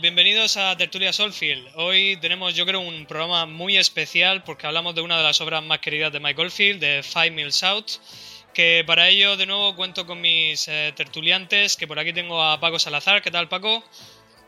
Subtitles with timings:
[0.00, 1.68] Todos, bienvenidos a Tertulia Solfield.
[1.74, 5.62] Hoy tenemos, yo creo, un programa muy especial porque hablamos de una de las obras
[5.62, 7.90] más queridas de Mike Oldfield, de Five Mills Out.
[8.54, 12.58] Que para ello, de nuevo, cuento con mis eh, tertuliantes, que por aquí tengo a
[12.58, 13.20] Paco Salazar.
[13.20, 13.84] ¿Qué tal, Paco?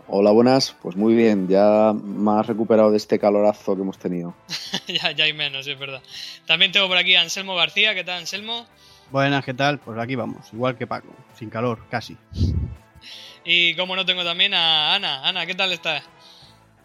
[0.09, 0.75] Hola, buenas.
[0.81, 4.35] Pues muy bien, ya más recuperado de este calorazo que hemos tenido.
[4.87, 6.03] ya, ya hay menos, es verdad.
[6.47, 7.95] También tengo por aquí a Anselmo García.
[7.95, 8.65] ¿Qué tal, Anselmo?
[9.11, 9.79] Buenas, ¿qué tal?
[9.81, 12.17] Pues aquí vamos, igual que Paco, sin calor, casi.
[13.45, 15.27] Y como no tengo también a Ana.
[15.27, 16.05] Ana, ¿qué tal estás?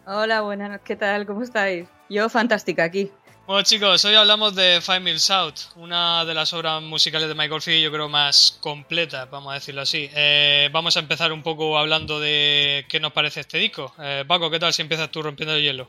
[0.06, 1.26] Hola, buenas, ¿qué tal?
[1.26, 1.86] ¿Cómo estáis?
[2.08, 3.10] Yo fantástica aquí.
[3.46, 7.62] Bueno chicos, hoy hablamos de Five Mills Out, una de las obras musicales de Michael
[7.62, 10.10] Field yo creo más completas, vamos a decirlo así.
[10.14, 13.94] Eh, vamos a empezar un poco hablando de qué nos parece este disco.
[13.98, 15.88] Eh, Paco, ¿qué tal si empiezas tú rompiendo el hielo?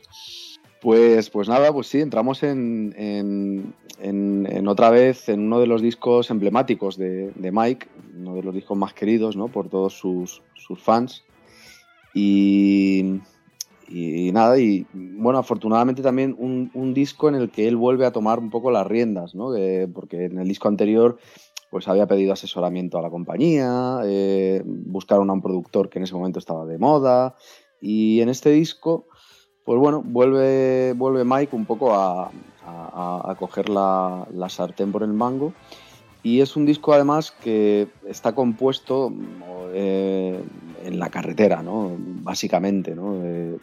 [0.80, 3.74] Pues, pues nada, pues sí, entramos en, en,
[4.68, 8.94] otra vez en uno de los discos emblemáticos de, Mike, uno de los discos más
[8.94, 9.48] queridos ¿no?
[9.48, 10.42] por todos sus,
[10.78, 11.24] fans.
[12.14, 13.20] Y,
[14.32, 18.38] nada, y bueno, afortunadamente también un, un, disco en el que él vuelve a tomar
[18.38, 19.52] un poco las riendas, ¿no?
[19.92, 21.18] porque en el disco anterior
[21.70, 26.14] pues había pedido asesoramiento a la compañía, eh, buscaron a un productor que en ese
[26.14, 27.36] momento estaba de moda,
[27.80, 29.06] y en este disco,
[29.64, 32.30] pues bueno, vuelve, vuelve Mike un poco a,
[32.70, 35.52] a, a coger la, la sartén por el mango
[36.22, 39.12] y es un disco además que está compuesto
[39.72, 40.38] eh,
[40.84, 41.96] en la carretera, ¿no?
[41.98, 43.14] Básicamente, ¿no?
[43.22, 43.56] Eh,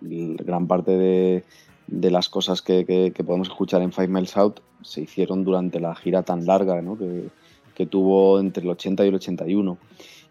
[0.00, 1.44] gran parte de,
[1.86, 5.94] de las cosas que, que, podemos escuchar en Five Miles Out se hicieron durante la
[5.94, 6.96] gira tan larga ¿no?
[6.96, 7.28] que,
[7.74, 9.78] que, tuvo entre el 80 y el 81.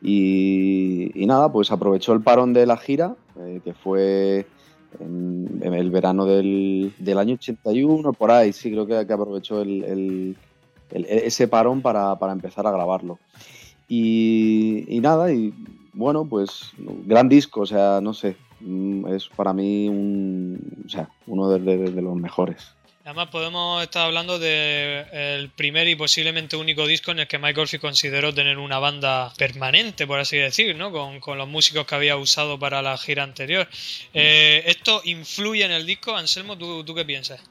[0.02, 4.48] Y, y nada, pues aprovechó el parón de la gira, eh, que fue
[5.00, 10.38] en, el verano del, del, año 81, por ahí, sí, creo que, aprovechó el, el
[10.92, 13.20] el, ese parón para, para, empezar a grabarlo.
[13.88, 15.54] Y, nada, y
[15.94, 16.72] bueno, pues
[17.06, 19.90] gran disco, o sea, no sé, mm, es para mí
[20.86, 22.76] o sea, uno de los mejores.
[23.10, 27.68] Además podemos estar hablando del de primer y posiblemente único disco en el que Michael
[27.68, 30.92] Field consideró tener una banda permanente, por así decir, ¿no?
[30.92, 33.68] Con, con los músicos que había usado para la gira anterior.
[34.14, 36.16] Eh, ¿Esto influye en el disco?
[36.16, 37.42] Anselmo, ¿tú, ¿tú qué piensas?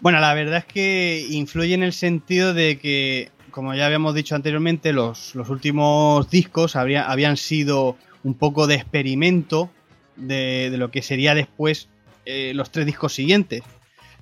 [0.00, 4.34] Bueno, la verdad es que influye en el sentido de que, como ya habíamos dicho
[4.34, 9.70] anteriormente, los, los últimos discos habría, habían sido un poco de experimento
[10.16, 11.88] de, de lo que sería después
[12.26, 13.62] eh, los tres discos siguientes.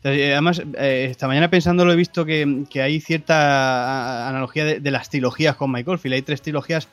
[0.04, 5.08] Eh, además, eh, esta mañana pensándolo he visto que, que hay cierta analogía de, las
[5.08, 6.14] trilogías con Michael Field.
[6.14, 6.88] Hay tres trilogías.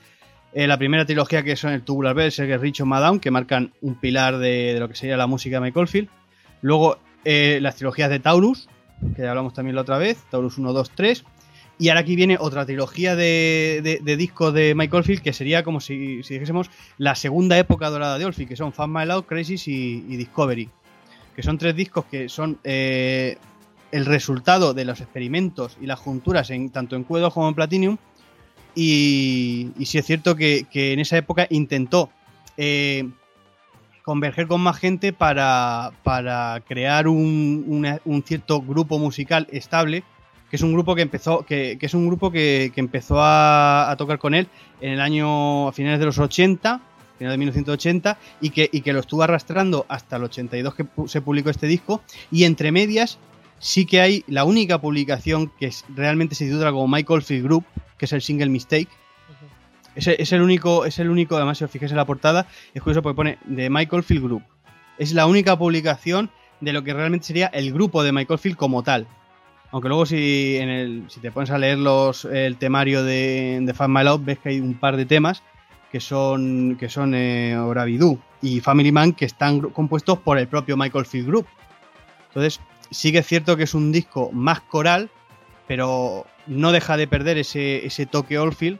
[0.53, 3.95] Eh, la primera trilogía que son el Tubular Bells, el Richo Madame, que marcan un
[3.95, 6.09] pilar de, lo que sería la música de Michael Field.
[6.61, 8.67] Luego las trilogías de Taurus,
[9.15, 11.23] que ya hablamos también la otra vez, Taurus 1, 2, 3.
[11.77, 15.63] Y ahora aquí viene otra trilogía de, de, de discos de Michael Field, que sería
[15.63, 19.23] como si, si, dijésemos la segunda época dorada de Oldfield, que son Fan My Loud,
[19.23, 20.69] Crisis y, Discovery.
[21.35, 23.37] Que son tres discos que son eh,
[23.91, 27.97] el resultado de los experimentos y las junturas en, tanto en Q2 como en Platinum.
[28.73, 32.09] Y, sí es cierto que, que en esa época intentó
[32.57, 33.09] eh,
[34.03, 40.03] converger con más gente para, para crear un, un, cierto grupo musical estable
[40.49, 43.89] que es un grupo que empezó que, que es un grupo que, que empezó a,
[43.89, 44.47] a, tocar con él
[44.81, 46.81] en el año a finales de los 80
[47.21, 51.21] final de 1980 y que, y que lo estuvo arrastrando hasta el 82 que se
[51.21, 52.01] publicó este disco
[52.31, 53.19] y entre medias
[53.59, 57.65] sí que hay la única publicación que es, realmente se titula como Michael Field Group
[57.97, 58.89] que es el single Mistake
[59.95, 62.81] es, es, el único, es el único, además si os fijáis en la portada, es
[62.81, 64.43] curioso porque pone de Michael Field Group.
[64.97, 66.29] Es la única publicación
[66.61, 69.07] de lo que realmente sería el grupo de Michael Field como tal.
[69.71, 73.73] Aunque luego si en el, si te pones a leer los, el temario de, de
[73.73, 75.43] Fan My Love, ves que hay un par de temas
[75.91, 77.57] que son, que son eh,
[78.41, 81.47] y Family Man que están compuestos por el propio Michael Field Group.
[82.29, 85.09] Entonces, sí que es cierto que es un disco más coral,
[85.67, 88.79] pero no deja de perder ese, ese toque Oldfield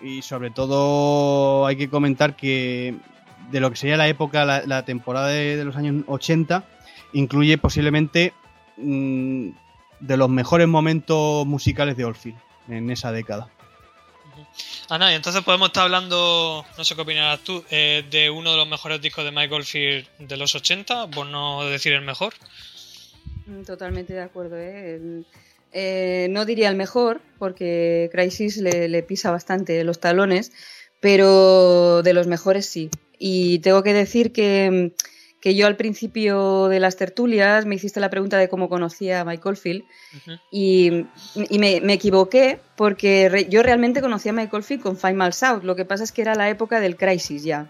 [0.00, 2.94] y sobre todo hay que comentar que
[3.50, 6.64] de lo que sería la época, la, temporada de, los años 80,
[7.12, 8.32] incluye posiblemente
[8.76, 9.50] mmm,
[10.00, 13.48] de los mejores momentos musicales de Oldfield en esa década.
[14.88, 18.56] Ana, y entonces podemos estar hablando, no sé qué opinarás tú, eh, de uno de
[18.58, 22.34] los mejores discos de Michael Field de los 80, por no decir el mejor.
[23.66, 25.22] Totalmente de acuerdo, ¿eh?
[25.72, 30.52] Eh, no diría el mejor, porque Crisis le, le, pisa bastante los talones,
[31.00, 32.90] pero de los mejores sí.
[33.18, 34.92] Y tengo que decir que,
[35.44, 39.24] que yo al principio de las tertulias me hiciste la pregunta de cómo conocía a
[39.26, 40.40] Michael Field uh -huh.
[40.50, 41.04] y,
[41.50, 45.42] y me, me, equivoqué porque re, yo realmente conocía a Michael Field con Five Miles
[45.42, 47.68] Out, lo que pasa es que era la época del Crisis ya.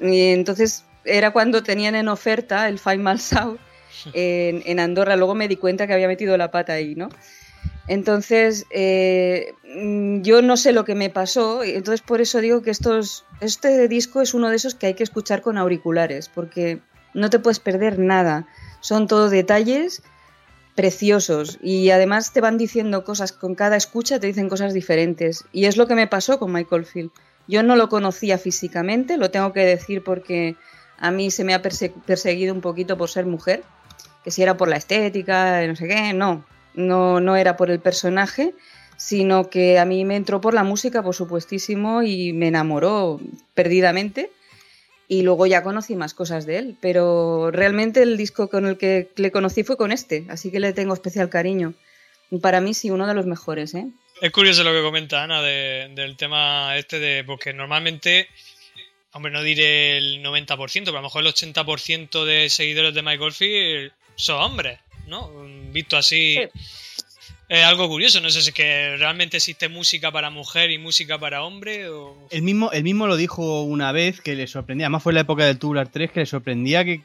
[0.00, 3.60] Y entonces era cuando tenían en oferta el Five Miles Out
[4.14, 5.16] en, en Andorra.
[5.16, 7.10] Luego me di cuenta que había metido la pata ahí, ¿no?
[7.88, 12.70] Entonces, eh, mm, yo no sé lo que me pasó, entonces por eso digo que
[12.70, 16.80] estos, este disco es uno de esos que hay que escuchar con auriculares, porque
[17.14, 18.46] no te puedes perder nada.
[18.80, 20.02] Son todos detalles
[20.74, 25.44] preciosos y además te van diciendo cosas, con cada escucha te dicen cosas diferentes.
[25.52, 27.10] Y es lo que me pasó con Michael Field.
[27.48, 30.56] Yo no lo conocía físicamente, lo tengo que decir porque
[30.98, 33.64] a mí se me ha perseguido un poquito por ser mujer,
[34.22, 37.80] que si era por la estética, no sé qué, no, no, no era por el
[37.80, 38.54] personaje,
[38.96, 43.20] sino que a mí me entró por la música, por supuestísimo, y me enamoró
[43.54, 44.30] perdidamente.
[45.08, 49.10] Y luego ya conocí más cosas de él, pero realmente el disco con el que
[49.16, 51.74] le conocí fue con este, así que le tengo especial cariño.
[52.40, 53.88] Para mí sí, uno de los mejores, ¿eh?
[54.22, 58.28] Es curioso lo que comenta Ana del tema este de, porque normalmente,
[59.12, 63.32] hombre, no diré el 90%, pero a lo mejor el 80% de seguidores de Michael
[63.32, 64.78] Field son hombres.
[65.06, 65.30] ¿no?
[65.72, 66.38] Visto así.
[67.48, 71.18] Es algo curioso, no sé si es que realmente existe música para mujer y música
[71.18, 71.86] para hombre.
[71.90, 72.26] O...
[72.30, 75.20] El, mismo, el mismo lo dijo una vez que le sorprendía, además fue en la
[75.20, 77.02] época del Tubular 3, que le sorprendía que,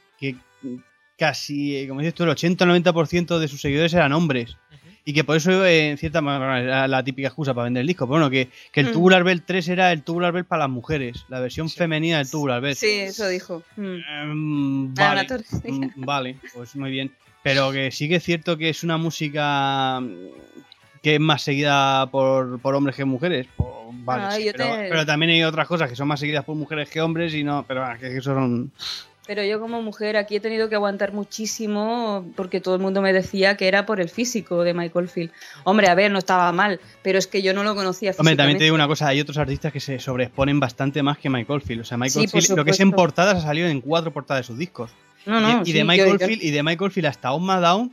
[1.17, 4.55] casi, eh, como dices tú, el 80-90% de sus seguidores eran hombres.
[5.03, 7.87] Y que por eso, eh, en cierta manera, era la típica excusa para vender el
[7.87, 8.05] disco.
[8.07, 8.91] Pero bueno, que, el mm.
[8.93, 12.61] Tubular Bell 3 era el Tubular Bell para las mujeres, la versión femenina del Tubular
[12.61, 12.75] Bell.
[12.75, 13.63] Sí, eso dijo.
[13.75, 13.97] Mm.
[14.21, 15.27] Em, vale,
[15.63, 17.13] mm, vale, pues muy bien.
[17.47, 20.01] Pero que sí que es cierto que es una música
[21.01, 23.47] que es más seguida por, hombres que mujeres.
[24.03, 27.33] vale, ah, pero, también hay otras cosas que son más seguidas por mujeres que hombres
[27.33, 28.73] y no, pero que eso son...
[29.25, 33.13] Pero yo como mujer aquí he tenido que aguantar muchísimo porque todo el mundo me
[33.13, 35.31] decía que era por el físico de Michael Field.
[35.63, 38.57] Hombre, a ver, no estaba mal, pero es que yo no lo conocía Hombre, también
[38.57, 41.81] te digo una cosa, hay otros artistas que se sobreexponen bastante más que Michael Field.
[41.81, 44.47] O sea, Michael Field, lo que es en portadas ha salido en cuatro portadas de
[44.47, 44.91] sus discos
[45.65, 47.91] y, de Michael Field, y de Michael Field hasta On Down,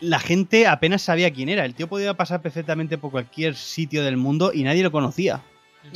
[0.00, 1.64] la gente apenas sabía quién era.
[1.64, 5.42] El tío podía pasar perfectamente por cualquier sitio del mundo y nadie lo conocía.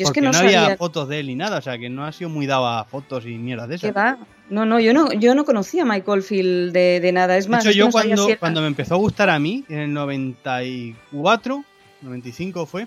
[0.03, 2.47] porque no, había fotos de él ni nada, o sea que no ha sido muy
[2.47, 3.97] dado a fotos y mierdas de esas.
[3.97, 4.19] va?
[4.51, 7.37] No, no, yo no, yo no conocía a Michael Field de, nada.
[7.37, 11.65] Es más, yo cuando, cuando me empezó a gustar a mí, en el 94,
[12.03, 12.87] 95 fue,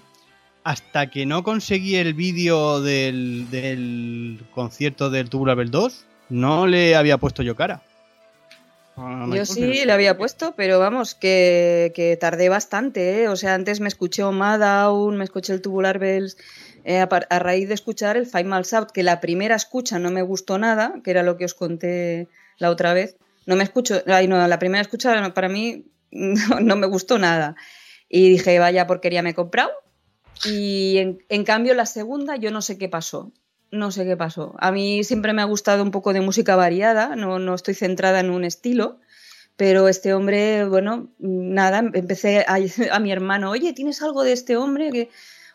[0.63, 7.17] hasta que no conseguí el vídeo del, del concierto del Tubular 2, no le había
[7.17, 7.81] puesto yo cara.
[9.31, 13.27] Yo sí le había puesto, pero vamos, que, tardé bastante, ¿eh?
[13.27, 16.35] O sea, antes me escuché Down, me escuché el Tubular Bells,
[16.83, 20.57] eh, a, raíz de escuchar el Miles Out, que la primera escucha no me gustó
[20.57, 22.27] nada, que era lo que os conté
[22.57, 23.17] la otra vez.
[23.45, 27.55] No me escucho, ay, no, la primera escucha para mí no, me gustó nada.
[28.09, 29.71] Y dije, vaya porquería me he comprado.
[30.43, 33.31] Y en, en cambio la segunda yo no sé qué pasó
[33.71, 34.55] no sé qué pasó.
[34.59, 38.19] A mí siempre me ha gustado un poco de música variada, no, no estoy centrada
[38.19, 38.99] en un estilo,
[39.57, 42.59] pero este hombre, bueno, nada, empecé a,
[42.99, 45.09] mi hermano, oye, ¿tienes algo de este hombre?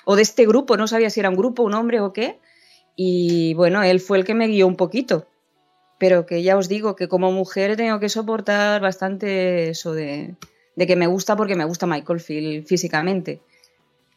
[0.05, 2.41] O de este grupo, no sabía si era un grupo, un hombre o qué.
[2.97, 5.29] Y bueno, él fue el que me guió un poquito.
[5.99, 10.35] Pero que ya os digo que como mujer tengo que soportar bastante eso de,
[10.75, 13.41] de que me gusta porque me gusta Michael Field físicamente.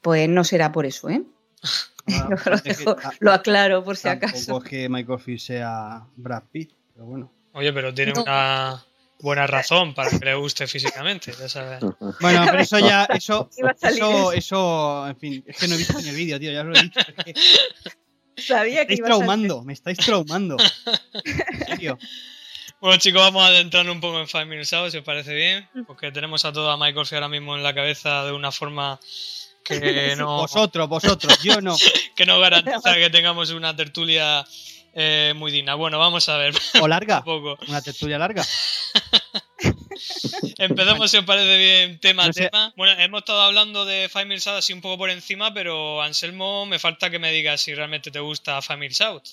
[0.01, 1.23] Pues no será por eso, ¿eh?
[2.07, 2.29] Ah,
[3.19, 4.57] lo, aclaro por si acaso.
[4.57, 7.31] es que Michael Field sea Brad Pitt, pero bueno.
[7.53, 8.83] Oye, pero tiene una
[9.19, 11.79] buena razón para que le guste físicamente, ya sabes.
[12.21, 13.49] Bueno, pero eso ya, eso,
[13.81, 16.75] eso, eso, en fin, es que no he visto en el vídeo, tío, ya lo
[16.75, 16.99] he dicho.
[18.37, 20.57] Sabía me estáis traumando, me estáis traumando.
[21.23, 21.97] En serio.
[22.81, 25.67] Bueno, chicos, vamos a adentrar un poco en Five Minutes Out, si os parece bien,
[25.87, 28.99] porque tenemos a toda Michael Field ahora mismo en la cabeza de una forma
[29.65, 30.37] que no...
[30.37, 31.75] Vosotros, vosotros, yo no.
[32.15, 34.45] que no garantiza que tengamos una tertulia
[34.93, 35.75] eh, muy digna.
[35.75, 36.53] Bueno, vamos a ver.
[36.81, 37.23] ¿O larga?
[37.67, 38.45] ¿Una tertulia larga?
[40.57, 42.73] Empezamos, si os parece bien, tema a tema.
[42.77, 46.65] Bueno, hemos estado hablando de Five Mills Out así un poco por encima, pero Anselmo,
[46.65, 49.23] me falta que me digas si realmente te gusta Five Mills Out.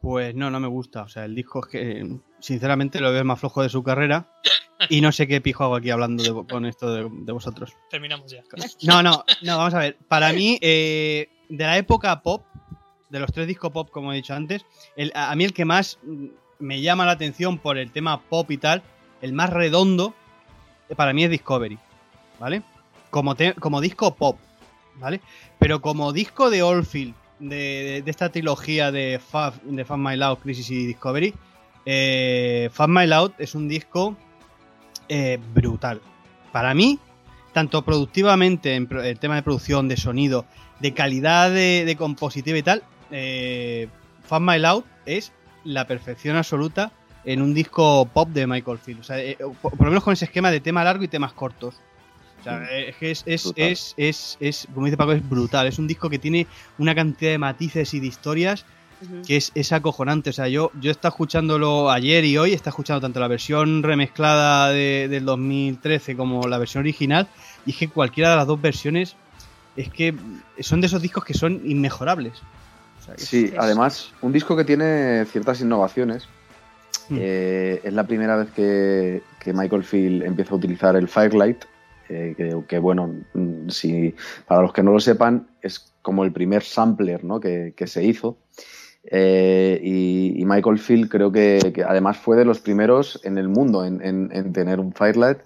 [0.00, 1.02] Pues no, no me gusta.
[1.02, 4.28] O sea, el disco es que, sinceramente, lo veo más flojo de su carrera.
[4.88, 7.72] Y no sé qué pijo hago aquí hablando con esto de, vosotros.
[7.90, 8.42] Terminamos ya.
[8.82, 9.96] No, no, no, vamos a ver.
[10.08, 12.44] Para mí, eh, de la época pop,
[13.08, 14.64] de los tres discos pop, como he dicho antes,
[15.14, 15.98] a, mí el que más
[16.58, 18.82] me llama la atención por el tema pop y tal,
[19.22, 20.14] el más redondo,
[20.96, 21.78] para mí es Discovery,
[22.38, 22.62] ¿vale?
[23.10, 24.38] Como, como disco pop,
[24.96, 25.20] ¿vale?
[25.58, 30.38] Pero como disco de Oldfield, de, de, esta trilogía de Fab, de Fab My Loud,
[30.38, 31.34] Crisis y Discovery,
[31.84, 34.16] eh, Fab My Loud es un disco
[35.08, 36.00] eh, brutal.
[36.52, 36.98] Para mí,
[37.52, 40.46] tanto productivamente en el tema de producción, de sonido,
[40.80, 43.88] de calidad de, de compositiva y tal, eh,
[44.26, 45.32] Fan My Loud es
[45.64, 46.92] la perfección absoluta
[47.24, 49.00] en un disco pop de Michael Field.
[49.00, 51.32] O sea, eh, por, por lo menos con ese esquema de tema largo y temas
[51.32, 51.76] cortos.
[52.40, 55.66] O sea, eh, es que es, es, es, es, como dice Paco, es brutal.
[55.66, 56.46] Es un disco que tiene
[56.78, 58.64] una cantidad de matices y de historias
[59.26, 60.30] Que es, es acojonante.
[60.30, 63.28] O sea, yo, yo he estado escuchándolo ayer y hoy, he estado escuchando tanto la
[63.28, 67.28] versión remezclada de- del 2013 como la versión original,
[67.66, 69.16] y es que cualquiera de las dos versiones
[69.76, 70.14] es que
[70.60, 72.32] son de esos discos que son inmejorables.
[73.00, 76.28] O sea, que es- Sí, es- además, un disco que tiene ciertas innovaciones.
[77.10, 77.16] Mm.
[77.20, 81.64] Eh, es la primera vez que, que Michael Field empieza a utilizar el Firelight,
[82.08, 84.14] eh, que, que, bueno, mm, si,
[84.46, 87.38] para los que no lo sepan, es como el primer sampler ¿no?
[87.40, 88.38] que, que se hizo.
[89.10, 93.48] Eh, y, y Michael Field creo que, que además fue de los primeros en el
[93.48, 95.38] mundo en, en- en tener un Firelight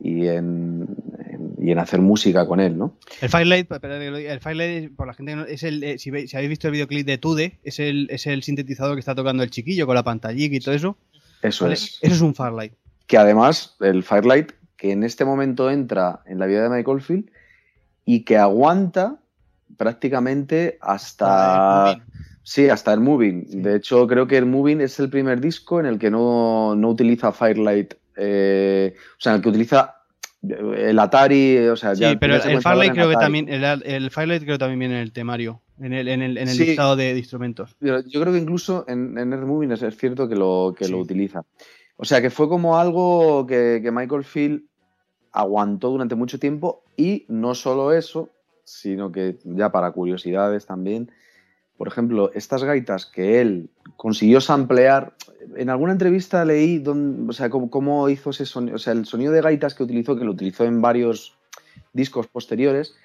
[0.00, 0.86] y en,
[1.28, 2.94] en- y en hacer música con él, ¿no?
[3.20, 6.68] El Firelight, el Firelight, por la gente es el, eh, si, veis- si habéis visto
[6.68, 9.96] el videoclip de Tude, es el, es el sintetizador que está tocando el chiquillo con
[9.96, 10.96] la pantallita y todo eso.
[11.42, 11.74] Eso ¿vale?
[11.74, 11.98] es.
[12.00, 12.72] Eso es un Firelight.
[13.08, 17.30] que además el Firelight que en este momento entra en la vida de Michael Field
[18.04, 19.16] y que aguanta
[19.76, 21.98] prácticamente hasta.
[22.48, 23.60] Sí hasta el Moving Sí.
[23.60, 26.88] de hecho creo que el Moving es el primer disco en el que no, no
[26.88, 29.94] utiliza Firelight eh, o sea en el que utiliza
[30.42, 34.42] el Atari o sea Sí, ya pero el Firelight creo que también, el, el Firelight
[34.44, 36.64] creo que también viene en el temario, en el, en el, en el Sí.
[36.66, 37.76] listado de, de instrumentos.
[37.80, 40.92] Yo creo que incluso en, en el Moving es, es cierto que lo, que Sí.
[40.92, 41.42] lo utiliza.
[41.96, 44.62] O sea, que fue como algo que, que Michael Field
[45.32, 48.30] aguantó durante mucho tiempo y no solo eso,
[48.64, 51.10] sino que ya para curiosidades también,
[51.78, 55.14] por ejemplo, estas gaitas que él consiguió samplear,
[55.56, 59.40] en alguna entrevista leí o sea, cómo, hizo ese sonido, o sea, el sonido de
[59.40, 61.38] gaitas que utilizó, que lo utilizó en varios
[61.92, 62.96] discos posteriores,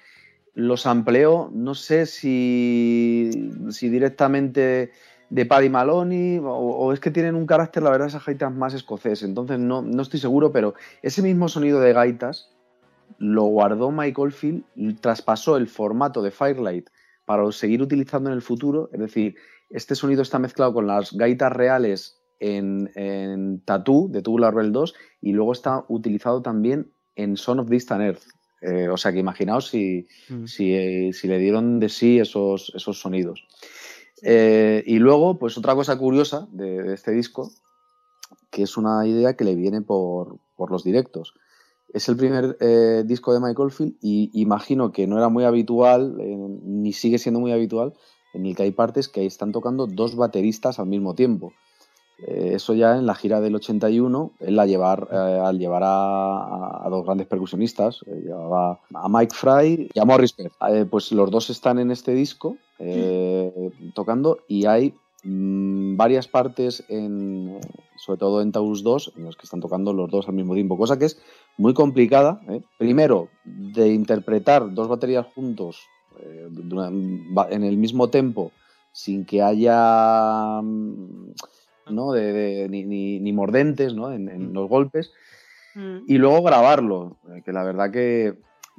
[0.54, 4.90] los amplió, no sé si, si directamente
[5.30, 9.22] de Paddy Maloney o, es que tienen un carácter, la verdad, esas gaitas más escocés.
[9.22, 12.50] Entonces no, no estoy seguro, pero ese mismo sonido de gaitas
[13.18, 14.64] lo guardó Michael Field
[15.00, 16.88] traspasó el formato de Firelight
[17.24, 18.90] para seguir utilizando en el futuro.
[18.92, 19.36] Es decir,
[19.70, 24.94] este sonido está mezclado con las gaitas reales en, en Tattoo de Tubular Bells 2
[25.22, 28.22] y luego está utilizado también en Son of Distant Earth.
[28.60, 30.46] Eh, o sea que imaginaos si, Mm.
[30.46, 33.46] si, eh, si le dieron de sí esos, esos sonidos.
[34.22, 37.50] Eh, y luego, pues otra cosa curiosa de, de este disco,
[38.50, 41.34] que es una idea que le viene por, por los directos.
[41.94, 46.16] Es el primer eh, disco de Michael Field y imagino que no era muy habitual,
[46.20, 47.94] eh, ni sigue siendo muy habitual,
[48.34, 51.52] en el que hay partes que están tocando dos bateristas al mismo tiempo.
[52.18, 56.86] Eh, eso ya en la gira del 81, él la llevar, eh, al llevar a,
[56.88, 60.52] dos grandes percusionistas, llevaba a Mike Fry y a Morris Peck.
[60.68, 62.56] Eh, pues los dos están en este disco
[63.94, 67.58] tocando y hay mm, varias partes, en,
[67.96, 70.76] sobre todo en Taurus 2, en los que están tocando los dos al mismo tiempo,
[70.76, 71.20] cosa que es
[71.56, 72.40] muy complicada.
[72.48, 72.60] ¿eh?
[72.78, 75.80] Primero, de interpretar dos baterías juntos
[76.20, 76.48] eh,
[77.50, 78.52] en el mismo tempo
[78.92, 81.32] sin que haya mm,
[81.90, 82.12] ¿no?
[82.12, 84.12] de, de- ni, ni- ni mordentes ¿no?
[84.12, 85.12] en, en los golpes
[85.76, 86.04] Mm.
[86.06, 88.34] y luego grabarlo, eh, que la verdad que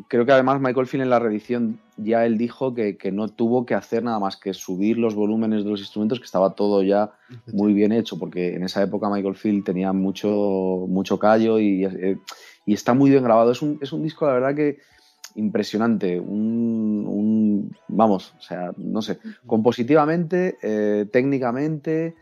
[0.07, 3.65] creo que además Michael Field en la reedición ya él dijo que, que no tuvo
[3.65, 7.11] que hacer nada más que subir los volúmenes de los instrumentos, que estaba todo ya
[7.53, 11.85] muy bien hecho, porque en esa época Michael Field tenía mucho, mucho callo y,
[12.65, 13.51] y está muy bien grabado.
[13.51, 14.79] Es un, es un disco, la verdad que
[15.35, 22.15] impresionante, un, un- vamos, o sea, no sé, compositivamente, eh, técnicamente,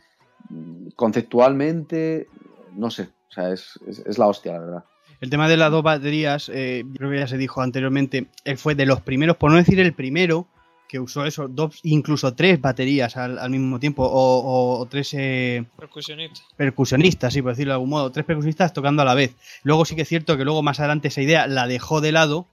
[0.96, 2.30] conceptualmente,
[2.74, 4.84] no sé, o sea, es, es- es la hostia, la verdad.
[5.24, 8.76] El tema de las dos baterías, eh, creo que ya se dijo anteriormente, él fue
[8.76, 10.48] de los primeros, por no decir el primero,
[10.90, 14.10] que usó eso, dos, incluso tres baterías al, al mismo tiempo, o,
[14.42, 16.42] o- o tres eh, Percusionista.
[16.58, 19.34] percusionistas, sí, por decirlo de algún modo, tres percusionistas tocando a la vez.
[19.64, 22.50] Luego sí que es cierto que luego más adelante esa idea la dejó de lado,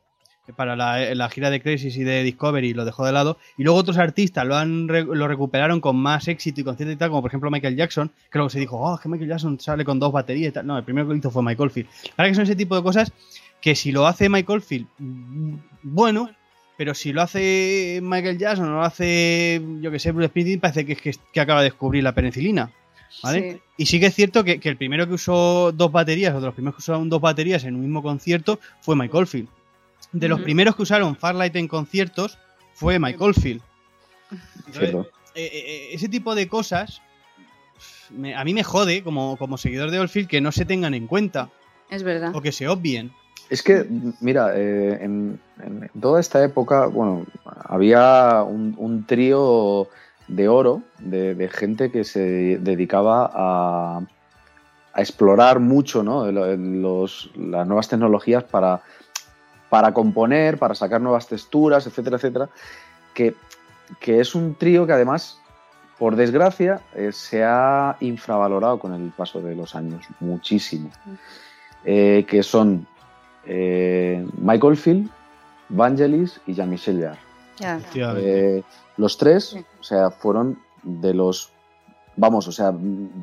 [0.57, 3.79] para la, la gira de Crisis y de Discovery lo dejó de lado, y luego
[3.79, 7.31] otros artistas lo han lo recuperaron con más éxito y concierto y tal, como por
[7.31, 10.13] ejemplo Michael Jackson, que luego se dijo, oh, es que Michael Jackson sale con dos
[10.13, 10.67] baterías y tal.
[10.67, 11.89] No, el primero que hizo fue Michael Field.
[12.17, 13.13] Para que son ese tipo de cosas
[13.61, 16.31] que si lo hace Michael Field, mm, bueno,
[16.77, 20.87] pero si lo hace Michael Jackson o lo hace, yo que sé, Bruce Springsteen, parece
[20.87, 22.71] que es que, que acaba de descubrir la penicilina.
[23.23, 23.53] ¿Vale?
[23.53, 23.61] Sí.
[23.77, 26.47] Y sí que es cierto que, que el primero que usó dos baterías, o de
[26.47, 29.49] los primeros que usaron dos baterías en un mismo concierto, fue Michael Field.
[30.13, 32.39] De los primeros que usaron Farlight en conciertos,
[32.75, 33.63] fue Michael Field.
[34.59, 35.09] Entonces, Cierto.
[35.35, 37.01] eh, eh, ese tipo de cosas
[38.11, 41.07] me- a mí me jode como, como seguidor de Oldfield que no se tengan en
[41.07, 41.51] cuenta
[41.91, 42.35] Es verdad.
[42.35, 43.13] o que se obvien.
[43.49, 43.87] Es que,
[44.21, 47.27] mira, eh, en, en toda esta época, bueno,
[47.65, 49.89] había un, un trío
[50.29, 54.01] de oro de, gente que se dedicaba a,
[54.97, 56.31] explorar mucho ¿no?
[56.31, 58.83] Los, las nuevas tecnologías para,
[59.71, 62.49] para componer, para sacar nuevas texturas, etcétera, etcétera.
[63.15, 63.35] Que,
[63.99, 65.41] que es un trío que además
[66.01, 70.89] por desgracia, eh, se ha infravalorado con el paso de los años, muchísimo.
[71.85, 72.87] Eh, que son
[73.45, 75.11] eh, Michael Field,
[75.69, 78.65] Vangelis y Jean-Michel Jarre.
[78.97, 81.53] los tres, o sea, fueron de los
[82.17, 82.73] vamos, o sea,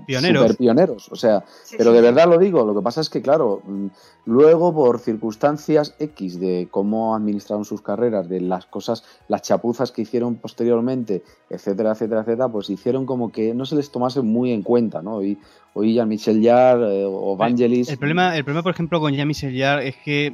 [0.06, 0.44] pioneros.
[0.44, 1.44] Super pioneros, o sea,
[1.77, 3.88] pero de verdad lo digo, lo que pasa es que, claro, mm,
[4.25, 10.01] luego por circunstancias X de cómo administraron sus carreras, de las cosas, las chapuzas que
[10.01, 14.63] hicieron posteriormente, etcétera, etcétera, etcétera, pues hicieron como que no se les tomase muy en
[14.63, 15.24] cuenta, ¿no?
[15.24, 15.38] Y
[15.74, 17.89] hoy ya Michel Jarre eh, o Vangelis...
[17.89, 20.34] El, problema, el problema, por ejemplo, con Jean-Michel Jarre es que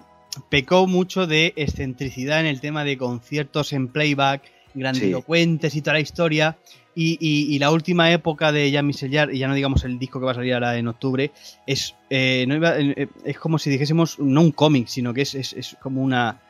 [0.49, 4.43] pecó mucho de excentricidad en el tema de conciertos en playback,
[4.73, 6.57] grandilocuentes y toda la historia.
[6.95, 10.35] Y, la última época de Jean-Michel y ya no digamos el disco que va a
[10.35, 11.31] salir ahora en octubre,
[11.65, 16.41] es, eh, eh, es como si dijésemos no un cómic, sino que es, como una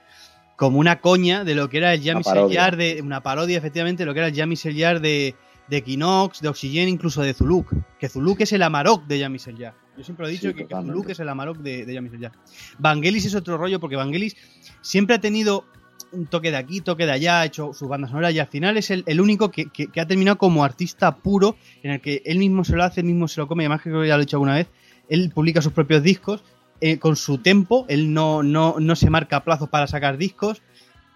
[0.55, 4.13] como una coña de lo que era el Jean-Michel de una parodia efectivamente de lo
[4.13, 5.35] que era el Jean-Michel de,
[5.67, 10.03] de Kinox, de Oxygen, incluso de Zuluk, que Zuluk es el Amarok de Jean-Michel Yo
[10.03, 12.31] siempre he dicho que, Zuluk es el Amarok de, de Jean-Michel
[12.77, 14.35] Vangelis es otro rollo porque Vangelis
[14.81, 15.65] siempre ha tenido
[16.13, 18.77] un toque de aquí, toque de allá, ha hecho sus bandas sonoras y al final
[18.77, 22.75] es el, único que, ha terminado como artista puro, en el que él mismo se
[22.75, 24.55] lo hace, él mismo se lo come, y además que ya lo he dicho alguna
[24.55, 24.67] vez,
[25.09, 26.43] él publica sus propios discos
[26.81, 30.61] eh, con su tempo, él no, no, no, se marca plazos para sacar discos,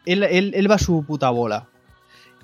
[0.06, 1.68] él, él, va a su puta bola.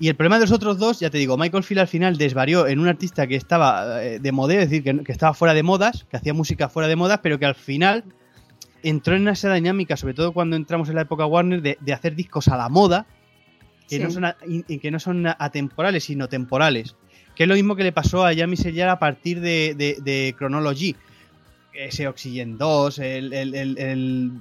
[0.00, 2.66] Y el problema de los otros dos, ya te digo, Michael Field al final desvarió
[2.66, 5.62] en un artista que estaba eh, de moda, es decir, que, que estaba fuera de
[5.62, 8.04] modas, que hacía música fuera de modas, pero que al final
[8.84, 12.48] entró en esa dinámica, sobre todo cuando entramos en la época Warner, de, hacer discos
[12.48, 13.06] a la moda,
[13.88, 14.24] que, no son
[14.80, 16.94] que no son atemporales, sino temporales.
[17.34, 20.94] Que es lo mismo que le pasó a Yami Sellar a partir de, de, Chronology.
[21.72, 24.34] Ese Oxygen 2, el,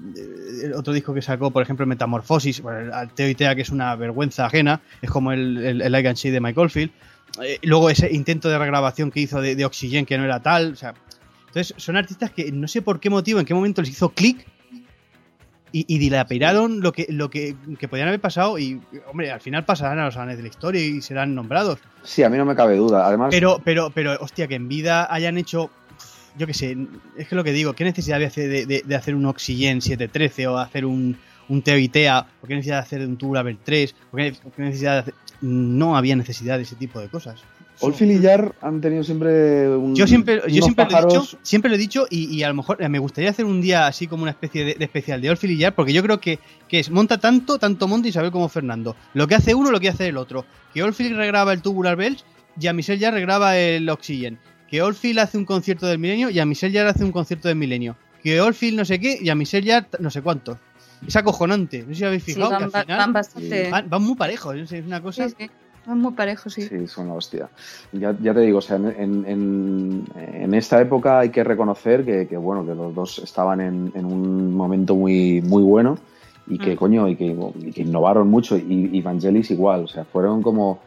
[0.76, 3.96] otro disco que sacó, por ejemplo, Metamorfosis, bueno, el Teo y Tea, que es una
[3.96, 6.92] vergüenza ajena, es como el, el, Like and de Michael Field.
[7.42, 10.74] Eh, luego ese intento de regrabación que hizo de, de Oxygen, que no era tal,
[10.74, 10.94] o sea,
[11.54, 14.44] entonces, son artistas que no sé por qué motivo, en qué momento les hizo clic
[15.72, 17.56] y, y, dilapidaron lo que, lo que,
[17.88, 21.00] podían haber pasado y, hombre, al final pasarán a los años de la historia y
[21.04, 21.78] serán nombrados.
[22.02, 23.06] Sí, a mí no me cabe duda.
[23.06, 23.28] Además...
[23.30, 25.70] Pero, pero, pero, hostia, que en vida hayan hecho,
[26.40, 26.76] yo qué sé,
[27.20, 30.58] es que lo que digo, ¿qué necesidad había de, de, hacer un Oxygen 713 o
[30.58, 31.16] hacer un,
[31.50, 32.26] un Teo?
[32.40, 33.96] ¿Por qué necesidad de hacer un Tubular 3?
[34.10, 35.14] ¿Por qué, necesidad de hacer...
[35.42, 37.44] No había necesidad de ese tipo de cosas.
[37.80, 39.96] Olfil y Jar han tenido siempre un.
[39.96, 42.90] Yo siempre, yo siempre lo he dicho, siempre lo he dicho y, a lo mejor
[42.90, 45.76] me gustaría hacer un día así como una especie de, especial de Olfil y Jar,
[45.76, 48.96] porque yo creo que, que, es monta tanto, tanto monta Isabel como Fernando.
[49.14, 50.46] Lo que hace uno, lo que hace el otro.
[50.74, 52.26] Que Olfil regraba el Tubular Bells
[52.60, 54.40] y a Michelle Jar regraba el Oxygen.
[54.70, 57.58] Que Olfil hace un concierto del milenio y a Michelle Jar hace un concierto del
[57.58, 57.96] milenio.
[58.24, 60.58] Que Olfil no sé qué y a Michelle Jar no sé cuántos.
[61.06, 61.84] Es acojonante.
[61.84, 63.14] No sé si habéis fijado que al final
[63.72, 64.56] van, van, muy parejos.
[64.56, 65.28] Es una cosa.
[65.86, 66.62] Son muy parejos, sí.
[66.62, 67.50] Sí, son la hostia.
[67.92, 72.74] Ya, te digo, o sea, en, en, esta época hay que reconocer que, bueno, que
[72.74, 75.98] los dos estaban en, un momento muy, muy bueno
[76.48, 76.78] y que, mm.
[76.78, 77.36] coño, y que,
[77.82, 78.56] innovaron mucho.
[78.58, 80.80] Y, Vangelis igual, o sea, fueron como...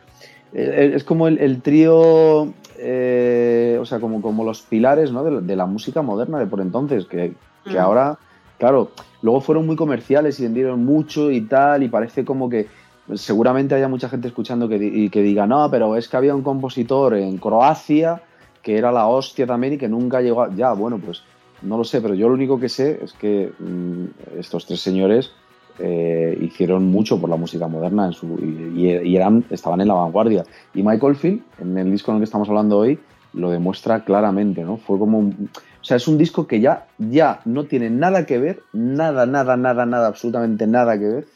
[0.55, 5.25] Eh, es como el, trío, eh, o sea, como, como los pilares ¿no?
[5.25, 7.79] de, la música moderna de por entonces, que, que mm.
[7.79, 8.19] ahora,
[8.59, 12.67] claro, luego fueron muy comerciales y vendieron mucho y tal, y parece como que
[13.15, 16.43] seguramente haya mucha gente escuchando que, y que diga, no, pero es que había un
[16.43, 18.23] compositor en Croacia
[18.67, 20.53] que era la hostia también y que nunca llegó a...
[20.53, 21.23] Ya, bueno, pues
[21.63, 25.31] no lo sé, pero yo lo único que sé es que mm, estos tres señores
[25.79, 28.27] eh, hicieron mucho por la música moderna en su,
[28.75, 30.45] y, eran, estaban en la vanguardia.
[30.75, 32.99] Y Michael Field, en el disco en el que estamos hablando hoy,
[33.35, 34.79] lo demuestra claramente, ¿no?
[34.79, 35.21] Fue como...
[35.21, 39.57] o sea, es un disco que ya, ya no tiene nada que ver, nada, nada,
[39.57, 41.27] nada, nada, absolutamente nada que ver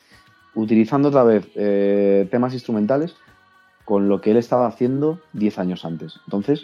[0.55, 3.17] utilizando otra vez eh, temas instrumentales
[3.85, 6.21] con lo que él estaba haciendo 10 años antes.
[6.27, 6.63] Entonces,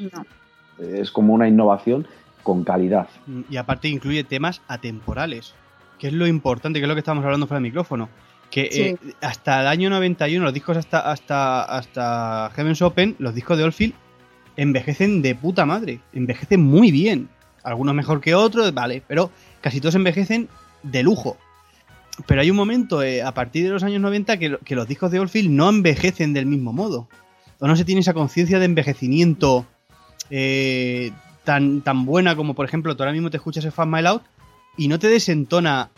[0.79, 2.07] es como una innovación
[2.47, 3.09] con calidad.
[3.51, 5.55] Y aparte incluye temas atemporales,
[5.99, 8.09] que es lo importante, que es lo que estamos hablando fuera del micrófono.
[8.53, 13.59] Que eh, hasta el año 91, los discos hasta, hasta, hasta Heaven's Open, los discos
[13.59, 13.95] de Oldfield,
[14.57, 17.29] envejecen de puta madre, envejecen muy bien.
[17.65, 20.49] Algunos mejor que otros, vale, pero casi todos envejecen
[20.85, 21.37] de lujo.
[22.27, 25.19] Pero hay un momento, eh, a partir de los años 90, que, los discos de
[25.19, 27.09] Oldfield no envejecen del mismo modo.
[27.59, 29.67] O no se tiene esa conciencia de envejecimiento
[30.31, 31.13] eh,
[31.45, 34.23] tan, tan buena como, por ejemplo, tú ahora mismo te escuchas el Fast My Out
[34.77, 35.91] y no te desentona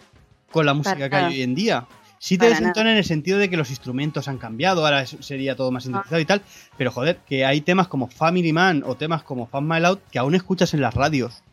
[0.50, 1.86] con la música que hay hoy en día.
[2.20, 5.70] Sí te desentona en el sentido de que los instrumentos han cambiado, ahora sería todo
[5.70, 6.42] más sintetizado y tal,
[6.76, 10.18] pero joder, que hay temas como Family Man o temas como Fan My Loud que
[10.18, 11.44] aún escuchas en las radios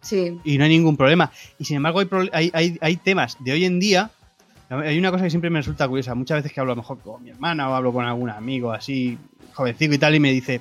[0.00, 1.30] Sí, y no hay ningún problema.
[1.58, 2.00] Y sin embargo
[2.32, 4.10] hay, hay, hay, temas de hoy en día,
[4.70, 7.00] hay una cosa que siempre me resulta curiosa, muchas veces que hablo a lo mejor
[7.00, 9.18] con mi hermana o hablo con algún amigo así,
[9.52, 10.60] jovencico y tal, y me dice,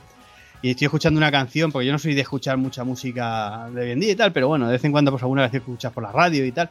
[0.62, 3.91] y estoy escuchando una canción, porque yo no soy de escuchar mucha música de hoy
[3.91, 6.04] en día y tal, pero bueno, de vez en cuando pues alguna que escuchas por
[6.04, 6.69] la radio y tal,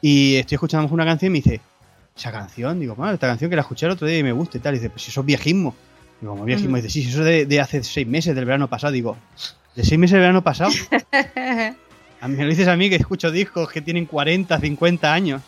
[0.00, 1.60] y estoy escuchando una canción y me dice,
[2.16, 4.56] esa canción, digo, bueno, esta canción que la escuché el otro día y me gusta
[4.56, 5.74] y tal, y dice, pues eso es viejismo.
[6.20, 8.68] Digo, como viejismo, y dice, sí, eso es de, de hace seis meses del verano
[8.68, 9.16] pasado, digo,
[9.74, 10.70] ¿de seis meses del verano pasado?
[12.20, 15.42] A mí me lo dices a mí que escucho discos que tienen 40, 50 años.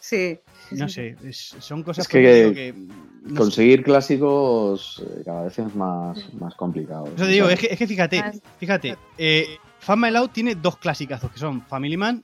[0.00, 0.38] sí.
[0.72, 2.74] No sé, es- son cosas Es que- que
[3.22, 3.34] no sé.
[3.36, 7.06] Conseguir clásicos eh, cada vez es más, más complicado.
[7.06, 9.46] Eso te digo, es que, es que fíjate, Más- fíjate, eh,
[9.78, 12.20] Fan My Loud tiene dos clasicazos que son Family Man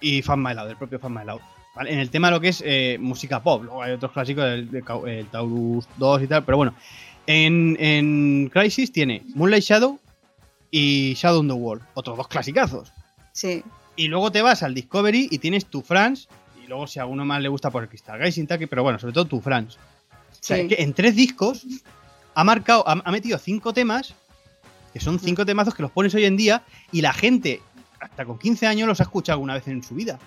[0.00, 1.40] y Fan My Loud, el propio Fan My Loud.
[1.76, 1.92] ¿vale?
[1.92, 5.26] En el tema de lo que es eh, música pop, luego hay otros clásicos, el,
[5.30, 6.74] Taurus 2 y tal, pero bueno.
[7.28, 10.00] En, en Crisis tiene Moonlight Shadow
[10.72, 12.92] y Shadow on the Wall, otros dos clasicazos.
[13.40, 13.64] Sí,
[13.96, 16.28] Y luego te vas al Discovery y tienes tu France.
[16.62, 18.98] Y luego, si a uno más le gusta, por el Crystal Gazing, que- pero bueno,
[18.98, 19.78] sobre todo tu France.
[19.78, 21.66] O sea, es que en tres discos
[22.34, 24.14] ha marcado, ha, ha metido cinco temas,
[24.92, 27.62] que son cinco temazos que los pones hoy en día, y la gente,
[27.98, 30.18] hasta con 15 años, los ha escuchado alguna vez en su vida.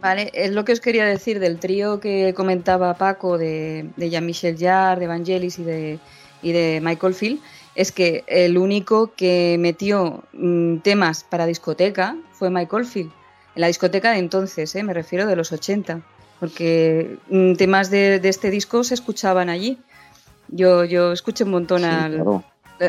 [0.00, 4.56] Vale, es lo que os quería decir del trío que comentaba Paco de, de Jean-Michel
[4.58, 5.98] Jarre, de Vangelis y de,
[6.42, 7.40] y de Michael Field,
[7.78, 13.12] es que el único que metió mm, temas para discoteca fue Michael Field.
[13.54, 14.82] En la discoteca de entonces, ¿eh?
[14.82, 16.00] me refiero de los 80,
[16.40, 19.78] porque mm, temas de, de este disco se escuchaban allí.
[20.48, 22.14] Yo, yo escuché un montón Sí, al...
[22.14, 22.44] claro.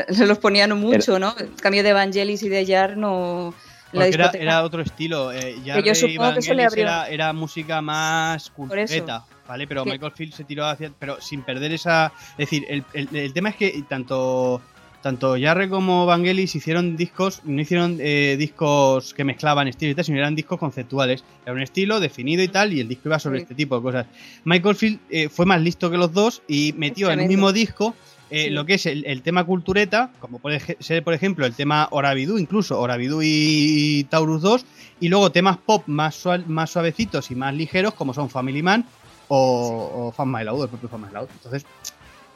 [0.08, 1.34] Se los ponían mucho, ¿no?
[1.38, 3.52] En cambio de Vangelis y de Jar no...
[3.92, 5.30] la era, discoteca- era otro estilo.
[5.32, 9.66] Eh, yo supongo que eso le Vangelis abrió- era, era música más cultureta, ¿vale?
[9.66, 10.92] Pero Michael Field se tiró hacia.
[10.98, 12.12] Pero sin perder esa.
[12.32, 14.60] Es decir, el, el- el tema es que tanto.
[15.02, 20.04] Tanto Jarre como Vangelis hicieron discos, no hicieron eh, discos que mezclaban estilos y tal,
[20.04, 21.24] sino eran discos conceptuales.
[21.44, 23.42] Era un estilo definido y tal, y el disco iba sobre Sí.
[23.44, 24.06] este tipo de cosas.
[24.44, 27.28] Michael Field eh, fue más listo que los dos y metió en tremendo.
[27.30, 27.94] mismo disco
[28.28, 28.50] eh, Sí.
[28.50, 32.38] lo que es el, el tema cultureta, como puede ser, por ejemplo, el tema Oravidú,
[32.38, 34.66] incluso Oravidú y Taurus 2,
[35.00, 38.84] y luego temas pop más, sual- más suavecitos y más ligeros, como son Family Man
[39.28, 41.28] o, o Fan My Loud, el propio Fan My Loud.
[41.32, 41.64] Entonces,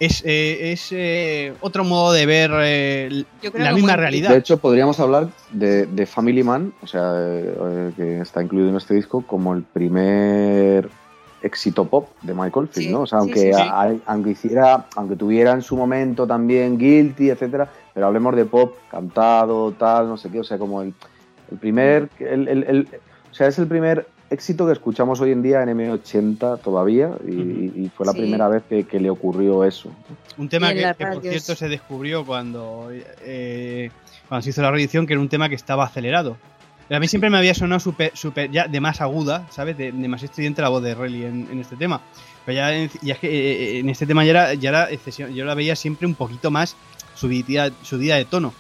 [0.05, 4.31] es, eh, es eh, otro modo de ver eh, la misma muy- realidad.
[4.31, 7.13] De hecho, podríamos hablar de, de Family Man, o sea,
[7.97, 10.89] que está incluido en este disco como el primer
[11.43, 13.01] éxito pop de Michael Field, Sí, ¿no?
[13.03, 13.69] O sea, sí, aunque, sí, sí.
[13.71, 18.75] hay- aunque hiciera, aunque tuviera en su momento también Guilty, etcétera, pero hablemos de pop
[18.91, 20.95] cantado, tal, no sé qué, o sea, como el,
[21.53, 22.89] el primer, el, el- el-
[23.31, 27.31] o sea, es el primer éxito que escuchamos hoy en día en M80 todavía y,
[27.85, 28.19] y fue la Sí.
[28.19, 29.91] primera vez que, que le ocurrió eso.
[30.39, 32.91] Un tema que, que, por cierto, se descubrió cuando,
[33.23, 33.91] eh,
[34.29, 36.37] cuando se hizo la reedición, que era un tema que estaba acelerado.
[36.89, 39.79] Pero a mí siempre me había sonado súper, súper, ya de más aguda, ¿sabes?
[39.79, 42.01] De, de más estridente la voz de Relly en, en este tema.
[42.45, 45.29] Pero ya, en- ya es que eh, en este tema ya era, ya era excesivo-
[45.31, 46.77] yo la veía siempre un poquito más
[47.15, 48.53] subida, subida de tono.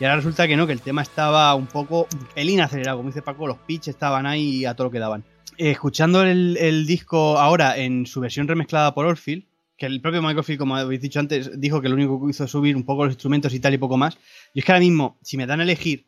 [0.00, 3.22] Y ahora resulta que no, que el tema estaba un poco, pelín acelerado, como dice
[3.22, 5.24] Paco, los pitches estaban ahí a todo lo que daban.
[5.56, 9.44] Escuchando el, disco ahora en su versión remezclada por Orfield,
[9.76, 12.44] que el propio Michael Field, como habéis dicho antes, dijo que lo único que hizo
[12.44, 14.18] es subir un poco los instrumentos y tal y poco más.
[14.54, 16.06] Y es que ahora mismo, si me dan a elegir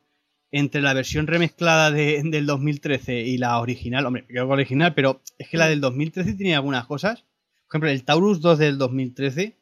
[0.53, 5.21] entre la versión remezclada de- del 2013 y la original, hombre, con la original, pero
[5.39, 7.25] es que la del 2013 tiene algunas cosas.
[7.69, 9.57] Por ejemplo, el Taurus 2 del 2013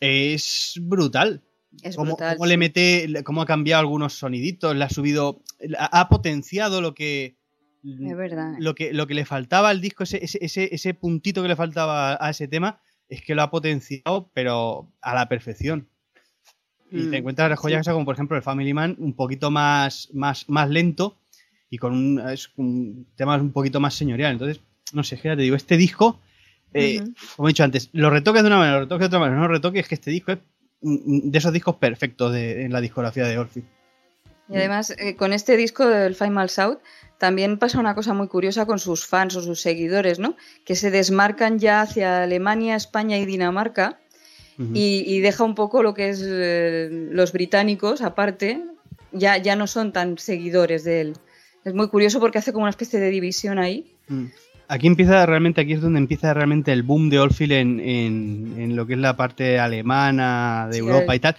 [0.00, 1.42] es brutal.
[1.82, 2.36] Es Cómo, brutal.
[2.36, 2.50] cómo sí.
[2.50, 5.42] le mete, cómo ha cambiado algunos soniditos, le ha subido,
[5.78, 7.36] ha, potenciado lo que
[7.84, 8.54] Es verdad.
[8.58, 12.16] lo que, lo que le faltaba al disco, ese, ese, ese, puntito que le faltaba
[12.20, 15.88] a ese tema, es que lo ha potenciado, pero a la perfección.
[16.90, 20.48] Y Mm, te encuentras joyas como por ejemplo el Family Man, un poquito más, más,
[20.48, 21.18] más lento
[21.70, 24.32] y con un, es un tema un poquito más señorial.
[24.32, 24.60] Entonces,
[24.92, 26.20] no sé, es que ya te digo, este disco,
[26.72, 27.02] eh,
[27.36, 29.48] como he dicho antes, lo retoques de una manera, lo retoques de otra manera, no
[29.48, 30.42] lo retoques, es que este disco es mm,
[30.80, 33.64] de esos discos perfectos de, en la discografía de Orphy.
[34.48, 36.78] Y además, eh, con este disco del Final South,
[37.18, 40.36] también pasa una cosa muy curiosa con sus fans o sus seguidores, ¿no?
[40.64, 43.98] Que se desmarcan ya hacia Alemania, España y Dinamarca
[44.74, 48.60] y deja un poco lo que es eh, los británicos, aparte,
[49.12, 51.16] ya, ya no son tan seguidores de él.
[51.64, 53.94] Es muy curioso porque hace como una especie de división ahí.
[54.08, 54.26] Mm.
[54.68, 58.76] Aquí empieza realmente, aquí es donde empieza realmente el boom de Oldfield en, en, en
[58.76, 61.36] lo que es la parte alemana de Sí, Europa y tal.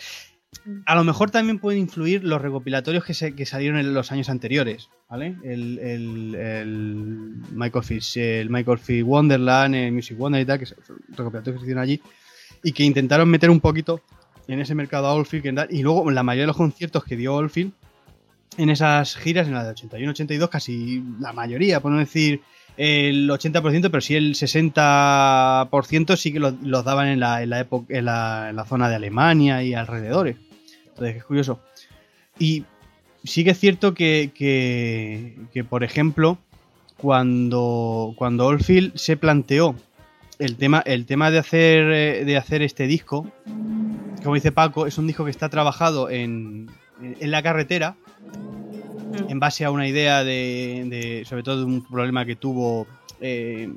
[0.87, 4.29] a lo mejor también pueden influir los recopilatorios que, se, que salieron en los años
[4.29, 5.35] anteriores, ¿vale?
[5.43, 10.65] El, el, el Michael Fish, el Michael Fish Wonderland, el Music Wonder y tal, que
[10.65, 10.77] son
[11.09, 12.01] recopilatorios que se hicieron allí,
[12.63, 14.01] y que intentaron meter un poquito
[14.47, 17.73] en ese mercado a Oldfield, y luego la mayoría de los conciertos que dio Oldfield
[18.57, 22.41] en esas giras, en la de 81-82, casi la mayoría, por no decir
[22.79, 27.93] el 80%, pero sí el 60% sí que los, daban en la, en la época,
[27.93, 30.37] en la, en la, zona de Alemania y alrededores.
[30.87, 31.59] Entonces es curioso.
[32.39, 32.63] Y
[33.25, 36.37] sí que es cierto que, que, que por ejemplo,
[36.95, 39.75] cuando, cuando Oldfield se planteó
[40.37, 43.29] el tema, el tema de hacer eh, de hacer este disco,
[44.23, 47.97] como dice Paco, es un disco que está trabajado en, en la carretera
[49.27, 52.87] en base a una idea de, sobre todo de un problema que tuvo
[53.21, 53.71] eh,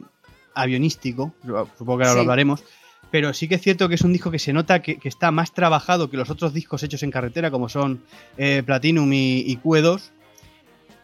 [0.54, 1.32] avionístico,
[1.78, 2.64] supongo que ahora lo hablaremos,
[3.10, 5.52] pero sí que es cierto que es un disco que se nota que, está más
[5.52, 8.02] trabajado que los otros discos hechos en carretera, como son
[8.36, 10.10] eh, Platinum y, y Q2,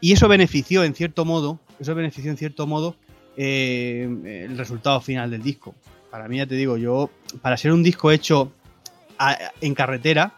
[0.01, 2.97] y eso benefició en cierto modo, eso benefició en cierto modo
[3.37, 5.75] eh, el resultado final del disco.
[6.11, 7.11] Para mí, ya te digo, yo,
[7.43, 8.51] para ser un disco hecho
[9.61, 10.35] en carretera,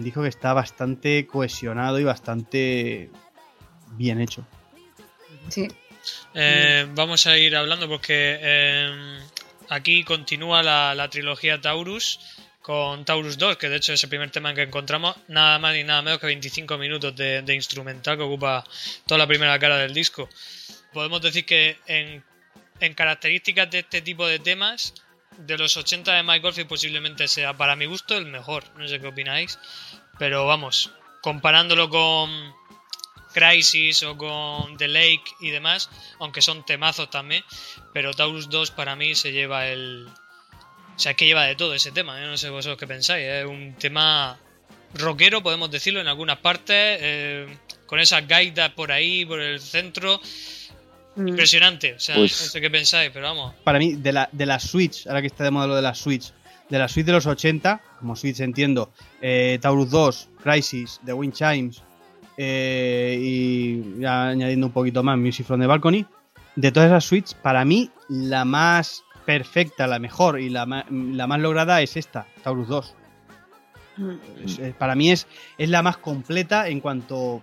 [0.00, 3.10] dijo que está bastante cohesionado y bastante
[3.90, 4.46] bien hecho.
[5.48, 5.68] Sí.
[6.34, 9.18] Eh, vamos a ir hablando porque eh,
[9.68, 12.18] aquí continúa la, trilogía Taurus
[12.60, 15.84] con Taurus 2, que de hecho es el primer tema que encontramos, nada más ni
[15.84, 18.64] nada menos que 25 minutos de, instrumental que ocupa
[19.06, 20.28] toda la primera cara del disco.
[20.92, 22.22] Podemos decir que en,
[22.80, 24.94] en características de este tipo de temas
[25.38, 28.64] de los 80 de Mike Goldfield posiblemente sea, para mi gusto, el mejor.
[28.76, 29.58] No sé qué opináis.
[30.18, 32.54] Pero vamos, comparándolo con
[33.32, 35.90] Crisis o con The Lake y demás,
[36.20, 37.44] aunque son temazos también,
[37.92, 40.06] pero Taurus 2 para mí se lleva el...
[40.94, 43.26] O sea, es que lleva de todo ese tema, yo no sé vosotros qué pensáis,
[43.26, 44.38] es un tema
[44.94, 50.20] rockero, podemos decirlo, en algunas partes, eh, con esas gaitas por ahí, por el centro.
[51.16, 53.54] Impresionante, o sea, pues no sé qué pensáis, pero vamos.
[53.64, 56.32] Para mí, de la, de la Switch, ahora que está de modelo de la Switch,
[56.68, 61.34] de la Switch de los 80, como Switch entiendo, eh, Taurus 2, Crisis, The Wind
[61.34, 61.82] Chimes,
[62.38, 66.06] eh, y ya añadiendo un poquito más, Music from the Balcony,
[66.56, 71.40] de todas esas Switch, para mí, la más perfecta, la mejor y la, la más
[71.40, 72.94] lograda es esta, Taurus 2.
[73.94, 74.70] Mm.
[74.78, 75.26] para mí es,
[75.58, 77.42] es la más completa en cuanto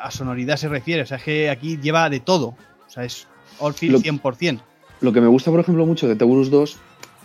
[0.00, 1.02] a sonoridad se refiere.
[1.02, 2.56] O sea, es que aquí lleva de todo.
[2.92, 3.26] O sea, es
[3.58, 4.60] Oldfield 100%.
[5.00, 6.76] Lo que me gusta, por ejemplo, mucho de Taurus 2,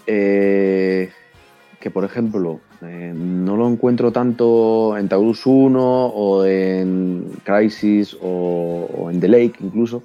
[0.07, 1.11] eh,
[1.81, 9.09] que por ejemplo, eh, no lo encuentro tanto en Taurus 1 o en Crisis o,
[9.11, 10.03] en The Lake incluso.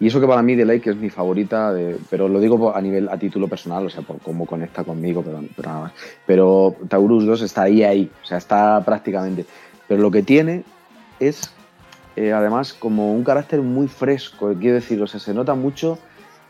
[0.00, 1.72] Y eso que para mí The Lake es mi favorita,
[2.10, 5.44] pero lo digo a nivel a título personal, o sea, por cómo conecta conmigo, pero,
[5.54, 5.92] pero nada más.
[6.26, 9.46] Pero Taurus 2 está ahí, ahí, o sea, está prácticamente.
[9.86, 10.64] Pero lo que tiene
[11.20, 11.54] es
[12.16, 15.98] eh, además como un carácter muy fresco, quiero decir, o sea, se nota mucho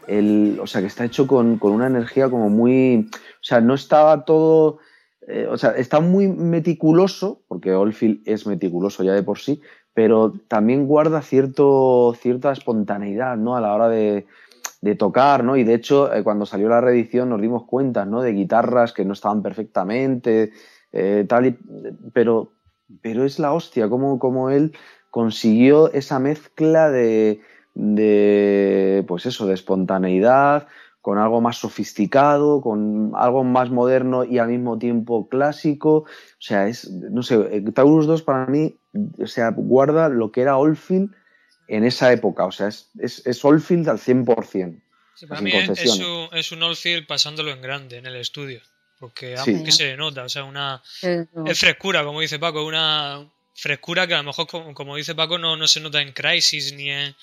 [0.06, 4.26] el, o sea, que está hecho con, una energía como muy, o sea, no estaba
[4.26, 4.78] todo,
[5.26, 9.62] eh, o sea, está muy meticuloso, porque Oldfield es meticuloso ya de por sí,
[9.94, 13.56] pero también guarda cierto, cierta espontaneidad, ¿no?
[13.56, 14.26] A la hora de,
[14.98, 15.56] tocar, ¿no?
[15.56, 18.20] Y de hecho, eh, cuando salió la reedición nos dimos cuenta, ¿no?
[18.20, 20.52] De guitarras que no estaban perfectamente,
[21.26, 21.58] tal,
[22.12, 22.52] pero,
[23.00, 24.74] pero es la hostia, como, como él
[25.14, 27.40] consiguió esa mezcla de,
[29.06, 30.66] pues eso, de espontaneidad,
[31.02, 35.98] con algo más sofisticado, con algo más moderno y al mismo tiempo clásico.
[35.98, 36.06] O
[36.40, 38.74] sea, es, no sé, Taurus 2 para mí,
[39.22, 41.14] o sea, guarda lo que era Oldfield
[41.68, 42.46] en esa época.
[42.46, 44.82] O sea, es, es, es Oldfield al 100%.
[45.28, 48.62] para mí es un, es un Oldfield pasándolo en grande en el estudio.
[48.98, 50.82] Porque que se nota, o sea, una.
[51.46, 55.56] Es frescura, como dice Paco, una, frescura que a lo mejor, como, dice Paco, no,
[55.56, 57.14] no se nota en Crisis ni en,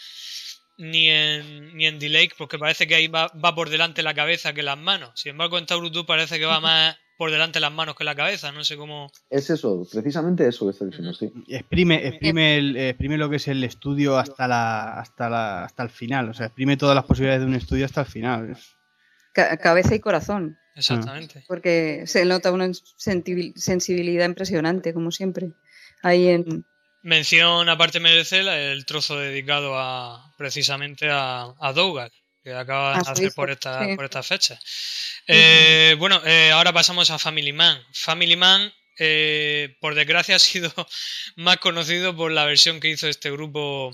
[0.77, 4.63] ni en, ni en Delay, porque parece que ahí va, por delante la cabeza que
[4.63, 5.11] las manos.
[5.15, 8.51] Sin embargo, en Taurus parece que va más por delante las manos que la cabeza,
[8.51, 9.11] no sé cómo...
[9.29, 11.31] Es eso, precisamente eso que estoy diciendo, sí.
[11.47, 15.91] Exprime, exprime, el, exprime lo que es el estudio hasta, la, hasta, la, hasta el
[15.91, 18.57] final, o sea, exprime todas las posibilidades de un estudio hasta el final.
[19.33, 20.57] cabeza y corazón.
[20.75, 21.43] Exactamente.
[21.47, 25.51] Porque se nota una sensibilidad impresionante, como siempre
[26.03, 26.65] ahí en...
[27.03, 32.11] Mención aparte merece el trozo dedicado a precisamente a, a Dougal,
[32.43, 34.59] que acaba de hacer por esta, por esta fecha.
[35.25, 37.81] Eh, bueno, eh, ahora pasamos a Family Man.
[37.91, 40.71] Family Man, eh, por desgracia, ha sido
[41.37, 43.91] más conocido por la versión que hizo este grupo.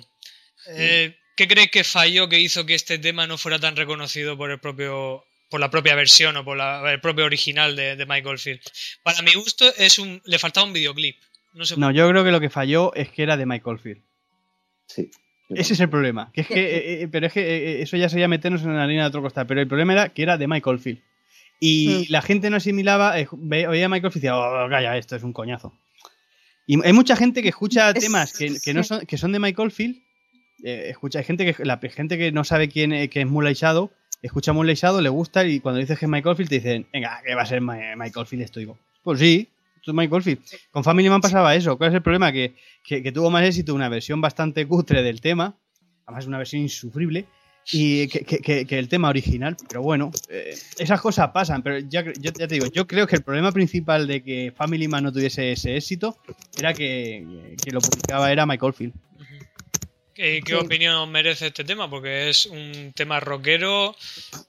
[0.65, 4.59] ¿Qué crees que falló que hizo que este tema no fuera tan reconocido por el
[4.59, 8.61] propio por la propia versión o por el propio original de, de Michael Field.
[9.03, 11.17] Para mi gusto es un, le faltaba un videoclip.
[11.57, 14.03] No, sé no, yo creo que lo que falló es que era de Michael Field.
[14.85, 15.09] Sí.
[15.49, 16.31] Ese es el problema.
[16.31, 18.85] Que es que, eh, eh, pero es que eh, eso ya sería meternos en la
[18.85, 19.47] línea de otro costal.
[19.47, 21.01] Pero el problema era que era de Michael Field.
[21.59, 22.11] Y hmm.
[22.11, 25.33] la gente no asimilaba, oía a Michael Field y decía, oh, calla, esto es un
[25.33, 25.73] coñazo.
[26.67, 29.97] Y hay mucha gente que escucha temas que, no son, que son de Michael Field.
[30.61, 33.89] escucha, hay gente que, la gente que no sabe quién es Mulay Shadow,
[34.21, 37.21] escucha Mulay Shadow, le gusta y cuando dices que es Michael Field te dicen, venga,
[37.25, 38.59] que va a ser Michael Field esto.
[38.59, 39.49] Digo, pues sí,
[39.87, 40.37] esto es.
[40.71, 41.77] Con Family Man pasaba eso.
[41.77, 42.31] ¿Cuál es el problema?
[42.31, 45.57] Que, que tuvo más éxito una versión bastante cutre del tema,
[46.05, 47.27] además una versión insufrible
[47.71, 49.57] y que, el tema original.
[49.67, 51.61] Pero bueno, eh, esas cosas pasan.
[51.61, 54.87] Pero ya, yo, ya te digo, yo creo que el problema principal de que Family
[54.87, 56.17] Man no tuviese ese éxito
[56.57, 58.93] era que, lo publicaba era Michael Field.
[60.13, 61.87] ¿Qué, opinión merece este tema?
[61.89, 63.95] Porque es un tema rockero,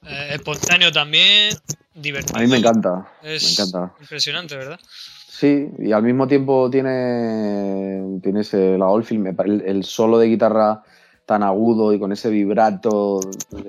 [0.06, 1.54] eh, espontáneo también,
[1.94, 2.38] divertido.
[2.38, 3.06] A mí me encanta.
[3.22, 3.94] Es me encanta.
[4.00, 4.80] impresionante, ¿verdad?
[5.30, 10.82] Sí, y al mismo tiempo tiene, tiene ese, la Oldfield, el, el solo de guitarra
[11.28, 13.20] tan agudo y con ese vibrato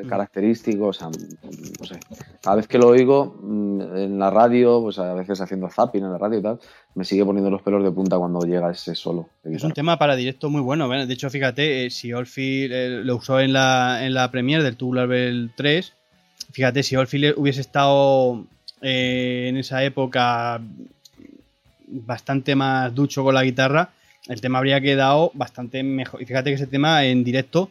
[0.08, 2.00] característico, o sea, no sé,
[2.41, 6.13] cada vez que lo oigo mm, en la radio, pues a veces haciendo zapping en
[6.13, 6.60] la radio y tal,
[6.95, 9.28] me sigue poniendo los pelos de punta cuando llega ese solo.
[9.43, 13.17] Es un tema para directo muy bueno, de hecho fíjate, eh, si Oldfield eh, lo
[13.17, 15.93] usó en la, en la premiere del Tubular Bell 3,
[16.54, 18.45] fíjate, si Oldfield hubiese estado
[18.82, 20.62] eh, en esa época
[21.89, 23.89] bastante más ducho con la guitarra,
[24.28, 26.21] el tema habría quedado bastante mejor.
[26.21, 27.69] Y fíjate que ese tema en directo,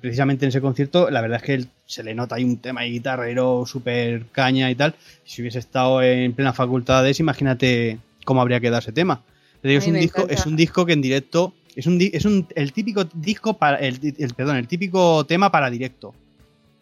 [0.00, 2.88] precisamente en ese concierto, la verdad es que se le nota ahí un tema de
[2.88, 4.94] guitarrero súper caña y tal.
[5.24, 9.22] Si hubiese estado en plena facultades, imagínate cómo habría quedado ese tema.
[9.62, 13.04] es, un disco, es un disco que en directo es un, es un el típico
[13.04, 13.98] disco para el,
[14.36, 16.14] perdón, el típico tema para directo.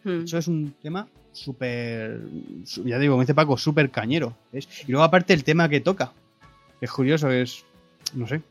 [0.03, 0.23] Hmm.
[0.23, 2.21] Eso es un tema súper,
[2.85, 4.35] ya digo, como dice Paco, súper cañero.
[4.53, 6.13] Y luego aparte el tema que toca.
[6.83, 7.63] Es curioso, es,
[8.13, 8.41] no sé,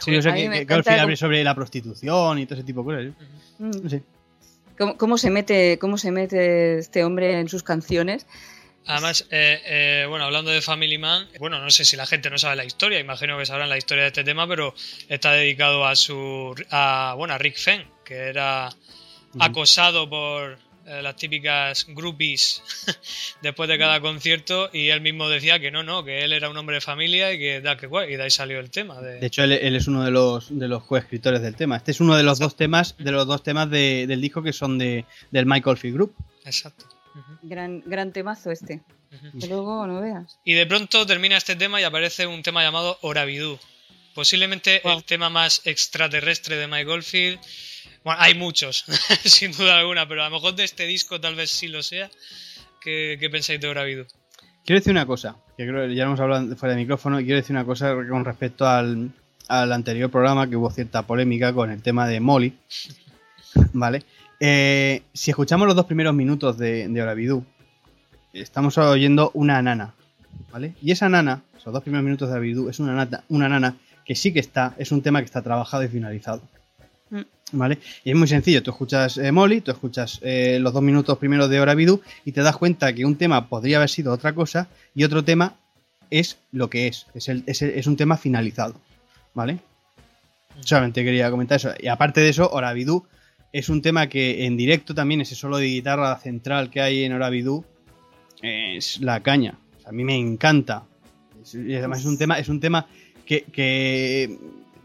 [0.00, 3.12] Sí, yo sé que, que, al final sobre la prostitución y todo ese tipo de
[3.12, 3.28] cosas.
[3.58, 4.02] No sé.
[4.96, 8.26] ¿Cómo, se mete, ¿Cómo se mete este hombre en sus canciones?
[8.86, 12.38] Además, eh, eh, bueno, hablando de Family Man, bueno, no sé si la gente no
[12.38, 14.74] sabe la historia, imagino que sabrán la historia de este tema, pero
[15.08, 18.70] está dedicado a su, a, bueno, a Rick Fenn, que era
[19.38, 20.58] acosado por
[20.90, 22.62] eh, las típicas groupies
[23.42, 26.56] después de cada concierto y él mismo decía que no, no, que él era un
[26.56, 29.00] hombre de familia y que da que guay, y de ahí salió el tema.
[29.00, 31.76] De, hecho, él, es uno de los, de los coescritores del tema.
[31.76, 34.78] Este es uno de los dos temas, de los dos temas del disco que son
[34.78, 36.14] de, del Michael Field Group.
[36.44, 36.86] Exacto.
[37.42, 38.82] Gran, gran temazo este.
[39.48, 40.38] luego no veas.
[40.44, 43.60] Y de pronto termina este tema y aparece un tema llamado Oravidú.
[44.14, 47.38] Posiblemente el tema más extraterrestre de Michael Field
[48.04, 48.84] bueno, hay muchos,
[49.24, 52.10] sin duda alguna, pero a lo mejor de este disco tal vez sí lo sea.
[52.80, 54.06] ¿Qué, pensáis de Oravidu?
[54.64, 57.40] Quiero decir una cosa, que creo que ya hemos hablado fuera de micrófono, y quiero
[57.40, 59.12] decir una cosa con respecto al,
[59.48, 62.56] anterior programa, que hubo cierta polémica con el tema de Molly.
[63.72, 64.02] ¿Vale?
[64.38, 67.42] Eh, si escuchamos los dos primeros minutos de, de
[68.32, 69.94] estamos oyendo una nana.
[70.52, 70.74] ¿Vale?
[70.82, 74.14] Y esa nana, esos dos primeros minutos de Oravidú, es una, nata, una nana que
[74.14, 76.42] sí que está, es un tema que está trabajado y finalizado.
[77.10, 77.20] Mm.
[77.52, 77.78] ¿Vale?
[78.04, 81.50] Y es muy sencillo, tú escuchas eh, Molly, tú escuchas eh, los dos minutos primeros
[81.50, 81.74] de Hora
[82.24, 85.54] y te das cuenta que un tema podría haber sido otra cosa y otro tema
[86.10, 88.74] es lo que es, es, el, es, un tema finalizado,
[89.34, 89.58] ¿vale?
[90.60, 91.70] Solamente quería comentar eso.
[91.78, 92.74] Y aparte de eso, Hora
[93.52, 97.12] es un tema que en directo también, ese solo de guitarra central que hay en
[97.12, 97.30] Hora
[98.42, 99.54] es la caña.
[99.86, 100.84] a mí me encanta.
[101.52, 102.86] Y además es un tema, es un tema
[103.24, 104.38] que, que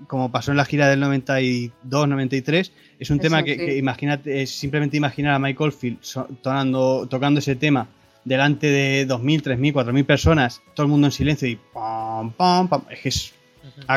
[0.07, 5.35] como pasó en la gira del 92-93, es un tema que, imagínate, es simplemente imaginar
[5.35, 5.99] a Michael Field
[6.41, 7.87] tocando ese tema
[8.23, 12.81] delante de 2.000, 3.000, 4.000 personas, todo el mundo en silencio y pam, pam, pam,
[12.89, 13.33] es que es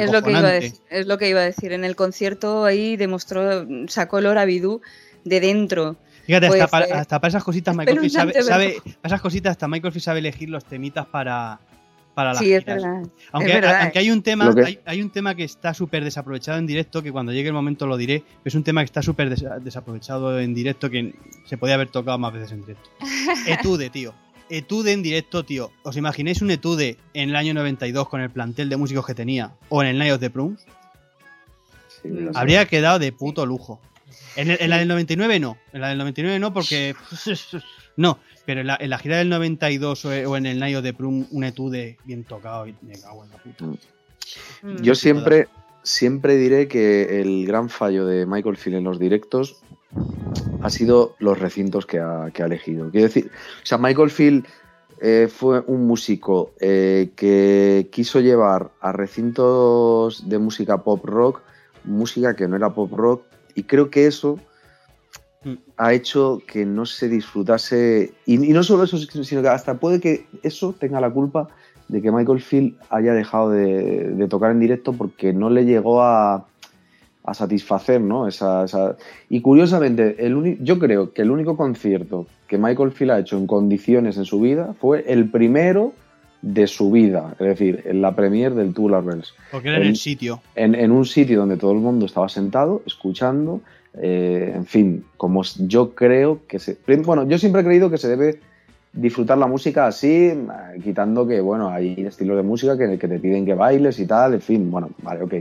[0.01, 1.73] es lo que, iba a decir, es lo que iba a decir.
[1.73, 4.81] En el concierto ahí demostró, sacó el Oravidú
[5.25, 5.97] de dentro.
[6.25, 9.69] Fíjate, hasta, pues, para, hasta, para, esas cositas Michael sabe, sabe, para esas cositas hasta
[9.69, 11.61] Michael Field sabe elegir los temitas para,
[12.39, 13.03] sí, Es verdad.
[13.33, 14.55] Aunque, hay un tema,
[14.85, 17.97] hay, un tema que está súper desaprovechado en directo, que cuando llegue el momento lo
[17.97, 21.15] diré, es un tema que está súper desaprovechado en directo, que
[21.47, 22.91] se podía haber tocado más veces en directo.
[23.47, 24.15] Etude, tío.
[24.51, 25.71] Etude en directo, tío.
[25.83, 29.53] ¿Os imagináis un Etude en el año 92 con el plantel de músicos que tenía?
[29.69, 30.65] ¿O en el Night of the Prums?
[32.35, 33.81] Habría quedado de puto lujo.
[34.37, 35.59] En, en, la del 99 no.
[35.73, 36.95] En la del 99 no porque...
[37.99, 41.99] no, pero en la, gira del 92 o, en el Nayo de Prum, un etude
[42.05, 43.65] bien tocado y me cago en la puta.
[44.63, 44.83] Mm.
[44.83, 45.49] Yo siempre,
[45.83, 49.57] siempre diré que el gran fallo de Michael Field en los directos
[50.63, 52.89] ha sido los recintos que ha, que ha elegido.
[52.93, 53.33] Quiero decir,
[53.63, 54.47] o sea, Michael Field
[55.01, 61.41] eh, fue un músico eh, que quiso llevar a recintos de música pop rock,
[61.83, 63.25] música que no era pop rock,
[63.57, 64.39] y creo que eso
[65.49, 65.59] mm.
[65.77, 70.27] ha hecho que no se disfrutase, y, no solo eso, sino que hasta puede que
[70.43, 71.49] eso tenga la culpa
[71.89, 76.47] de que Michael Field haya dejado de tocar en directo porque no le llegó a,
[77.29, 78.27] a satisfacer, ¿no?
[78.27, 78.97] Esa,
[79.29, 83.47] Y curiosamente, el yo creo que el único concierto que Michael Field ha hecho en
[83.47, 85.93] condiciones en su vida fue el primero
[86.41, 89.35] de su vida, es decir, en la premier del Tubular Bells.
[89.51, 90.41] Porque era en, el sitio.
[90.55, 93.61] En, un sitio donde todo el mundo estaba sentado, escuchando,
[93.95, 96.77] eh, en fin, como yo creo que se...
[97.05, 98.41] Bueno, yo siempre he creído que se debe
[98.93, 100.33] disfrutar la música así,
[100.83, 104.35] quitando que, bueno, hay estilos de música que, que te piden que bailes y tal,
[104.35, 105.35] en fin, bueno, vale, ok.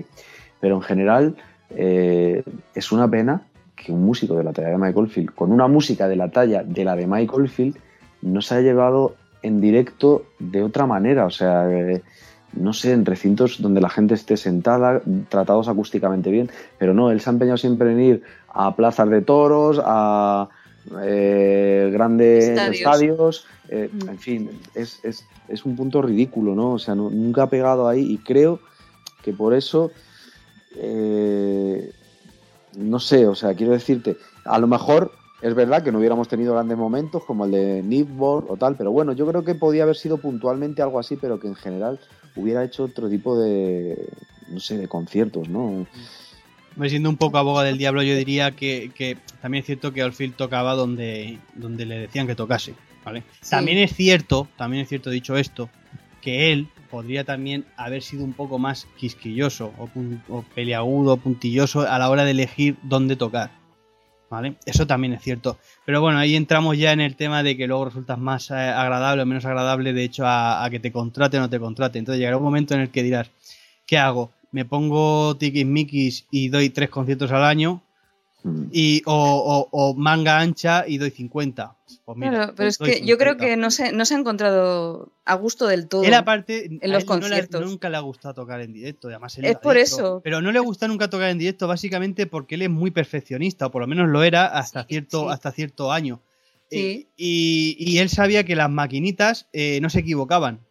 [0.59, 1.35] Pero en general
[1.75, 2.43] eh,
[2.73, 3.41] es una pena
[3.75, 6.63] que un músico de la talla de Michael Field, con una música de la talla
[6.63, 7.77] de la de Michael Field,
[8.21, 11.25] no se haya llevado en directo de otra manera.
[11.25, 12.01] O sea, eh,
[12.59, 17.21] no sé, en recintos donde la gente esté sentada, tratados acústicamente bien, pero no, él
[17.21, 20.49] se ha empeñado siempre en ir a plazas de toros, a
[21.01, 24.09] eh, grandes estadios, mm.
[24.09, 26.73] en fin, es, es, un punto ridículo, ¿no?
[26.73, 28.59] O sea, nunca ha pegado ahí y creo
[29.23, 29.91] que por eso
[30.75, 31.91] eh,
[32.77, 36.53] no sé, o sea, quiero decirte, a lo mejor es verdad que no hubiéramos tenido
[36.53, 39.95] grandes momentos como el de Nibor o tal, pero bueno, yo creo que podía haber
[39.95, 41.99] sido puntualmente algo así, pero que en general
[42.37, 44.07] hubiera hecho otro tipo de,
[44.47, 45.85] no sé, de conciertos, ¿no?
[46.87, 50.75] Siendo un poco abogado del diablo, yo diría que, también es cierto que Alfil tocaba
[50.75, 53.23] donde, donde le decían que tocase, ¿vale?
[53.49, 55.69] También es cierto, también es cierto dicho esto,
[56.21, 62.09] que él podría también haber sido un poco más quisquilloso o, peleagudo, puntilloso a la
[62.09, 63.49] hora de elegir dónde tocar.
[64.29, 64.55] ¿Vale?
[64.65, 65.57] Eso también es cierto.
[65.85, 69.23] Pero bueno, ahí entramos ya en el tema de que luego resultas más eh, agradable
[69.23, 71.97] o menos agradable, de hecho, a, que te contrate o no te contrate.
[71.97, 73.31] Entonces llegará un momento en el que dirás,
[73.85, 74.31] ¿qué hago?
[74.51, 77.81] ¿Me pongo tikis y doy tres conciertos al año?
[78.47, 78.69] Mm.
[78.71, 81.75] Y, o, manga ancha y doy 50.
[82.05, 85.35] Pues claro, pero es que yo creo que no se, no se ha encontrado a
[85.35, 86.03] gusto del todo.
[86.03, 87.65] Él aparte, en los conciertos.
[87.65, 89.09] nunca le ha gustado tocar en directo.
[89.09, 90.21] Además, es por eso.
[90.23, 93.71] Pero no le gusta nunca tocar en directo, básicamente porque él es muy perfeccionista, o
[93.71, 96.21] por lo menos lo era hasta, cierto, hasta cierto año.
[96.69, 100.61] Eh, y, él sabía que las maquinitas eh, no se equivocaban.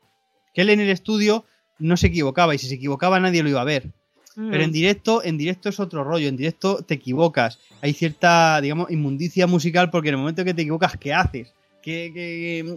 [0.55, 1.45] Que él en el estudio
[1.79, 3.93] no se equivocaba, y si se equivocaba nadie lo iba a ver.
[4.37, 4.73] Pero en mm.
[4.73, 7.59] directo, en directo es otro rollo, en directo te equivocas.
[7.81, 11.55] Hay cierta, digamos, inmundicia musical porque en el momento que te equivocas, ¿qué haces?
[11.81, 12.77] Que,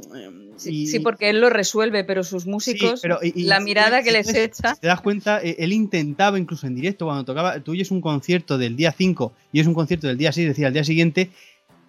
[0.58, 3.02] sí, porque él lo resuelve, pero sus músicos,
[3.34, 4.76] la mirada que les echa.
[4.76, 8.60] te das cuenta, e, él intentaba incluso en directo, cuando tocaba, tú oyes un concierto
[8.60, 11.32] del día 5 y es un concierto del día 6, es decir, al día siguiente,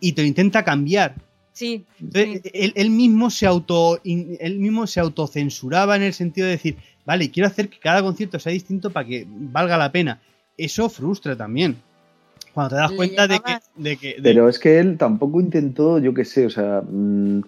[0.01, 1.15] y te lo intenta cambiar.
[1.53, 1.85] Sí.
[2.15, 7.47] Él, mismo se auto, él mismo se autocensuraba en el sentido de decir, vale, quiero
[7.47, 10.21] hacer que cada concierto sea distinto para que valga la pena.
[10.57, 11.77] Eso frustra también.
[12.53, 16.47] Cuando te das cuenta de que, Pero es que él tampoco intentó, yo qué sé,
[16.47, 16.83] o sea...
[16.83, 17.43] Mm,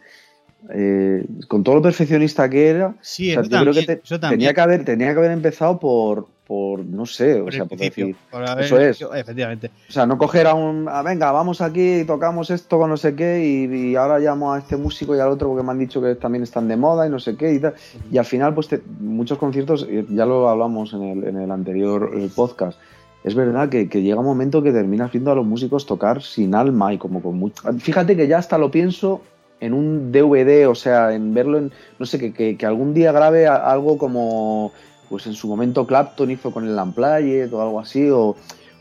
[0.70, 5.12] eh, con todo lo perfeccionista que era, sí, yo creo que tenía que haber tenía
[5.12, 8.14] que haber empezado por, por no sé, o sea, por decir,
[8.58, 9.00] eso es.
[9.14, 9.70] Efectivamente.
[9.88, 13.14] O sea, no coger a un, venga, vamos aquí y tocamos esto con no sé
[13.16, 16.14] qué y, ahora llamo a este músico y al otro porque me han dicho que
[16.14, 17.74] también están de moda y no sé qué y tal.
[18.10, 18.68] Y al final, pues
[19.00, 22.78] muchos conciertos, ya lo hablamos en el, en el anterior podcast,
[23.24, 26.92] es verdad que, llega un momento que terminas viendo a los músicos tocar sin alma
[26.92, 27.62] y como con mucho...
[27.78, 29.22] Fíjate que ya hasta lo pienso
[29.62, 33.46] en un DVD, o sea, en verlo en, no sé, que, que algún día grabe
[33.46, 34.72] algo como
[35.12, 38.34] pues en su momento Clapton hizo con el Unplugged o algo así, o,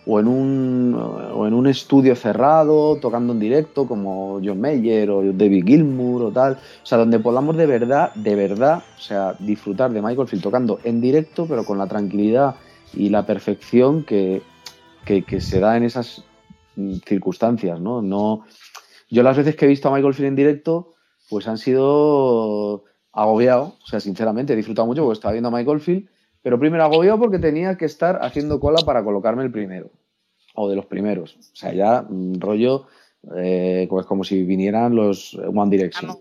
[0.08, 5.66] en un, o en un estudio cerrado, tocando en directo, como John Mayer o David
[5.66, 6.54] Gilmour o tal.
[6.54, 10.80] O sea, donde podamos de verdad, de verdad, o sea, disfrutar de Michael Field tocando
[10.86, 12.56] en directo, pero con la tranquilidad
[12.94, 14.42] y la perfección que,
[15.06, 16.24] se da en esas
[17.06, 18.02] circunstancias, ¿no?
[18.02, 18.46] No.
[19.12, 20.96] Yo las veces que he visto a Michael Field en directo,
[21.30, 25.80] pues han sido agobiado, o sea, sinceramente he disfrutado mucho porque estaba viendo a Michael
[25.80, 26.10] Field
[26.42, 29.92] pero primero agobiado porque tenía que estar haciendo cola para colocarme el primero.
[30.54, 31.36] O de los primeros.
[31.36, 32.88] O sea, ya mm, rollo,
[33.38, 36.12] eh, pues como si vinieran los One Direction.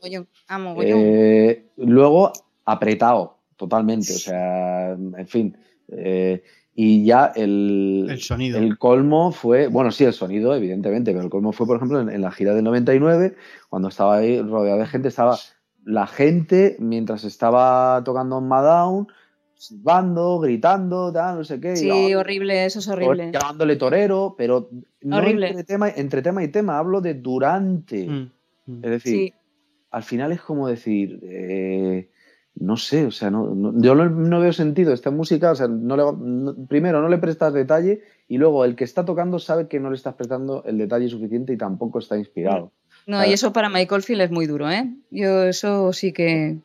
[0.83, 2.33] Eh, luego,
[2.65, 4.13] apretado, totalmente.
[4.15, 5.57] O sea, en fin.
[5.89, 6.43] Eh,
[6.83, 8.59] y ya el, el, sonido.
[8.59, 12.09] El colmo fue, bueno, sí, el sonido, evidentemente, pero el colmo fue, por ejemplo, en,
[12.09, 13.37] en, la gira del 99,
[13.69, 15.37] cuando estaba ahí rodeado de gente, estaba
[15.85, 19.09] la gente, mientras estaba tocando Madown,
[19.53, 21.77] silbando, gritando, tal, no sé qué.
[21.77, 23.31] Sí, y, oh, horrible, eso es horrible.
[23.31, 24.71] Llamándole torero, pero
[25.03, 25.49] no Horrible.
[25.49, 28.07] entre tema, entre tema y tema, hablo de durante.
[28.07, 28.31] Mm,
[28.65, 28.85] mm.
[28.85, 29.35] Es decir, Sí.
[29.91, 32.09] al final es como decir, eh,
[32.61, 35.67] no sé, o sea, no, no- yo no, no veo sentido esta música, o sea,
[35.67, 39.67] no le, no- primero no le prestas detalle y luego el que está tocando sabe
[39.67, 42.71] que no le estás prestando el detalle suficiente y tampoco está inspirado.
[43.07, 44.89] No, y eso para Michael Field es muy duro, ¿eh?
[45.11, 46.59] Yo eso sí que...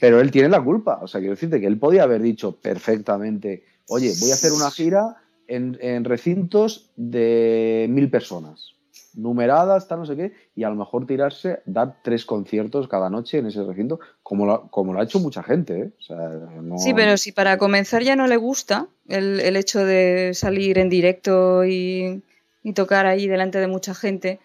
[0.00, 3.64] Pero él tiene la culpa, o sea, quiero decirte que él podía haber dicho perfectamente,
[3.88, 5.16] oye, voy a hacer una gira
[5.48, 8.74] en, en recintos de mil personas,
[9.16, 13.38] numeradas, tal, no sé qué, y a lo mejor tirarse, dar tres conciertos cada noche
[13.38, 15.90] en ese recinto, como lo, como lo ha hecho mucha gente, ¿eh?
[15.98, 16.16] O sea,
[16.62, 20.78] no- Sí, pero si para comenzar ya no le gusta el, el hecho de salir
[20.78, 22.22] en directo y,
[22.62, 24.38] y tocar ahí delante de mucha gente,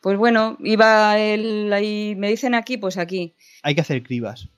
[0.00, 3.34] pues bueno, iba él ahí, me dicen aquí, pues aquí.
[3.62, 4.48] Hay que hacer cribas.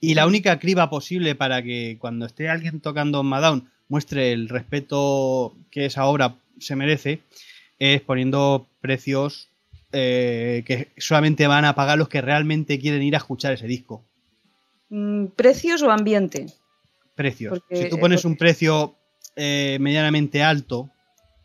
[0.00, 5.54] Y la única criba posible para que cuando esté alguien tocando Madown muestre el respeto
[5.70, 7.20] que esa obra se merece
[7.94, 9.48] es poniendo precios
[9.92, 14.04] eh, que solamente van a pagar los que realmente quieren ir a escuchar ese disco.
[14.88, 16.46] Mm, ¿Precios o ambiente?
[17.14, 17.50] Precios.
[17.58, 18.94] Porque- si tú pones porque- un precio
[19.36, 20.90] eh, medianamente alto,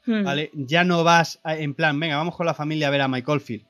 [0.06, 0.24] Hmm.
[0.24, 0.52] ¿vale?
[0.54, 3.42] Ya no vas a- en plan, venga, vamos con la familia a ver a Michael
[3.42, 3.66] Field.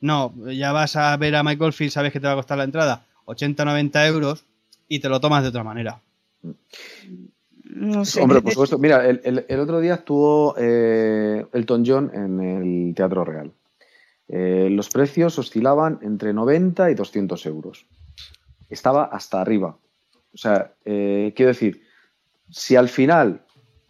[0.00, 2.64] No, ya vas a ver a Michael Field, sabes que te va a costar la
[2.64, 4.44] entrada 80 o 90 euros
[4.88, 6.00] y te lo tomas de otra manera.
[7.70, 8.22] No sé.
[8.22, 8.78] Hombre, por supuesto.
[8.78, 13.52] Mira, el, el- el otro día estuvo eh, Elton John en el Teatro Real.
[14.28, 17.86] Eh, los precios oscilaban entre 90 y 200 euros.
[18.68, 19.76] Estaba hasta arriba.
[20.34, 21.82] O sea, eh, quiero decir,
[22.50, 23.42] si al final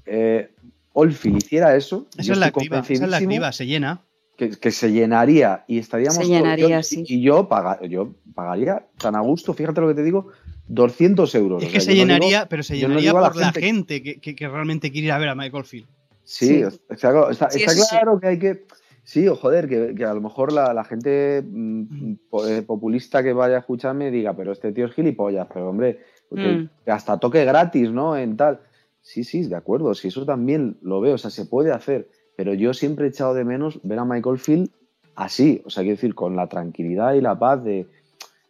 [0.07, 0.51] eh,
[0.93, 4.03] Oldfield hiciera eso, Esa es la criba, esa es la criba, se llena.
[4.37, 7.05] que, que se llenaría y estaríamos Se todos- llenaría, yo- sí.
[7.07, 10.29] y yo, paga- yo pagaría tan a gusto, fíjate lo que te digo,
[10.69, 11.63] 200 euros.
[11.63, 14.03] Es O que sea, se digo- llenaría, pero se no llenaría por la gente- gente
[14.03, 15.87] que, que- que realmente quiere ir a ver a Michael Field.
[16.25, 16.63] Sí, Sí.
[16.91, 17.89] está, claro- está- Sí, está eso sí.
[17.97, 18.67] claro que hay que.
[19.03, 23.23] Sí, o joder, que, que a lo mejor la, la gente mm, po- eh, populista
[23.23, 26.69] que vaya a escucharme diga, pero este tío es gilipollas, pero hombre, porque Mm.
[26.85, 28.17] que hasta toque gratis, ¿no?
[28.19, 28.61] En tal.
[29.01, 32.53] Sí, sí, de acuerdo, sí, eso también lo veo, o sea, se puede hacer, pero
[32.53, 34.69] yo siempre he echado de menos ver a Michael Field
[35.15, 37.87] así, o sea, quiero decir, con la tranquilidad y la paz de,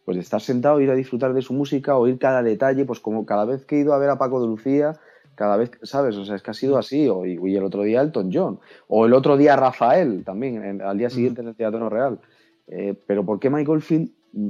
[0.09, 3.27] pues de estar sentado, ir a disfrutar de su música, oír cada detalle, pues como
[3.27, 4.93] cada vez que he ido a ver a Paco de Lucía,
[5.35, 6.15] cada vez, ¿sabes?
[6.15, 9.05] O sea, es que ha sido así, o, y, el otro día Elton John, o
[9.05, 12.17] el otro día Rafael también, en- al día siguiente en el Teatro Real.
[12.65, 14.49] Eh, pero ¿por qué Michael Field mm,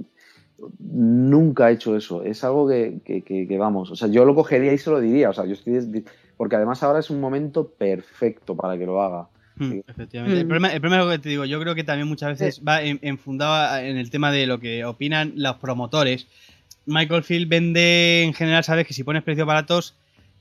[0.79, 2.23] nunca ha hecho eso?
[2.23, 5.01] Es algo que, que- que- que, vamos, o sea, yo lo cogería y se lo
[5.01, 6.05] diría, o sea, yo estoy,
[6.37, 9.27] porque además ahora es un momento perfecto para que lo haga.
[9.59, 9.81] Mm, Sí.
[9.87, 10.37] efectivamente.
[10.39, 10.47] El, Mm.
[10.47, 11.45] problema, el problema es lo que te digo.
[11.45, 14.85] Yo creo que también muchas veces va en- enfundado en el tema de lo que
[14.85, 16.27] opinan los promotores.
[16.85, 19.95] Michael Field vende en general, sabes que si pones precios baratos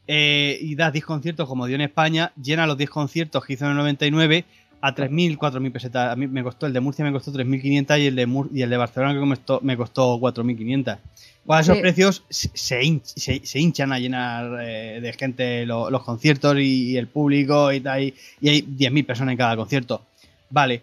[0.06, 3.64] eh, y das 10 conciertos como dio en España, llena los 10 conciertos que hizo
[3.66, 4.44] en el 99
[4.80, 6.12] a 3.000, 4.000 pesetas.
[6.12, 8.62] A mí me costó, el de Murcia me costó 3.500 y el de Mur- y
[8.62, 10.98] el de Barcelona que me costó, me costó 4.500.
[11.50, 11.82] A esos Sí.
[11.82, 16.56] precios se, se hin- se- se hinchan a llenar eh, de gente lo- los conciertos
[16.58, 18.02] y, y el público y tal.
[18.02, 20.02] Y, y hay 10.000 personas en cada concierto.
[20.50, 20.82] Vale,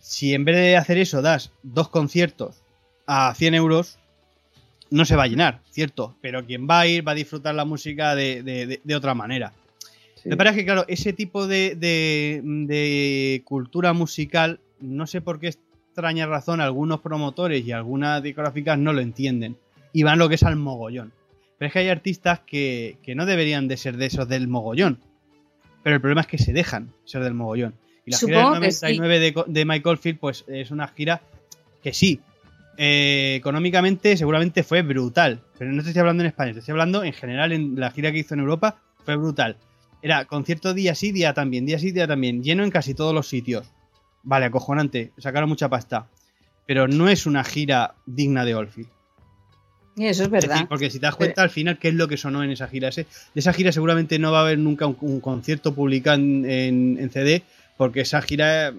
[0.00, 2.56] si en vez de hacer eso das dos conciertos
[3.06, 3.98] a 100 euros,
[4.90, 7.64] no se va a llenar, cierto, pero quien va a ir va a disfrutar la
[7.64, 9.52] música de, de- de- de otra manera.
[10.22, 10.28] Sí.
[10.28, 16.60] Me parece que, claro, ese tipo de cultura musical, no sé por qué extraña razón,
[16.60, 19.56] algunos promotores y algunas discográficas no lo entienden
[19.92, 21.12] y van lo que es al mogollón.
[21.58, 24.98] Pero es que hay artistas que, que no deberían de ser de esos del mogollón.
[25.82, 27.74] Pero el problema es que se dejan ser del mogollón.
[28.06, 28.98] Y la gira Supongo del que sí.
[28.98, 31.20] 99 de, de Michael Field, pues es una gira
[31.82, 32.20] que sí.
[32.78, 35.42] eh, económicamente seguramente fue brutal.
[35.58, 38.10] Pero no te estoy hablando en España, te estoy hablando en general en la gira
[38.10, 39.56] que hizo en Europa, fue brutal.
[40.02, 43.28] Era concierto día sí, día también, día sí, día también, lleno en casi todos los
[43.28, 43.70] sitios.
[44.22, 46.08] Vale, acojonante, sacaron mucha pasta.
[46.66, 48.88] Pero no es una gira digna de Oldfield.
[49.96, 50.66] Y eso es Es decir, verdad.
[50.68, 52.88] porque si te das cuenta al final, ¿qué es lo que sonó en esa gira?
[52.88, 56.48] Ese- de esa gira seguramente no va a haber nunca un, un concierto publicado en,
[56.48, 57.42] en- en CD,
[57.76, 58.72] porque esa gira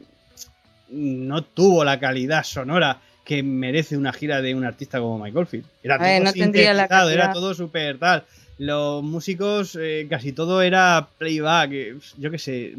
[0.90, 5.66] no tuvo la calidad sonora que merece una gira de un artista como Michael Field.
[5.84, 8.26] Era ver, todo no la sintetizado, era todo súper tal.
[8.58, 12.76] Los músicos, eh, casi todo era playback, eh, yo qué sé,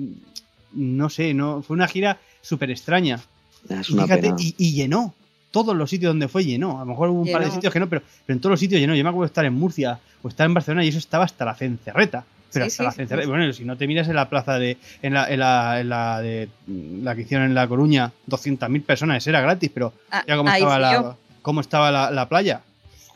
[0.72, 3.20] no sé, no fue una gira súper extraña.
[3.68, 4.36] Es Y una fíjate, pena.
[4.38, 5.14] y, y llenó.
[5.52, 6.78] Todos los sitios donde fue llenó.
[6.78, 8.58] A lo mejor hubo un par de sitios que no, pero, pero en todos los
[8.60, 8.94] sitios llenó.
[8.96, 11.44] Yo me acuerdo de estar en Murcia o estar en Barcelona y eso estaba hasta
[11.44, 12.24] la cencerreta.
[12.52, 13.24] Pero Sí, hasta sí, la cencerreta.
[13.26, 13.30] sí.
[13.30, 14.76] Bueno, si no te miras en la plaza de.
[15.02, 16.48] En la, en la, en la de.
[17.02, 20.60] La que hicieron en La Coruña, 200.000 personas, era gratis, pero Ah, ya cómo ahí
[20.60, 21.16] estaba, la, yo.
[21.42, 22.60] cómo estaba la, la playa.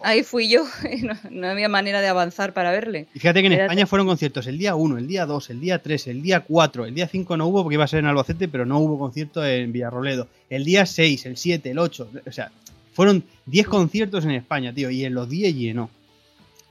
[0.02, 0.64] Ahí fui yo,
[1.02, 3.06] no, no había manera de avanzar para verle.
[3.14, 5.60] Y fíjate que en Era- España fueron conciertos el día 1, el día 2, el
[5.60, 8.06] día 3, el día 4, el día 5 no hubo porque iba a ser en
[8.06, 10.28] Albacete, pero no hubo concierto en Villarroledo.
[10.50, 12.50] El día 6, el 7, el 8, o sea,
[12.92, 15.90] fueron 10 conciertos en España, tío, y en los 10 llenó.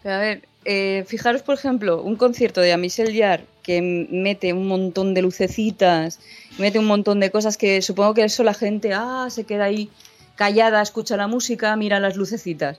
[0.01, 4.67] Pero a ver, eh, fijaros, por ejemplo, un concierto de Michel Jarre que mete un
[4.67, 6.19] montón de lucecitas,
[6.59, 9.89] mete un montón de cosas que supongo que eso la gente ah, se queda ahí
[10.35, 12.77] callada, escucha la música, mira las lucecitas.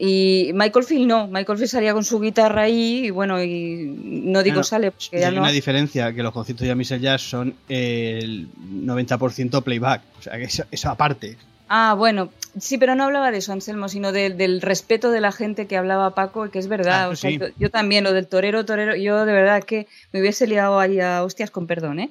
[0.00, 4.42] Y Michael Field no, Michael Field salía con su guitarra ahí y bueno, y no
[4.42, 5.40] digo Bueno, sale porque Y ya hay no.
[5.42, 8.48] una diferencia, que los conciertos de Michel Jazz son el
[8.84, 11.36] 90% playback, o sea, que eso, eso aparte.
[11.68, 15.32] Ah, bueno, sí, pero no hablaba de eso, Anselmo, sino del- del respeto de la
[15.32, 17.04] gente que hablaba Paco, que es verdad.
[17.04, 20.46] Ah, o sea, yo, también, lo del torero, torero, yo de verdad que me hubiese
[20.46, 22.10] liado ahí a hostias con perdón, ¿eh?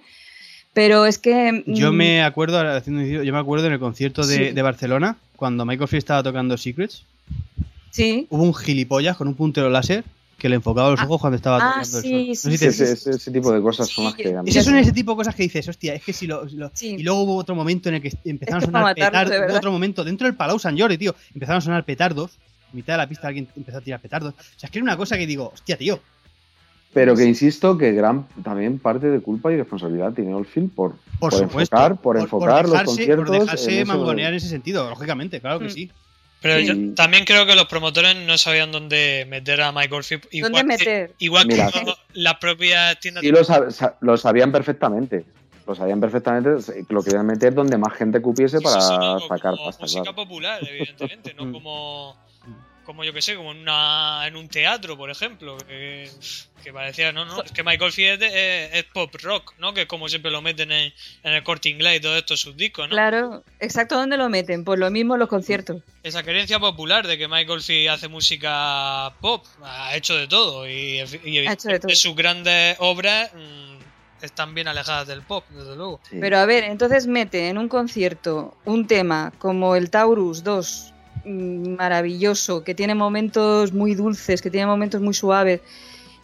[0.74, 1.64] Pero es que.
[1.66, 4.52] Yo mm, me acuerdo, haciendo yo me acuerdo en el concierto de, Sí.
[4.52, 7.04] de Barcelona, cuando Michael Field estaba tocando Secrets,
[7.92, 10.04] Sí, hubo un gilipollas con un puntero láser
[10.38, 12.36] que le enfocaba los Ah, ese cuando estaba ah, tocando sí, el sol.
[12.36, 14.50] sí, No sé si Sí, te- ese, tipo de cosas son las que a mí-
[14.52, 16.46] Esos son ese tipo de cosas que dices, hostia, es que si lo.
[16.46, 16.96] lo- Sí.
[17.00, 19.56] Y luego hubo otro momento en el que empezaron Es que a sonar de petardos.
[19.58, 21.16] Otro momento dentro del Palau San Jordi, tío.
[21.34, 22.38] Empezaron a sonar petardos.
[22.72, 24.34] En mitad de la pista alguien empezó a tirar petardos.
[24.34, 26.00] O sea, es que era una cosa que digo, hostia, tío.
[26.94, 31.32] Pero que insisto que gran también parte de culpa y responsabilidad tiene Oldfield por, Por,
[31.32, 31.76] Por supuesto.
[31.76, 35.60] enfocar- por enfocar los dejarse, conciertos Por dejarse en mangonear en ese sentido, lógicamente, claro
[35.60, 35.70] que Mm.
[35.72, 35.92] sí.
[36.42, 36.66] Pero Sí.
[36.68, 40.28] yo también creo que los promotores no sabían dónde meter a Michael Field.
[40.32, 41.16] Igual ¿Dónde que- meter?
[41.18, 41.72] Igual Mira.
[41.72, 45.26] que las propias tiendas Sí, lo, sab- sa- lo sabían perfectamente.
[45.66, 46.50] Lo sabían perfectamente.
[46.90, 49.84] Lo querían meter donde más gente cupiese para sí, sí, no, sacar como pasta.
[49.84, 50.16] música claro.
[50.16, 52.16] popular, evidentemente, no como,
[52.88, 56.10] como yo que sé, como en, una, en un teatro, por ejemplo, que,
[56.64, 58.32] que parecía, no, no, es que Michael Field es,
[58.74, 59.74] es pop rock, ¿no?
[59.74, 62.56] Que es como siempre lo meten en, en el corte inglés y todo esto sus
[62.56, 62.96] discos, ¿no?
[62.96, 64.64] claro, exacto, ¿dónde lo meten?
[64.64, 65.84] Pues lo mismo en los conciertos.
[66.02, 71.02] Esa creencia popular de que Michael Field hace música pop, ha hecho de todo y,
[71.26, 71.94] y Ha hecho de todo.
[71.94, 76.00] sus grandes obras mm, están bien alejadas del pop, desde luego.
[76.10, 76.18] Sí.
[76.22, 80.97] Pero a ver, entonces mete en un concierto un tema como el Taurus 2, mm,
[81.28, 85.62] maravilloso, que tiene momentos muy dulces, que tiene momentos muy suaves,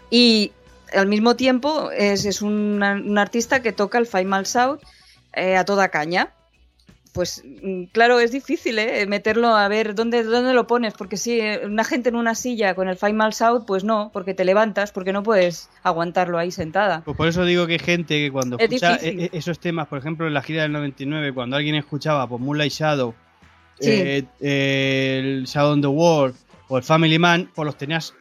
[0.10, 0.52] y
[0.94, 4.80] al mismo tiempo es, es un, un artista que toca el Miles South
[5.34, 6.30] eh, a toda caña.
[7.14, 9.06] Pues mm, claro, es difícil ¿eh?
[9.06, 12.88] meterlo a ver dónde, dónde lo pones, porque si una gente en una silla con
[12.90, 17.02] el Miles South, pues no, porque te levantas, porque no puedes aguantarlo ahí sentada.
[17.06, 19.20] Pues por eso digo que hay gente que cuando Es escucha difícil.
[19.20, 22.42] e- e- esos temas, por ejemplo, en la gira del 99, cuando alguien escuchaba pues,
[22.42, 23.14] Moonlight Shadow,
[23.80, 23.90] Sí.
[23.92, 26.36] eh, eh, el Shadow on the World
[26.70, 28.14] o el Family Man, pues los tenías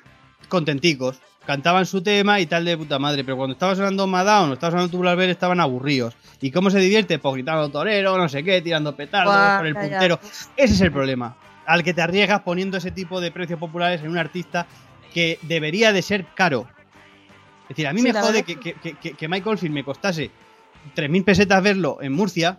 [0.49, 1.21] contenticos.
[1.47, 4.71] Cantaban su tema y tal de puta madre, pero cuando estaba sonando Maddown o estaba
[4.71, 6.15] sonando Tubular Bells estaban aburridos.
[6.41, 7.19] ¿Y cómo se divierte?
[7.19, 9.89] Pues gritando torero, no sé qué, tirando petardos Buah, con el calla.
[9.91, 10.21] puntero.
[10.57, 11.37] Ese es el problema.
[11.67, 14.67] Al que te arriesgas poniendo ese tipo de precios populares en un artista
[15.13, 16.67] que debería de ser caro.
[17.65, 20.31] Es decir, a mí Sí, me jode que, que, que- que Michael Field me costase
[20.95, 22.59] 3.000 pesetas verlo en Murcia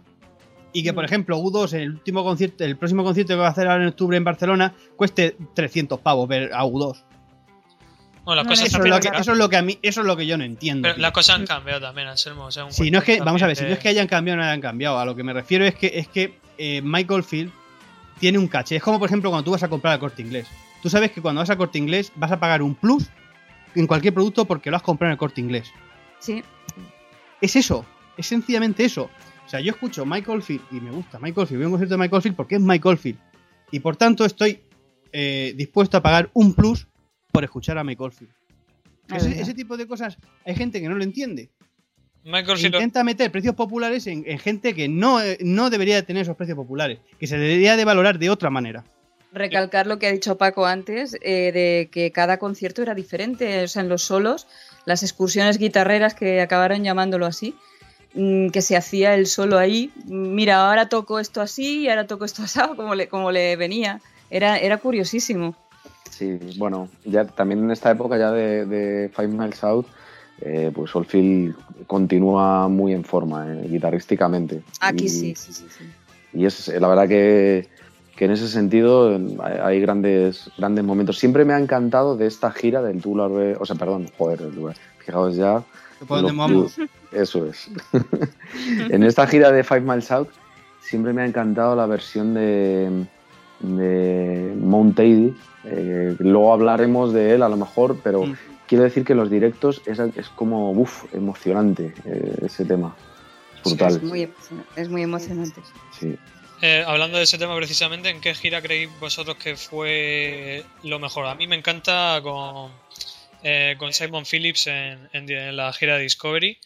[0.74, 1.05] y que, por Mm.
[1.05, 3.89] ejemplo, U2 en el último concierto, el próximo concierto que va a hacer ahora en
[3.89, 7.03] octubre en Barcelona, cueste 300 pavos ver a U2.
[8.26, 9.21] Bueno, las Eso han es, lo que, cambiado.
[9.21, 10.88] eso es lo que a mí, eso es lo que yo no entiendo.
[10.88, 12.45] Pero las cosas han cambiado también, Anselmo.
[12.45, 14.07] O sea, un Sí, no es que, vamos a ver, si no es que hayan
[14.07, 16.82] cambiado o no hayan cambiado, a lo que me refiero es que es que eh,
[16.82, 17.51] Michael Field
[18.19, 18.78] tiene un caché.
[18.78, 20.47] Es como, por ejemplo, cuando tú vas a comprar al corte inglés.
[20.82, 23.07] Tú sabes que cuando vas al corte inglés vas a pagar un plus
[23.76, 25.69] en cualquier producto porque lo has comprado en el corte inglés.
[26.19, 26.43] Sí,
[27.41, 29.09] Es eso, es sencillamente eso.
[29.46, 31.96] O sea, yo escucho Michael Field y me gusta Michael Field, voy a un concierto
[31.96, 33.20] de Michael Field porque es Michael Field.
[33.72, 34.62] Y por tanto estoy
[35.12, 36.88] eh, dispuesto a pagar un plus
[37.32, 38.32] por escuchar a Michael Field.
[39.10, 41.50] Es Ese, tipo de cosas hay gente que no lo entiende.
[42.24, 45.96] Michael E Field intenta meter precios populares en, en gente que no, eh, no debería
[45.96, 48.86] de tener esos precios populares, que se debería de valorar de otra manera.
[49.34, 53.68] recalcar lo que ha dicho Paco antes, eh, de que cada concierto era diferente, o
[53.68, 54.48] sea, en los solos,
[54.86, 57.56] las excursiones guitarreras que acabaron llamándolo así,
[58.14, 62.43] que se hacía el solo ahí, mira, ahora toco esto así y ahora toco esto
[62.43, 64.01] así, como le, como le venía.
[64.30, 65.55] Era, era curiosísimo.
[66.09, 69.88] Sí, bueno, ya también en esta época ya de, de Five Miles Out,
[70.41, 71.55] eh, pues Oldfield
[71.88, 74.61] continúa muy en forma eh, guitarrísticamente.
[74.80, 75.86] Aquí Y- sí, sí, sí, sí.
[76.34, 77.70] Y es la verdad que,
[78.16, 81.18] que en ese sentido eh, hay, grandes, grandes momentos.
[81.20, 85.36] Siempre me ha encantado de esta gira del Bells, o sea, perdón, joder, el- fijaos
[85.36, 85.64] ya.
[86.07, 86.78] ¿Por dónde vamos?
[87.14, 87.70] Eso es.
[88.89, 90.30] en esta gira de Five Miles Out
[90.82, 93.05] siempre me ha encantado la versión de,
[93.59, 95.34] de Mount Aidy.
[95.66, 98.36] Eh, luego hablaremos de él a lo mejor, pero Mm.
[98.68, 102.95] quiero decir que los directos es, es como, uff, emocionante eh, ese tema.
[103.55, 103.95] Es Sí, brutal.
[103.95, 105.61] Es muy, emociona- es muy emocionante.
[105.99, 106.18] Sí.
[106.61, 111.26] Eh, hablando de ese tema precisamente, ¿en qué gira creéis vosotros que fue lo mejor?
[111.28, 112.72] A mí me encanta con,
[113.43, 116.57] eh, con Simon Phillips en, en, la gira de Discovery.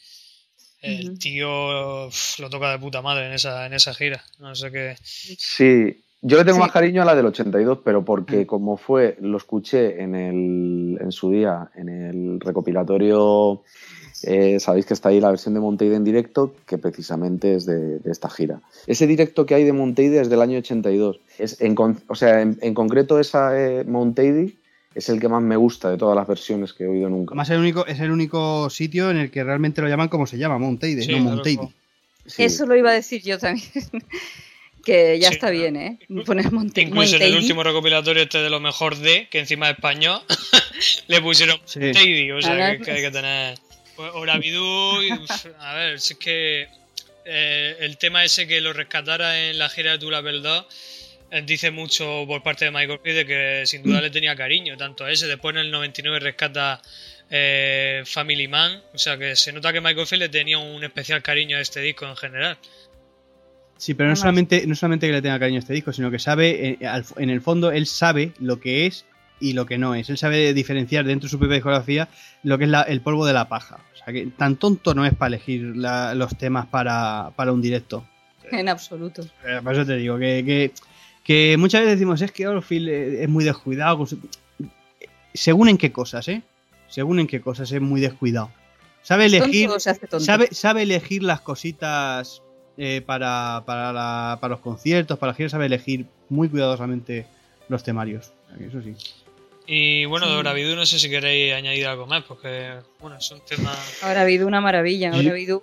[0.82, 2.10] El tío
[2.40, 4.24] lo toca de puta madre en esa, en esa gira.
[4.40, 4.96] No sé qué.
[5.02, 8.46] Sí, yo le tengo más cariño a la del 82, pero porque mm.
[8.46, 13.64] como fue, lo escuché en, el, en su día, en el recopilatorio
[14.24, 18.00] eh, sabéis que está ahí la versión de Monteide en directo, que precisamente es de,
[18.06, 18.62] esta gira.
[18.88, 21.20] Ese directo que hay de Monteide es del año 82.
[21.38, 21.76] Es en,
[22.08, 24.54] o sea, en, concreto esa eh, Monteide
[24.98, 27.36] es el que más me gusta de todas las versiones que he oído nunca.
[27.36, 30.40] Más el único, es el único sitio en el que realmente lo llaman como se
[30.40, 31.70] llama, Monteide, no Monteide.
[32.38, 33.68] Eso lo iba a decir yo también.
[34.84, 36.00] que ya está bien, ¿eh?
[36.26, 40.22] Poner Incluso en el último recopilatorio este de lo mejor de, que encima de español,
[41.08, 43.58] le pusieron Monteide, o sea, que hay que tener...
[43.96, 44.94] Pues Oravidú,
[45.60, 46.68] a ver, si es que
[47.26, 50.97] eh, el tema ese que lo rescatara en la gira de Tula 2 eh,
[51.46, 55.06] dice mucho por parte de Michael Field de que sin duda le tenía cariño, tanto
[55.06, 56.82] a ese, después en el 99 rescata
[57.30, 61.22] eh, Family Man, o sea que se nota que Michael Field le tenía un especial
[61.22, 62.58] cariño a este disco en general.
[63.78, 66.20] Sí, pero no solamente, no solamente que le tenga cariño a este disco, sino que
[66.20, 69.06] sabe, en el fondo, él sabe lo que es
[69.40, 70.10] y lo que no es.
[70.10, 72.08] Él sabe diferenciar dentro de su propia discografía
[72.44, 73.80] lo que es el polvo de la paja.
[73.94, 78.08] O sea, que tan tonto no es para elegir los temas para, un directo.
[78.52, 79.24] En absoluto.
[79.46, 80.72] Eh, por eso te digo que, que,
[81.58, 84.06] muchas veces decimos es que Orofil es muy descuidado.
[85.34, 86.42] Según en qué cosas, ¿eh?
[86.88, 88.50] Según en qué cosas es muy descuidado.
[89.02, 89.70] Sabe elegir,
[90.20, 92.42] sabe, sabe elegir las cositas
[92.78, 97.26] eh, para, para, para los conciertos, para la gira, sabe elegir muy cuidadosamente
[97.70, 98.32] los temarios.
[98.60, 98.96] Eso sí.
[99.66, 103.42] Y bueno, de Oravidú no sé si queréis añadir algo más, porque bueno, es un
[103.42, 103.76] tema...
[104.02, 105.62] Ahora habido una maravilla, ahora habido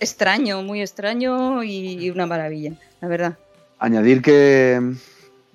[0.00, 3.38] extraño, muy extraño y una maravilla, la verdad.
[3.82, 4.80] Añadir que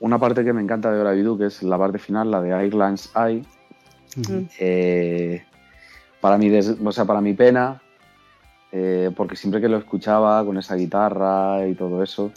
[0.01, 3.09] una parte que me encanta de Oravidú, que es la parte final, la de Ireland's
[3.15, 3.43] Eye,
[4.59, 5.43] eh,
[6.19, 7.82] para, mi o sea, para mi pena,
[8.73, 12.34] eh, porque siempre que lo escuchaba con esa guitarra y todo eso,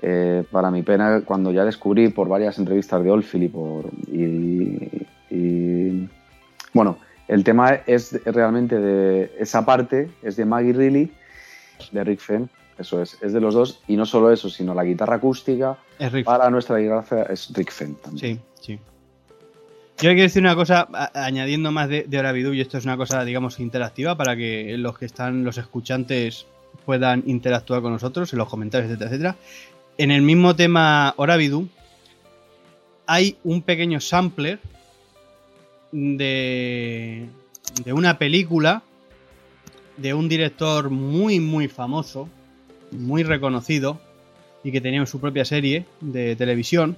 [0.00, 3.84] eh, para mi pena, cuando ya descubrí por varias entrevistas de Oldfield y por.
[5.30, 6.08] Y,
[6.72, 6.96] bueno,
[7.28, 11.12] el tema es realmente de esa parte, es de Maggie Reilly,
[11.92, 12.48] de Rick Fenn,
[12.78, 15.76] eso es, es de los dos, y no solo eso, sino la guitarra acústica
[16.24, 18.40] para nuestra desgracia es Rick Fenn también.
[18.60, 18.78] Sí, sí.
[20.00, 23.24] Yo quiero decir una cosa, añadiendo más de, de Oravidú, y esto es una cosa,
[23.24, 26.46] digamos, interactiva para que los que están, los escuchantes,
[26.84, 29.36] puedan interactuar con nosotros en los comentarios, etcétera, etcétera
[29.98, 31.68] en el mismo tema Oravidu
[33.06, 34.60] hay un pequeño sampler
[35.90, 37.28] de,
[37.84, 38.82] de una película
[39.96, 42.28] de un director muy muy famoso,
[42.90, 43.98] muy reconocido
[44.64, 46.96] y que tenía su propia serie de televisión.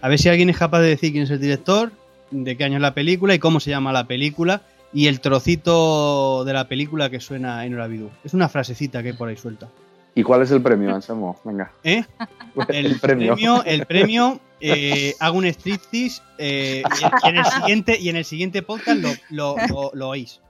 [0.00, 1.90] A ver si alguien es capaz de decir quién es el director,
[2.30, 6.44] de qué año es la película y cómo se llama la película y el trocito
[6.44, 8.10] de la película que suena en Oravidu.
[8.24, 9.68] Es una frasecita que hay por ahí suelta.
[10.14, 11.38] ¿Y cuál es el premio, Anselmo?
[11.44, 11.70] Venga.
[11.84, 12.04] ¿Eh?
[12.68, 13.62] El, premio.
[13.64, 18.62] El premio, eh, hago un striptease eh, y, en el siguiente, y en el siguiente
[18.62, 19.54] podcast lo,
[19.92, 20.40] lo, oís.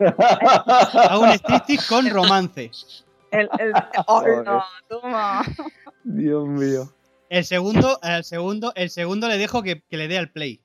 [0.00, 2.72] Hago un striptease con romance.
[3.30, 3.72] El, el,
[4.06, 5.44] oh, no, toma.
[6.04, 6.92] Dios mío.
[7.28, 10.62] El segundo, el segundo, el segundo le dejo que, que le dé al play.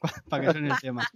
[0.28, 1.08] para que suene el tema.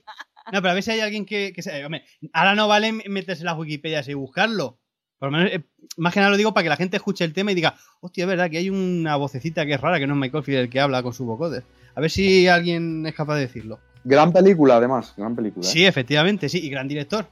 [0.53, 3.47] No, pero a ver si hay alguien que, que hombre, ahora no vale meterse en
[3.47, 4.79] las Wikipedias y buscarlo.
[5.19, 5.65] Por lo menos, eh,
[5.99, 8.25] más que nada lo digo para que la gente escuche el tema y diga, hostia,
[8.25, 10.71] es verdad que hay una vocecita que es rara, que no es Michael Field el
[10.71, 11.63] que habla con su vocoder.
[11.95, 13.79] A ver si alguien es capaz de decirlo.
[14.03, 15.67] Gran película, además, gran película.
[15.67, 17.27] Sí, efectivamente, sí, y gran director.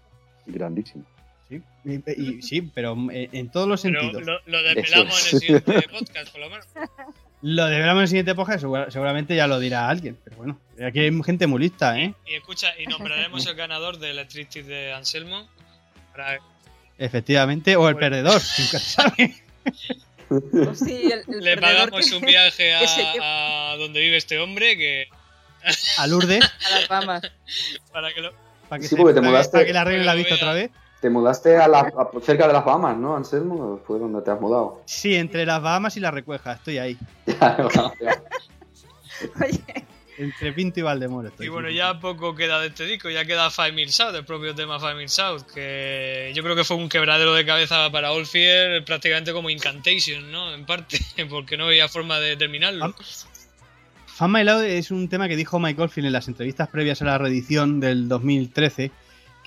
[0.46, 1.04] Grandísimo.
[1.48, 1.62] Sí,
[2.42, 4.22] sí pero eh, en todos los sentidos.
[4.24, 6.66] Lo, lo desvelamos en el siguiente podcast, por lo menos.
[7.40, 10.18] Lo desvelamos en el siguiente podcast, seguramente ya lo dirá alguien.
[10.24, 12.14] Pero bueno, aquí hay gente muy lista, ¿eh?
[12.26, 15.48] Y, escucha, y nombraremos el ganador de Electricity de Anselmo.
[16.12, 16.40] Para
[16.98, 19.36] Efectivamente, o el perdedor, nunca sabe.
[21.28, 25.08] Le pagamos un viaje a, donde vive este hombre que.
[25.96, 26.44] A Lourdes.
[26.44, 27.22] A las Bahamas.
[27.92, 28.32] Para que lo.
[28.68, 30.70] Para que, sí, te mudaste, para que le arreglen la vista otra vez.
[31.00, 31.92] Te mudaste a la,
[32.22, 33.80] cerca de las Bahamas, ¿no, Anselmo?
[33.86, 34.82] Fue donde te has mudado.
[34.84, 36.98] Sí, entre las Bahamas y la Recueja, estoy ahí.
[39.40, 39.88] Oye.
[40.18, 41.30] Entre Pinto y Valdemoro.
[41.38, 44.52] y bueno, ya poco queda de este disco, ya queda Five Mil South, el propio
[44.52, 48.84] tema Five Mil South, que yo creo que fue un quebradero de cabeza para Oldfield,
[48.84, 50.52] prácticamente como Incantation, ¿no?
[50.52, 50.98] En parte,
[51.30, 52.92] porque no había forma de terminarlo.
[54.06, 57.04] Fan My Loud es un tema que dijo Mike Oldfield en las entrevistas previas a
[57.04, 58.90] la reedición del 2013,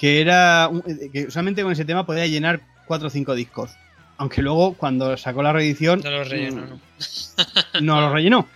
[0.02, 0.68] que era
[1.14, 3.70] que solamente con ese tema podía llenar 4 o 5 discos.
[4.18, 7.82] aunque luego cuando sacó la reedición No lo relleno, mm, ¿no?
[7.82, 8.48] no lo rellenó.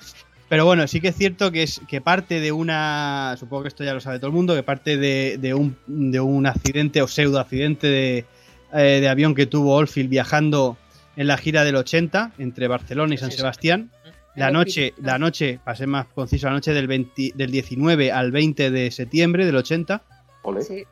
[0.49, 3.83] Pero bueno, sí que es cierto que es que parte de una, supongo que esto
[3.83, 7.07] ya lo sabe todo el mundo, que parte de, de un, de un accidente o
[7.07, 8.25] pseudo accidente de,
[8.73, 10.77] eh, de avión que tuvo Oldfield viajando
[11.15, 13.31] en la gira del 80 entre Barcelona y San.
[13.31, 13.91] Sebastián.
[14.35, 18.11] La Los noche, la noche, para ser más conciso, la noche del, 20 del 19
[18.11, 20.01] al 20 de septiembre del 80,
[20.41, 20.61] Ole.
[20.61, 20.85] Sí.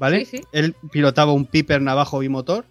[0.00, 0.24] ¿Vale?
[0.24, 0.44] Sí, sí.
[0.50, 2.64] Él pilotaba un Piper navajo bimotor.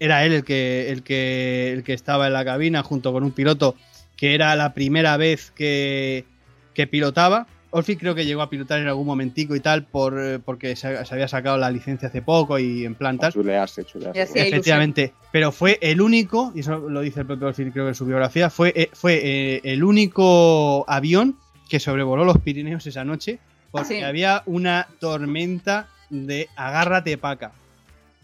[0.00, 3.32] Era él el que, el que, el que estaba en la cabina junto con un
[3.32, 3.74] piloto
[4.16, 6.24] que era la primera vez que,
[6.72, 7.46] que pilotaba.
[7.70, 11.14] Olfi creo que llegó a pilotar en algún momentico y tal por, porque se, se
[11.14, 13.32] había sacado la licencia hace poco y en plan tal.
[13.32, 14.22] Chulearse, chulearse.
[14.22, 17.94] Efectivamente, pero fue el único, y eso lo dice el propio Olfi creo que en
[17.96, 21.36] su biografía, fue, eh, fue eh, el único avión
[21.68, 23.40] que sobrevoló los Pirineos esa noche
[23.72, 24.02] porque Sí.
[24.02, 25.88] había una tormenta
[26.26, 27.52] de agárrate paca.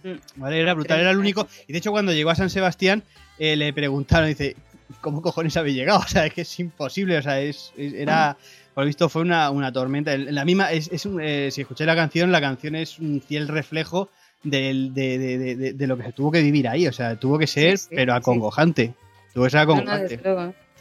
[0.03, 0.13] Mm.
[0.37, 0.61] ¿Vale?
[0.61, 1.47] Era brutal, era el único.
[1.69, 3.03] Y de hecho, cuando llegó a San Sebastián,
[3.39, 4.57] eh, le preguntaron, dice,
[5.01, 6.01] ¿cómo cojones habéis llegado?
[6.05, 8.37] O sea, es que es imposible, o sea, es, es- era.
[8.75, 10.15] Por lo visto fue una, una tormenta.
[10.15, 13.21] En La misma, es, es un- eh, si escuché la canción, la canción es un
[13.21, 14.09] fiel reflejo
[14.45, 16.87] del- de, de- de- de- lo que se tuvo que vivir ahí.
[16.87, 18.19] O sea, tuvo que ser, Sí, sí, pero sí.
[18.19, 18.95] acongojante.
[19.35, 20.21] Tuvo que ser No, no, acongojante.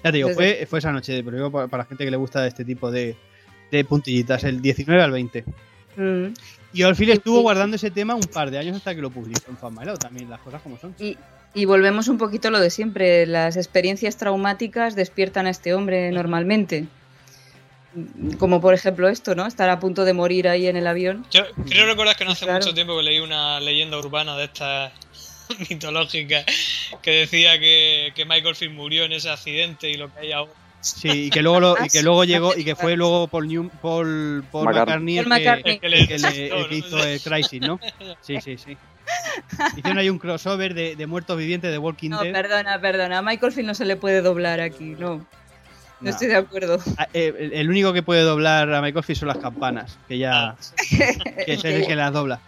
[0.04, 2.18] ya te digo, fue, fue esa noche, pero digo para, para la gente que le
[2.18, 3.18] gusta este tipo de,
[3.72, 5.44] de puntillitas, el 19 al 20.
[5.98, 6.26] Mm.
[6.72, 9.88] Y Olfil estuvo guardando ese tema un par de años hasta que lo publicó en
[9.88, 10.96] Love, también, las cosas como son.
[11.00, 11.18] Y,
[11.54, 13.26] y volvemos un poquito a lo de siempre.
[13.26, 16.86] Las experiencias traumáticas despiertan a este hombre normalmente.
[18.38, 19.48] Como por ejemplo esto, ¿no?
[19.48, 21.26] Estar a punto de morir ahí en el avión.
[21.32, 22.60] Yo creo recordar que no hace Claro.
[22.64, 24.92] mucho tiempo que leí una leyenda urbana de estas
[25.70, 26.46] mitológicas
[27.02, 30.52] que decía que, que Michael Field murió en ese accidente y lo que hay ahora.
[30.82, 33.48] Sí, y que luego, lo- y Ah, que luego llegó, y que fue luego Paul,
[33.48, 35.18] New, Paul, Paul McCartney.
[35.18, 35.74] El que- McCartney.
[35.74, 37.80] El que el le que, le- el que hizo el Crisis, ¿no?
[38.22, 38.78] Sí, sí, sí.
[39.76, 42.32] Hicieron ahí un crossover de, de muertos vivientes de Walking No, Dead.
[42.32, 43.18] perdona, perdona.
[43.18, 45.16] A Michael Field no se le puede doblar aquí, no.
[45.18, 45.26] No,
[46.02, 46.10] No.
[46.12, 46.80] estoy de acuerdo.
[46.98, 50.18] Ah, eh, El, el único que puede doblar a Michael Field son las campanas, que
[50.18, 50.56] ya
[50.90, 52.40] que es el que las dobla.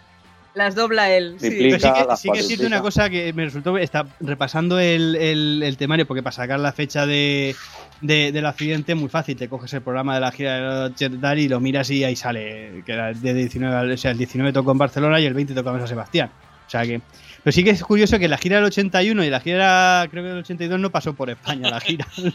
[0.54, 1.36] Las dobla él.
[1.38, 1.48] sí.
[1.48, 1.78] Triplica.
[1.78, 2.66] Pero sí que, las sí que es cierto cuadruplica.
[2.66, 6.72] una cosa que me resultó está repasando el, el- el temario, porque para sacar la
[6.72, 7.56] fecha de,
[8.02, 9.36] de- del accidente es muy fácil.
[9.36, 12.04] Te coges el programa de la gira de los Jet Dar y lo miras y
[12.04, 12.82] ahí sale.
[12.84, 15.54] Que era de 19, al- o sea, el 19 tocó en Barcelona y el 20
[15.54, 16.30] tocó en San Sebastián.
[16.66, 17.00] O sea que.
[17.44, 20.28] Pero sí que es curioso que la gira del 81 y la gira, creo que
[20.28, 22.06] del 82, no pasó por España la gira.
[22.16, 22.30] En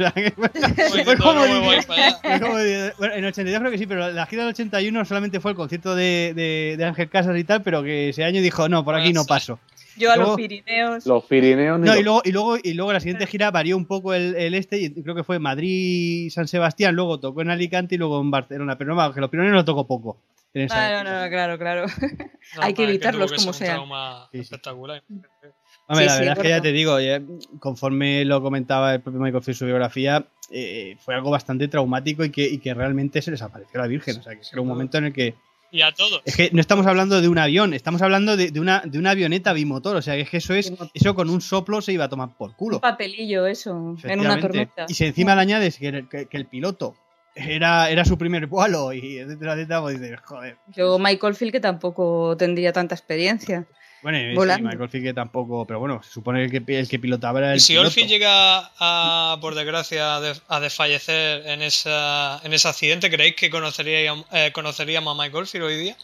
[3.13, 6.33] el 82 creo que sí, pero la gira del 81 solamente fue el concierto de,
[6.35, 9.25] de- de Ángel Casas y tal, pero que ese año dijo, no, por aquí no
[9.25, 9.59] paso.
[9.97, 11.05] Yo a Luego- los Pirineos.
[11.07, 11.79] Los Pirineos.
[11.79, 14.53] No, y luego, y luego, y luego la siguiente gira varió un poco el, el
[14.53, 18.77] este, y creo que fue Madrid-San Sebastián, luego tocó en Alicante y luego en Barcelona,
[18.77, 20.17] pero no, que los primeros lo tocó poco.
[20.59, 21.85] En esa no, claro, claro.
[21.87, 23.73] No, Hay que evitarlos que como un sea.
[23.75, 24.43] trauma Sí, sí.
[24.43, 25.03] espectacular.
[25.09, 27.21] Hombre, Sí, la sí, verdad es que ya te digo, ya,
[27.59, 32.23] conforme lo comentaba el propio Michael Field en su biografía, eh, fue algo bastante traumático
[32.25, 34.19] y que, y que realmente se les apareció la Virgen.
[34.19, 35.35] O sea, que era un momento en el que.
[35.69, 36.21] Y a todos.
[36.25, 39.11] Es que no estamos hablando de un avión, estamos hablando de, de una, de una
[39.11, 39.97] avioneta bimotor.
[39.97, 40.73] O sea, que es que eso es.
[40.93, 42.79] Eso con un soplo se iba a tomar por Un culo.
[42.79, 43.95] papelillo, eso.
[44.03, 44.85] En una tormenta.
[44.87, 46.95] Y si encima le añades que, el- que- que el piloto
[47.37, 50.57] era, era su primer vuelo y etcétera, etcétera, pues dices, joder.
[50.67, 53.65] Yo, Michael Field, que tampoco tendría tanta experiencia.
[54.03, 54.61] Bueno, y sí.
[54.61, 57.51] Michael Field que tampoco, pero bueno, se supone que el que, el que pilotaba era
[57.51, 57.87] el Y si piloto.
[57.87, 63.49] Olfi llega a, por desgracia, a, de- desfallecer en, esa, en ese accidente, ¿creéis que
[63.49, 65.97] conoceríamos, eh, conoceríamos a Michael Field hoy día?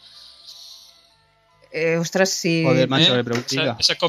[1.72, 2.62] Eh, ostras, sí.
[2.64, 3.16] Joder, macho, ¿Eh?
[3.16, 3.76] le preguntiga.
[3.78, 4.08] Esa, esa es una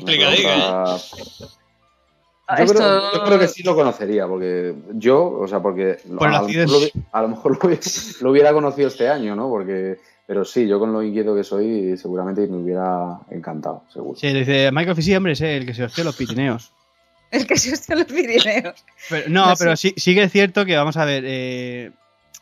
[2.47, 6.17] Yo, esto- creo, yo creo que sí lo conocería, porque yo, o sea, porque el
[6.19, 7.81] a, lo mejor lo, hubi- a lo mejor lo hubiera,
[8.21, 9.49] lo hubiera conocido este año, ¿no?
[9.49, 14.19] Porque, pero sí, yo con lo inquieto que soy, seguramente me hubiera encantado, seguro.
[14.19, 16.71] Sí, dice Michael sí, hombre, es el que se hostió los Pirineos.
[17.31, 18.85] El que se hostia los Pirineos.
[19.09, 21.91] Pero, no, No, pero sí, sí que es cierto que, vamos a ver, eh,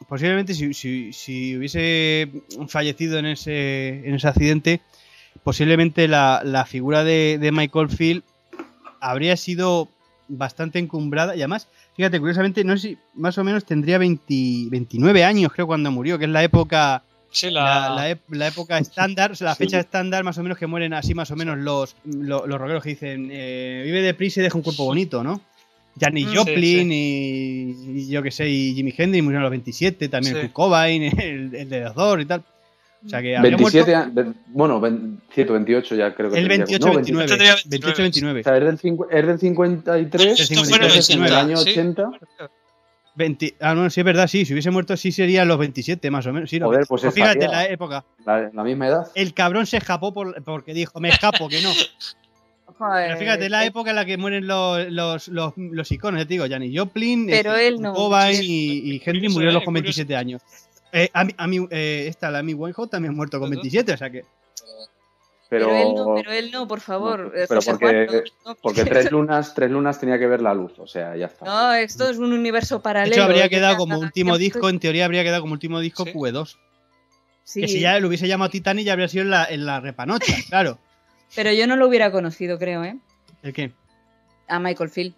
[0.10, 2.30] posiblemente si, si- si hubiese
[2.68, 4.82] fallecido en ese, en ese accidente,
[5.44, 8.24] posiblemente la, la figura de, de Michael Field
[9.00, 9.88] habría sido
[10.28, 15.24] bastante encumbrada y además, fíjate, curiosamente, no sé si más o menos tendría 20 29
[15.24, 19.36] años, creo, cuando murió, que es la época Sí, la, la, la época estándar, o
[19.36, 19.64] sea, la Sí.
[19.64, 22.84] fecha estándar, más o menos que mueren así, más o menos los, lo- los rockeros
[22.84, 25.42] que dicen, eh, vive deprisa y deja un cuerpo bonito, ¿no?
[26.00, 26.36] Janis Mm.
[26.36, 30.40] Joplin Y, y yo que sé, y Jimi Hendrix murieron a los 27, también.
[30.42, 32.44] Kurt Cobain, el, el de los dos y tal.
[33.06, 36.40] O sea que habría 27, muerto a- ve- bueno, ven- cierto, 28 ya creo que
[36.40, 36.58] el tendría.
[36.78, 37.28] 28, No, 29.
[37.28, 38.34] Tendría 28, 29.
[38.34, 38.40] 29.
[38.40, 41.24] O sea, es del, cincu- es del 53, Esto fue en el entonces en el
[41.26, 41.70] 80, año ¿sí?
[41.72, 42.12] 80.
[43.16, 46.26] 20 ah, no, sí es verdad, sí, si hubiese muerto sí serían los 27 más
[46.26, 46.50] o menos.
[46.50, 46.88] Sí, los Joder, 20.
[46.90, 48.04] pues fíjate la época.
[48.26, 49.08] La, la misma edad.
[49.14, 51.70] El cabrón se escapó por- porque dijo, me escapo, que no.
[52.80, 56.26] Pero fíjate, es la época en la que mueren los, los, los, los iconos, ya
[56.26, 57.94] te digo, Janis Joplin, Pero este, él no.
[57.94, 58.46] Cobain y,
[58.96, 60.42] y Henry Curioso, murieron eh, con 27 años.
[60.94, 63.64] Eh, a mí, a mí, eh, esta, la Amy Winehouse también ha muerto con ¿Verdad?
[63.64, 64.24] 27, o sea que...
[65.50, 67.26] Pero, Pero, él no, pero él no, por favor.
[67.26, 68.56] No, pero porque- Juan, no, no.
[68.62, 71.46] porque tres lunas, tres lunas tenía que ver la luz, o sea, ya está.
[71.46, 73.14] No, esto es un universo De paralelo.
[73.14, 76.12] hecho, habría que quedado como último disco, en teoría habría quedado como último disco Sí.
[76.14, 76.58] QE2.
[77.44, 79.80] Sí, Que si ya lo hubiese llamado Titanic ya habría sido en la, en la
[79.80, 80.80] repanocha, claro.
[81.36, 82.98] pero yo no lo hubiera conocido, creo, ¿eh?
[83.44, 83.74] ¿El qué?
[84.48, 85.14] A Michael Field.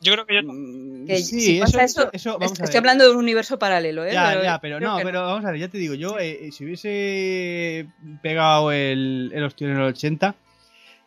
[0.00, 2.78] Yo creo que yo Mm, Que sí, si pasa eso, eso, vamos est- a estoy
[2.78, 4.12] hablando de un universo paralelo, ¿eh?
[4.12, 7.86] Ya, ya, pero no, pero vamos a ver, ya te digo, yo eh, si hubiese
[8.22, 10.34] pegado el, el en el 80,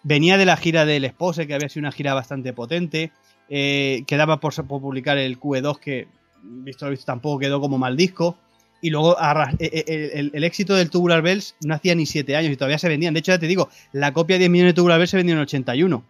[0.03, 3.11] venía de la gira del Expose, que había sido una gira bastante potente,
[3.49, 6.07] eh, quedaba por, por publicar el QE2, que
[6.43, 8.37] visto lo visto tampoco quedó como mal disco,
[8.81, 9.17] y luego
[9.59, 12.77] eh, eh, el, el éxito del Tubular Bells no hacía ni 7 años y todavía
[12.77, 15.11] se vendían, de hecho ya te digo, la copia de 10 millones de Tubular Bells
[15.11, 16.03] se vendió en el 81,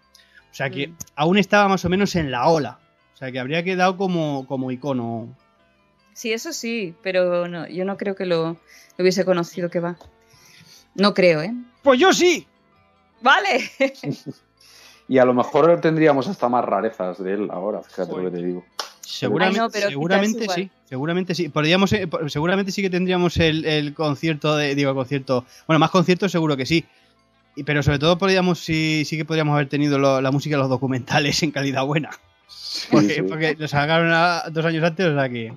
[0.54, 0.95] o sea que Mm.
[1.16, 2.78] aún estaba más o menos en la ola,
[3.16, 5.36] o sea que habría quedado como, como icono.
[6.14, 8.58] Sí, eso sí, pero no, yo no creo que lo, lo
[8.99, 9.97] hubiese conocido que va.
[10.95, 11.51] No creo, ¿eh?
[11.82, 12.47] Pues yo sí.
[13.22, 13.62] Vale.
[15.10, 18.45] Y a lo mejor tendríamos hasta más rarezas de él ahora, fíjate lo que te
[18.45, 18.64] digo.
[19.01, 21.49] Seguramente, Ay, no, pero seguramente sí, seguramente sí.
[21.49, 26.32] Podríamos, eh, seguramente sí que tendríamos el, el concierto de, digo, concierto, bueno, más conciertos
[26.32, 26.86] seguro que sí.
[27.56, 30.62] Y- Pero sobre todo podríamos, sí, sí que podríamos haber tenido lo- la música de
[30.62, 32.10] los documentales en calidad buena.
[32.91, 33.22] Porque, sí.
[33.22, 35.54] porque lo sacaron a- dos años antes, o sea que.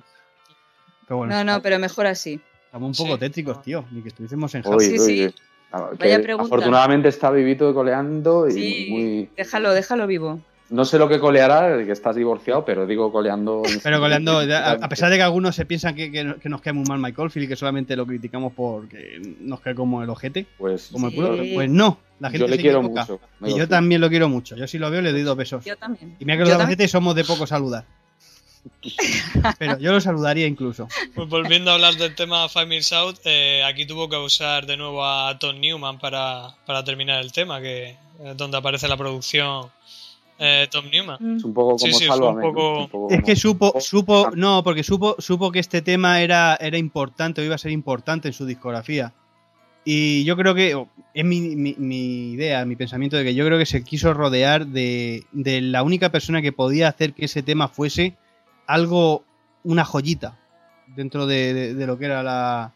[1.07, 2.39] Pero bueno, No, no, pero mejor así.
[2.65, 3.19] estamos un poco Sí.
[3.21, 3.85] tétricos, tío.
[3.91, 5.35] Ni que estuviésemos en Oye, Sí, sí.
[5.71, 6.45] ah, que Vaya pregunta.
[6.47, 9.29] Afortunadamente está vivito coleando y Sí, muy...
[9.37, 10.39] déjalo, déjalo vivo.
[10.69, 13.61] No sé lo que coleará, que estás divorciado, pero digo coleando...
[13.83, 16.73] Pero coleando, a, a pesar de que algunos se piensan que, que, que nos cae
[16.73, 20.45] muy mal Michael Field y que solamente lo criticamos porque nos cae como el ojete,
[20.57, 21.17] Pues, como el Sí.
[21.19, 23.01] culo, pues no, la gente yo le se quiero equivoca.
[23.05, 23.19] mucho.
[23.45, 24.57] Y yo también lo quiero mucho.
[24.57, 25.63] Yo si lo veo le doy dos besos.
[25.63, 26.17] Yo también.
[26.19, 27.85] Y mira que los ojete somos de poco saludar.
[29.59, 30.87] Pero yo lo saludaría incluso.
[31.15, 34.75] Pues volviendo a hablar del tema Five Minutes Out, eh, aquí tuvo que usar de
[34.77, 39.67] nuevo a Tom Newman para, para terminar el tema, que es donde aparece la producción
[40.39, 41.17] eh, Tom Newman.
[41.19, 41.37] Mm.
[41.37, 42.41] Es un poco Sí, como sí, un ¿no?
[42.41, 44.31] poco- Un poco Es que supo, Oh, supo, ah.
[44.35, 48.27] no, porque supo, supo que este tema era, era importante o iba a ser importante
[48.27, 49.13] en su discografía.
[49.85, 53.57] Y yo creo que, es mi, mi- mi idea, mi pensamiento de que yo creo
[53.57, 57.67] que se quiso rodear de, de la única persona que podía hacer que ese tema
[57.69, 58.17] fuese
[58.65, 59.23] algo,
[59.63, 60.37] una joyita
[60.95, 62.73] dentro de, de- de lo que era la,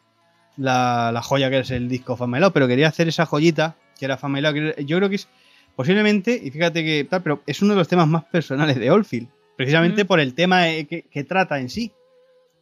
[0.58, 4.18] la, la joya que es el disco Love, pero quería hacer esa joyita que era
[4.58, 5.28] era- yo creo que es
[5.76, 9.28] posiblemente, y fíjate que tal, pero es uno de los temas más personales de Oldfield,
[9.58, 10.08] precisamente Mm.
[10.08, 11.92] por el tema eh, que, que trata en sí.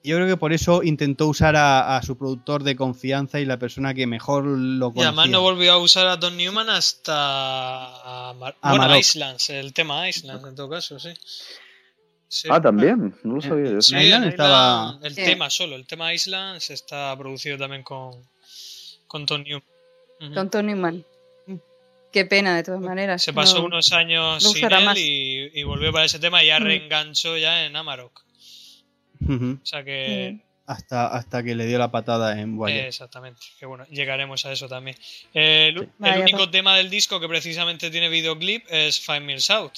[0.02, 3.58] Yo creo que por eso intentó usar a, a su productor de confianza y la
[3.60, 5.08] persona que mejor lo Y conocía.
[5.10, 8.34] además no volvió a usar a Tom Newman hasta.
[8.40, 8.98] Mar- A bueno.
[8.98, 11.10] Islands, el tema Islands en todo caso, sí.
[12.32, 12.48] Sí.
[12.52, 13.82] Ah, también, no lo sabía yo.
[13.82, 15.24] Sí, En Island estaba- Island, el Sí.
[15.26, 18.12] tema solo, el tema Islands está producido también con,
[19.08, 20.34] con Tom Newman.
[20.34, 21.04] Con Tony Man.
[22.12, 23.22] Qué pena, de todas maneras.
[23.22, 24.98] Se pasó No- unos años no sin él más.
[24.98, 26.64] y, y volvió para ese tema y ya Mm.
[26.64, 28.24] reenganchó ya en Amarok.
[29.28, 30.34] O sea que.
[30.36, 30.42] Mm.
[30.66, 32.58] hasta, hasta que le dio la patada en.
[32.68, 34.96] Eh, exactamente, que bueno, llegaremos a eso también.
[35.34, 36.52] Eh, el, el único pues.
[36.52, 39.74] tema del disco que precisamente tiene videoclip es Five Minutes Out.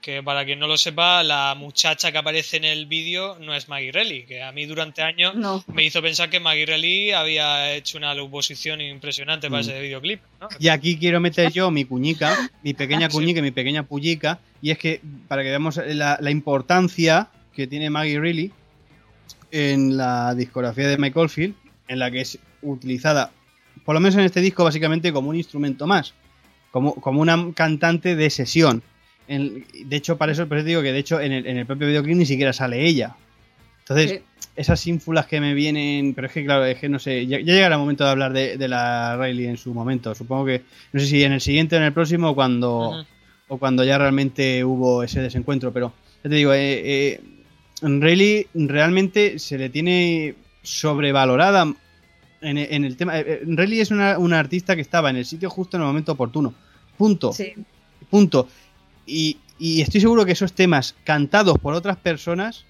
[0.00, 3.68] Que para quien no lo sepa, la muchacha que aparece en el vídeo no es
[3.68, 5.62] Maggie Reilly, que a mí durante años No.
[5.74, 9.68] me hizo pensar que Maggie Reilly había hecho una oposición impresionante para Mm.
[9.68, 10.20] ese videoclip.
[10.40, 10.48] ¿no?
[10.58, 14.40] Y aquí quiero meter yo mi cuñica, mi pequeña cuñica y mi pequeña pullica.
[14.62, 18.52] Y es que, para que veamos la, la importancia que tiene Maggie Reilly
[19.50, 21.54] en la discografía de Michael Field,
[21.88, 23.32] en la que es utilizada,
[23.84, 26.14] por lo menos en este disco, básicamente como un instrumento más,
[26.70, 28.82] como, como una cantante de sesión.
[29.30, 31.64] En- de hecho, para eso, por eso digo que de hecho en el, en el
[31.66, 33.14] propio videoclip ni siquiera sale ella.
[33.80, 34.10] Entonces,
[34.56, 37.54] esas ínfulas que me vienen, pero es que claro, es que no sé, ya, ya
[37.54, 40.14] llegará el momento de hablar de, de la Riley en su momento.
[40.14, 40.62] Supongo que,
[40.92, 43.04] no sé si en el siguiente o en el próximo o cuando,
[43.48, 46.82] o cuando ya realmente hubo ese desencuentro, pero ya te digo, eh,
[47.14, 47.20] eh,
[47.82, 51.72] Riley realmente se le tiene sobrevalorada
[52.42, 53.18] en, en el tema.
[53.18, 56.12] eh, Riley es una, una artista que estaba en el sitio justo en el momento
[56.12, 56.54] oportuno.
[56.98, 57.32] Punto.
[57.32, 57.52] Sí.
[58.08, 58.48] Punto.
[59.10, 62.64] Y, y estoy seguro que esos temas cantados por otras personas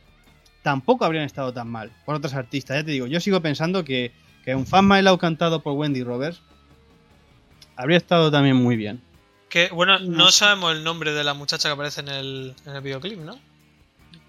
[0.63, 1.93] tampoco habrían estado tan mal.
[2.07, 2.79] Por otras artistas.
[2.79, 4.13] Ya te digo, yo sigo pensando que,
[4.45, 6.41] que un Fan My Love cantado por Wendy Roberts
[7.77, 9.01] habría estado también muy bien.
[9.49, 10.31] Que, bueno, no No.
[10.31, 13.39] sabemos el nombre de la muchacha que aparece en el, en el videoclip, ¿no?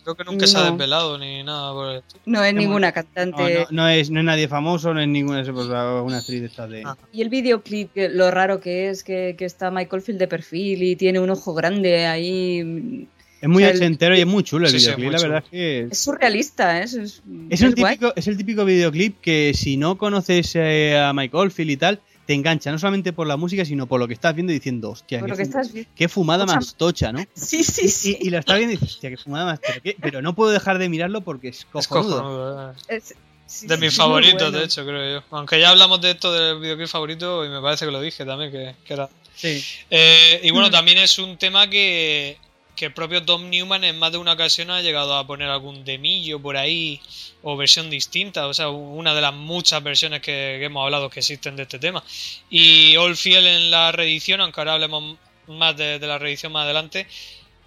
[0.03, 0.71] Creo que nunca se ha No.
[0.71, 2.03] desvelado ni nada por el.
[2.25, 3.53] No es No, ninguna No, cantante.
[3.53, 6.69] no, no es, no es nadie famoso, no es ninguna pues, una actriz de estas
[6.69, 6.83] de.
[6.85, 6.97] Ah.
[7.13, 10.95] Y el videoclip, lo raro que es que, que está Michael Field de perfil y
[10.95, 13.07] tiene un ojo grande ahí.
[13.41, 15.43] Es muy o sea, el- ochentero y es muy chulo el Sí, videoclip, la verdad
[15.45, 15.87] es que.
[15.91, 16.83] Es surrealista, ¿eh?
[16.83, 21.11] es, es, Es el, típico, es el típico videoclip que si no conoces eh, a
[21.13, 24.13] Mike Oldfield y tal, te engancha no solamente por la música, sino por lo que
[24.13, 26.55] estás viendo y diciendo, hostia, qué, que estás qué fumada Tocha.
[26.55, 27.25] más tocha, ¿no?
[27.35, 28.17] Sí, sí, sí.
[28.21, 30.33] Y, y lo estás viendo y dices, hostia, qué fumada más pero, qué- pero no
[30.35, 32.73] puedo dejar de mirarlo porque es Es cojonudo.
[32.87, 33.15] Es-
[33.45, 34.59] sí, De sí, mis favoritos, bueno.
[34.59, 35.25] de hecho, creo yo.
[35.31, 38.51] Aunque ya hablamos de esto del videoclip favorito y me parece que lo dije también,
[38.51, 39.09] que, que era.
[39.35, 39.63] Sí.
[39.89, 42.37] Eh, y bueno, también es un tema que,
[42.81, 45.85] que el propio Tom Newman en más de una ocasión ha llegado a poner algún
[45.85, 46.99] demillo por ahí
[47.43, 51.19] o versión distinta, o sea, una de las muchas versiones que, que hemos hablado que
[51.19, 52.03] existen de este tema.
[52.49, 55.15] Y Oldfield en la reedición, aunque ahora hablemos
[55.45, 57.05] más de, de la reedición más adelante,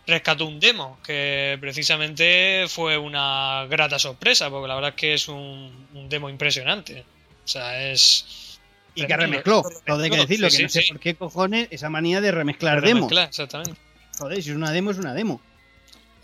[0.04, 5.28] rescató un demo que precisamente fue una grata sorpresa, porque la verdad es que es
[5.28, 7.04] un, un demo impresionante.
[7.44, 8.58] O sea, es...
[8.96, 10.92] Y que remezcló, todo hay que decirlo, sí, que no sí, sé sí.
[10.92, 13.02] por qué cojones esa manía de remezclar demos.
[13.02, 13.80] Remezclar, exactamente.
[14.18, 15.40] Joder, si es una demo, es una demo.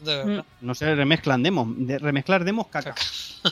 [0.04, 0.44] De verdad.
[0.60, 1.68] No se remezclan demos.
[1.76, 2.94] De remezclar demos, caca.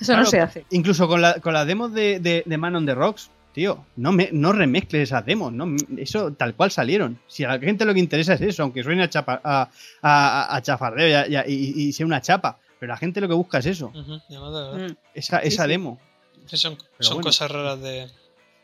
[0.00, 0.64] Eso no se hace.
[0.70, 4.12] Incluso con, la, con las demos de, de, de Man on the Rocks, tío, no,
[4.12, 7.18] me, no remezcles esas demos, no, eso tal cual salieron.
[7.26, 9.68] Si a la gente lo que interesa es eso, aunque suene a, chapa, a,
[10.02, 13.20] a, a chafardeo y, a- y a- y- y sea una chapa, pero la gente
[13.20, 13.90] lo que busca es eso.
[13.90, 14.86] Mm.
[15.14, 15.68] esa, Sí, esa sí.
[15.68, 16.00] demo.
[16.46, 17.26] Sí, son son bueno.
[17.28, 18.08] cosas raras de.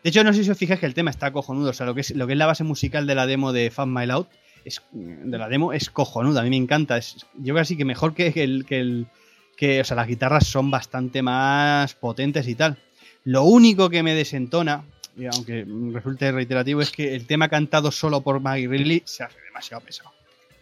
[0.06, 1.92] De hecho, no sé si os fijáis que el tema está cojonudo, o sea, lo
[1.92, 4.26] que es, lo que es la base musical de la demo de Fan My Loud,
[4.64, 8.14] es, de la demo es cojonuda, a mí me encanta, es, yo casi que mejor
[8.14, 9.08] que el, que el
[9.56, 12.78] que, o sea, las guitarras son bastante más potentes y tal.
[13.24, 14.84] Lo único que me desentona,
[15.16, 19.40] y aunque resulte reiterativo, es que el tema cantado solo por Maggie Riley se hace
[19.40, 20.12] demasiado pesado.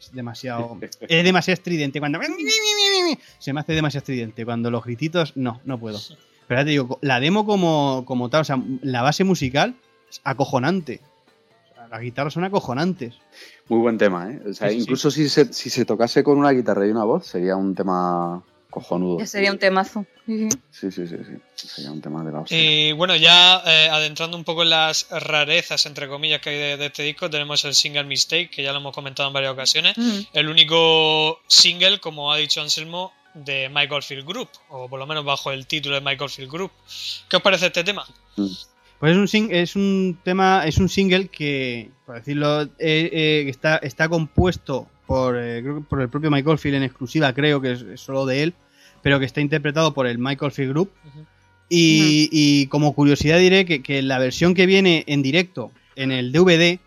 [0.01, 0.78] Es demasiado.
[0.80, 2.01] Es demasiado estridente.
[2.01, 2.18] Cuando.
[3.38, 4.47] Se me hace demasiado estridente.
[4.47, 5.36] Cuando los grititos.
[5.36, 5.99] No, no puedo.
[6.47, 9.74] Pero ya te digo, la demo como, como tal, o sea, la base musical
[10.11, 11.01] es acojonante.
[11.72, 13.14] O sea, las guitarras son acojonantes.
[13.68, 14.40] Muy buen tema, ¿eh?
[14.49, 17.05] O sea, Sí, sí, incluso Si, se, si se tocase con una guitarra y una
[17.05, 18.42] voz, sería un tema
[18.74, 19.20] cojonudo.
[19.20, 20.05] Ya sería un temazo.
[20.26, 20.59] Sí, sí.
[20.70, 21.16] Sí, sí, sí,
[21.55, 21.68] sí.
[21.68, 22.59] Sería un tema de la hostia.
[22.59, 26.76] Y bueno, ya eh, adentrando un poco en las rarezas, entre comillas, que hay de,
[26.76, 29.97] de este disco, tenemos el single Mistake, que ya lo hemos comentado en varias ocasiones.
[29.97, 30.18] Mm.
[30.32, 35.24] El único single, como ha dicho Anselmo, de Michael Field Group, o por lo menos
[35.24, 36.70] bajo el título de Michael Field Group.
[37.28, 38.07] ¿Qué os parece este tema?
[39.01, 43.45] Pues es un, sing- es un tema, es un single que, por decirlo, eh, eh,
[43.49, 47.61] está, está compuesto por, eh, creo que por el propio Michael Field en exclusiva, creo
[47.61, 48.55] que es, es solo de él,
[49.03, 50.91] pero que está interpretado por el Michael Field Group.
[51.68, 56.30] Y, y como curiosidad diré que, que la versión que viene en directo en el
[56.30, 56.78] DVD,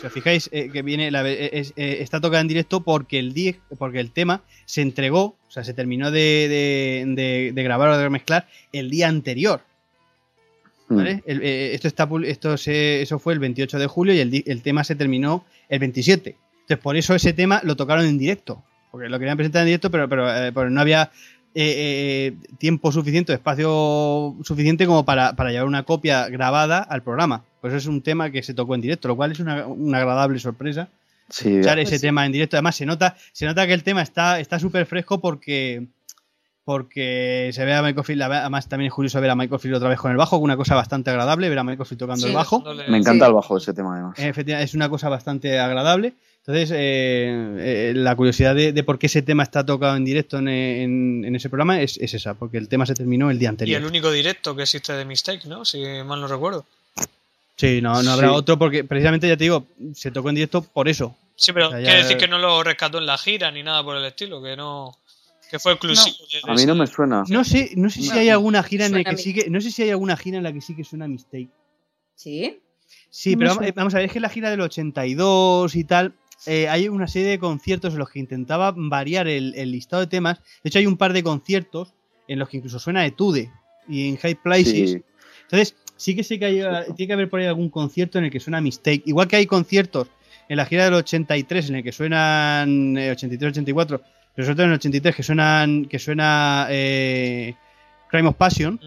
[0.00, 3.32] si os fijáis eh, que viene la es- eh, está tocada en directo porque el
[3.34, 7.90] di- porque el tema se entregó, o sea, se terminó de, de- de- de grabar
[7.90, 9.62] o de remezclar el día anterior.
[10.88, 10.96] Mm.
[10.96, 11.22] ¿vale?
[11.26, 14.62] El- eh, esto está esto se, eso fue el 28 de julio y el, el
[14.62, 16.36] tema se terminó el 27.
[16.62, 18.62] Entonces, por eso ese tema lo tocaron en directo.
[18.90, 21.12] Porque lo querían presentar en directo, pero, pero, eh, pero no había
[21.54, 27.42] eh, eh, tiempo suficiente, espacio suficiente como para, para llevar una copia grabada al programa.
[27.60, 30.38] Pues es un tema que se tocó en directo, lo cual es una, una agradable
[30.38, 30.88] sorpresa.
[31.28, 32.06] Sí, Escuchar Pues ese sí.
[32.06, 32.56] tema en directo.
[32.56, 35.86] Además, se nota, se nota que el tema está está súper fresco porque
[36.64, 39.88] porque se ve a Michael Field, además también es curioso ver a Michael Field otra
[39.88, 42.28] vez con el bajo, una cosa bastante agradable, ver a Michael Field tocando Sí.
[42.28, 42.62] el bajo.
[42.88, 43.28] Me encanta Sí.
[43.28, 44.18] el bajo de ese tema, además.
[44.18, 46.14] Efectivamente, es una cosa bastante agradable.
[46.50, 50.38] Entonces, eh, eh, la curiosidad de, de por qué ese tema está tocado en directo
[50.38, 53.46] en, en- en ese programa es, es esa, porque el tema se terminó el día
[53.46, 53.80] Y anterior.
[53.80, 55.64] el único directo que existe de Mistake, ¿no?
[55.64, 56.66] Si mal no recuerdo.
[57.56, 58.34] Sí, no, no habrá Sí.
[58.34, 61.14] otro porque precisamente ya te digo, se tocó en directo por eso.
[61.36, 63.62] Sí, pero O sea, ya- quiere decir que no lo rescató en la gira ni
[63.62, 64.96] nada por el estilo, que no.
[65.50, 66.16] Que fue exclusivo.
[66.48, 67.24] A mí no me suena.
[67.28, 69.70] No sé, no sé si hay alguna gira en la que sí que, no sé
[69.70, 71.48] si hay alguna gira en la que sí que suena mistake.
[72.14, 72.58] Sí.
[73.12, 75.82] Sí, No pero vamos, eh, vamos a ver, es que la gira del 82 y
[75.84, 76.12] tal,
[76.46, 80.06] eh, hay una serie de conciertos en los que intentaba variar el, el listado de
[80.06, 80.38] temas.
[80.62, 81.92] De hecho, hay un par de conciertos
[82.28, 83.50] en los que incluso suena Etude
[83.88, 84.90] y en High Places.
[84.92, 85.02] Sí,
[85.42, 86.60] Entonces, sí que sé que hay,
[86.96, 89.02] tiene que haber por ahí algún concierto en el que suena Mistake.
[89.06, 90.08] Igual que hay conciertos
[90.48, 94.00] en la gira del 83 en el que suenan eh, 83-84,
[94.34, 97.54] pero sobre todo en el 83 que suenan que suena eh,
[98.10, 98.80] Crime of Passion.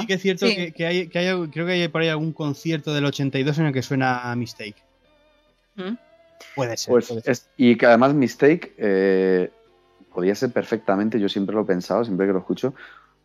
[0.00, 0.56] Sí que es cierto Sí.
[0.56, 3.66] Que, que hay, que hay- creo que hay por ahí algún concierto del 82 en
[3.66, 4.74] el que suena Mistake.
[5.80, 5.96] Mm.
[6.54, 6.92] Puede ser.
[6.92, 7.32] Pues puede ser.
[7.32, 9.50] es- y que además Mistake eh,
[10.14, 12.74] podía ser perfectamente, yo siempre lo he pensado, siempre que lo escucho,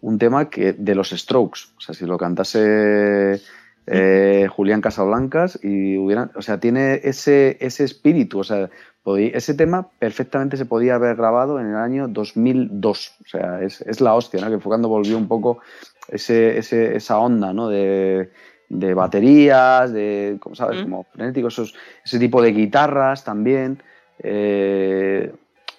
[0.02, 1.62] un tema que de los Strokes.
[1.78, 3.40] O sea, si lo cantase
[3.88, 8.70] eh, Julián Casablancas y hubieran, o sea, tiene ese, ese espíritu, o sea,
[9.18, 14.02] ese tema perfectamente se podía haber grabado en el año 2002, o sea, es, es
[14.02, 14.50] la hostia, ¿no?
[14.50, 15.60] Que fue cuando volvió un poco
[16.08, 17.70] ese, ese, esa onda, ¿no?
[17.70, 18.32] De,
[18.70, 20.82] de baterías, de, ¿cómo sabes?
[20.82, 21.74] Como frenéticos,
[22.04, 23.82] ese tipo de guitarras también.
[24.20, 25.32] Eh,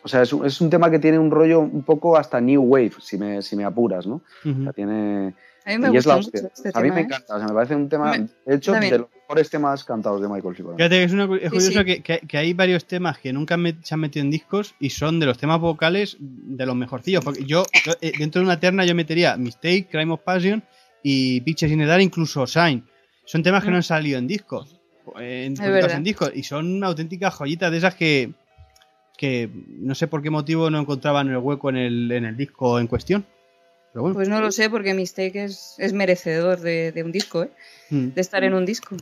[0.02, 2.62] o sea, es un, es un, tema que tiene un rollo un poco hasta New
[2.62, 4.22] Wave, si me, si me apuras, ¿no?
[4.44, 5.34] o sea, tiene...
[5.64, 7.04] A mí me gusta mucho este A mí me ¿eh?
[7.04, 10.28] encanta, o sea, me parece un tema, de hecho, de los mejores temas cantados de
[10.28, 11.84] Michael Fíjate que es, una, es curioso sí, sí.
[11.84, 14.90] Que, que, que, hay varios temas que nunca me, se han metido en discos y
[14.90, 17.24] son de los temas vocales de los mejorcillos.
[17.24, 20.62] Porque yo, yo eh, dentro de una terna, yo metería Mistake, Crime of Passion
[21.08, 22.82] y Pitches in the Dark, incluso Shine.
[23.24, 24.76] Son temas que no han salido en discos.
[25.20, 26.32] En, en discos.
[26.34, 28.32] Y son auténticas joyitas de esas que,
[29.16, 32.80] que no sé por qué motivo no encontraban el hueco en el, en el disco
[32.80, 33.24] en cuestión.
[33.94, 34.14] Bueno.
[34.14, 37.50] Pues no lo sé, porque Mistake es, es merecedor de, de, un disco, ¿eh?
[37.90, 38.08] mm.
[38.08, 38.96] de estar en un disco.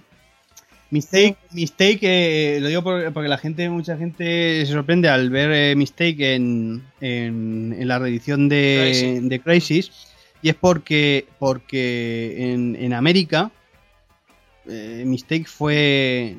[0.91, 5.51] Mistake, Mistake eh, lo digo porque, porque, la gente, mucha gente se sorprende al ver
[5.53, 9.29] eh, Mistake en, en, en, la reedición de Crisis.
[9.29, 10.14] de Crisis.
[10.45, 13.51] Y es porque, porque en, en América
[14.69, 16.37] eh, Mistake fue.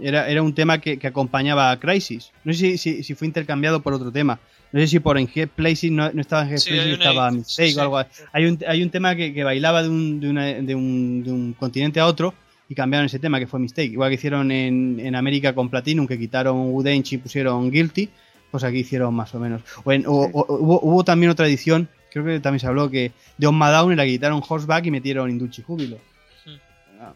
[0.00, 2.30] Era, era un tema que, que, acompañaba a Crisis.
[2.44, 4.38] No sé si, si, si, fue intercambiado por otro tema.
[4.70, 7.30] No sé si por en Head Places no, no estaba en Head sí, Places, estaba
[7.32, 8.22] Mistake sí, o algo así.
[8.32, 11.32] Hay un, hay un tema que, que bailaba de un, de, una, de, un, de
[11.32, 12.32] un continente a otro
[12.68, 13.90] y cambiaron ese tema que fue Mistake.
[13.90, 18.10] Igual que hicieron en, en América con Platinum, que quitaron Udench y pusieron Guilty,
[18.52, 19.62] pues aquí hicieron más o menos.
[19.82, 23.12] O, en, o, o hubo, hubo, también otra edición, creo que también se habló, que
[23.38, 25.98] de On Down la quitaron Horseback y metieron Indulci Júbilo.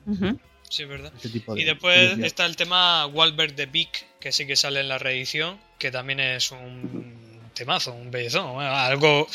[0.06, 0.38] Uh -huh.
[0.68, 1.12] Sí, es verdad.
[1.12, 4.88] De, y después de está el tema Walbert the Big, que sí que sale en
[4.88, 7.14] la reedición, que también es un
[7.54, 8.60] temazo, un bellezón.
[8.60, 9.28] Algo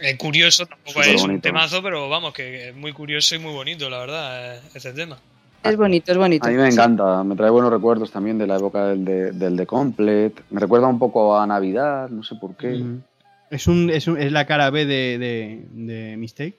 [0.00, 1.34] eh, curioso, tampoco Super es bonito.
[1.34, 5.18] un temazo, pero vamos, que es muy curioso y muy bonito, la verdad, este tema.
[5.64, 6.46] Es bonito, es bonito.
[6.46, 9.56] A mí me encanta, me trae buenos recuerdos también de la época del de, del
[9.56, 10.42] de Complete.
[10.50, 12.68] Me recuerda un poco a Navidad, no sé por qué.
[12.68, 13.02] Mm.
[13.50, 16.54] Es, un, es, un, es la cara B de, de, de Mistake.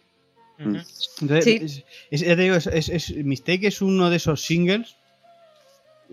[0.57, 1.59] Entonces, sí.
[1.61, 4.95] es, es, ya te digo, es, Mistake es uno de esos singles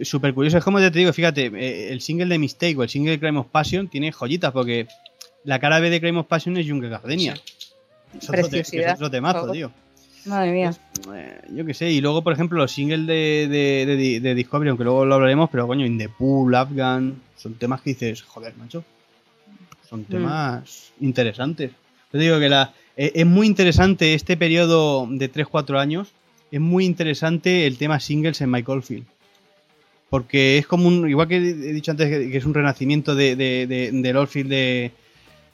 [0.02, 0.58] súper curioso.
[0.58, 3.38] Es como te digo, fíjate, eh, el single de Mistake o el single de Crime
[3.38, 4.86] of Passion tiene joyitas porque
[5.44, 7.36] la cara B de Crime of Passion es Jungle Gardenia.
[7.36, 7.68] Sí.
[8.18, 9.72] Es, otro, es otro temazo, tío.
[10.26, 10.74] Madre mía.
[11.14, 14.70] Eh, yo qué sé, y luego, por ejemplo, los singles de, de, de, de, Discovery,
[14.70, 18.56] aunque luego lo hablaremos, pero coño, In the Pool, Afghan, son temas que dices, joder,
[18.56, 18.84] macho.
[19.88, 21.04] Son temas mm.
[21.04, 21.70] interesantes.
[22.10, 26.08] Te digo que la, eh, es muy interesante este periodo de 3-4 años.
[26.50, 29.06] Es muy interesante el tema singles en Michael Field.
[30.08, 31.08] Porque es como un.
[31.08, 34.50] Igual que he dicho antes que, que es un renacimiento de, de, de, del Oldfield
[34.50, 34.92] de,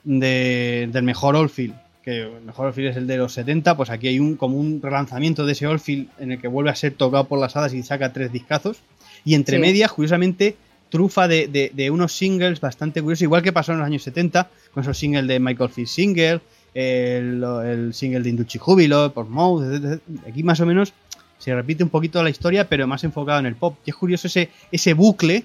[0.04, 1.74] del mejor Oldfield.
[2.04, 3.76] Que el mejor Oldfield es el de los 70.
[3.76, 6.74] Pues aquí hay un como un relanzamiento de ese Oldfield en el que vuelve a
[6.74, 8.80] ser tocado por las hadas y saca tres discazos.
[9.24, 9.60] Y entre sí.
[9.60, 10.56] medias, curiosamente,
[10.92, 14.50] trufa de, de, de, unos singles bastante curiosos, igual que pasó en los años 70,
[14.74, 16.40] con esos singles de Michael Field Single,
[16.74, 20.92] el, el single de Induchi Júbilo, por Mode, aquí más o menos
[21.38, 23.74] se repite un poquito la historia, pero más enfocado en el pop.
[23.86, 25.44] Y es curioso ese, ese bucle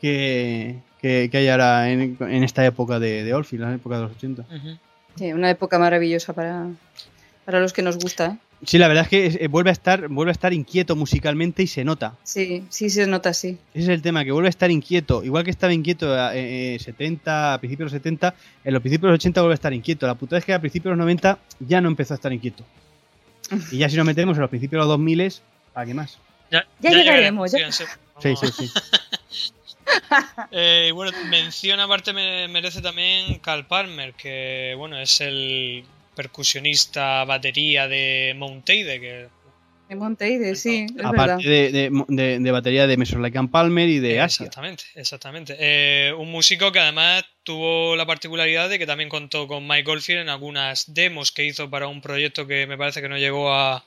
[0.00, 4.02] que, que, que hay ahora en, en, esta época de, de Orphy, la época de
[4.04, 4.42] los 80.
[4.42, 4.78] Uh -huh.
[5.16, 6.68] Sí, una época maravillosa para,
[7.44, 8.47] para los que nos gusta, ¿eh?
[8.64, 11.66] Sí, la verdad es que eh, vuelve a estar vuelve a estar inquieto musicalmente y
[11.66, 12.16] se nota.
[12.24, 13.58] Sí, sí se nota, sí.
[13.72, 15.22] Ese es el tema, que vuelve a estar inquieto.
[15.22, 19.08] Igual que estaba inquieto eh, eh, 70, a principios de los 70, en los principios
[19.08, 20.06] de los 80 vuelve a estar inquieto.
[20.06, 22.64] La putada es que a principios de los 90 ya no empezó a estar inquieto.
[23.70, 25.32] Y ya si nos metemos en los principios de los 2000,
[25.72, 26.18] ¿para qué más?
[26.50, 27.52] Ya, ya, ya llegaremos.
[27.52, 27.70] Ya.
[27.70, 27.86] Sí,
[28.20, 28.70] sí, sí.
[30.50, 35.84] eh, bueno, mención aparte me merece también Cal Palmer, que bueno, es el
[36.18, 39.28] percusionista batería de Monteide, que
[39.88, 40.86] de Monteide, sí.
[40.98, 44.44] Es Aparte de, de, de, de, batería de Mesolaican Palmer y de Asia.
[44.44, 45.56] Exactamente, exactamente.
[45.58, 50.22] Eh, un músico que además tuvo la particularidad de que también contó con Mike Oldfield
[50.22, 53.84] en algunas demos que hizo para un proyecto que me parece que no llegó a,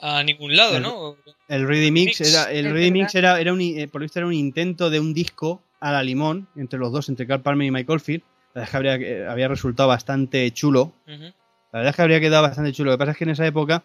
[0.00, 1.16] a ningún lado, el, ¿no?
[1.48, 4.26] El Ready Mix, era, el Ready Mix era, era un, eh, por lo visto era
[4.26, 7.70] un intento de un disco a la limón entre los dos, entre Carl Palmer y
[7.70, 8.22] Mike Oldfield.
[8.54, 10.92] La verdad es que habría, había resultado bastante chulo.
[11.06, 11.34] Uh -huh.
[11.72, 12.90] La verdad es que habría quedado bastante chulo.
[12.90, 13.84] Lo que pasa es que en esa época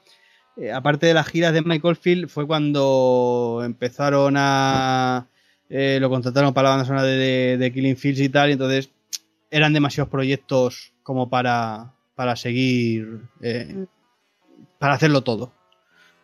[0.59, 5.27] eh, aparte de las giras de Michael Field, fue cuando empezaron a.
[5.69, 8.89] Eh, lo contrataron para la banda sonora de, Killing Fields y tal, entonces
[9.51, 13.21] eran demasiados proyectos como para, para seguir.
[13.41, 13.85] Eh,
[14.79, 15.53] para hacerlo todo.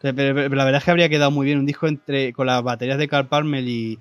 [0.02, 3.08] La verdad es que habría quedado muy bien un disco entre con las baterías de
[3.08, 4.00] Carl Palmer y,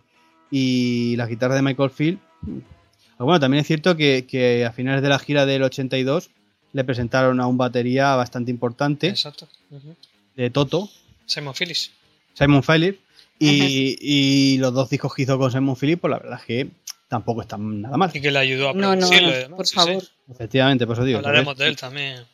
[0.51, 2.19] y las guitarras de Michael Field.
[2.43, 6.31] Pero bueno, también es cierto que, que a finales de la gira del 82
[6.73, 9.09] le presentaron a un batería bastante importante.
[9.09, 9.49] Exacto.
[9.71, 9.97] Uh -huh
[10.35, 10.89] de Toto,
[11.27, 11.91] Simon Phillips.
[12.33, 12.99] Simon Phillips.
[13.39, 16.69] Y, y los dos discos que hizo con Simon Phillips, pues la verdad es que
[17.09, 18.11] tampoco están nada mal.
[18.15, 19.09] Y que le ayudó a No, no,
[19.57, 20.03] por sí, favor.
[20.03, 20.09] sí.
[20.31, 21.19] Efectivamente, por eso digo.
[21.19, 22.25] Hablaremos de él también.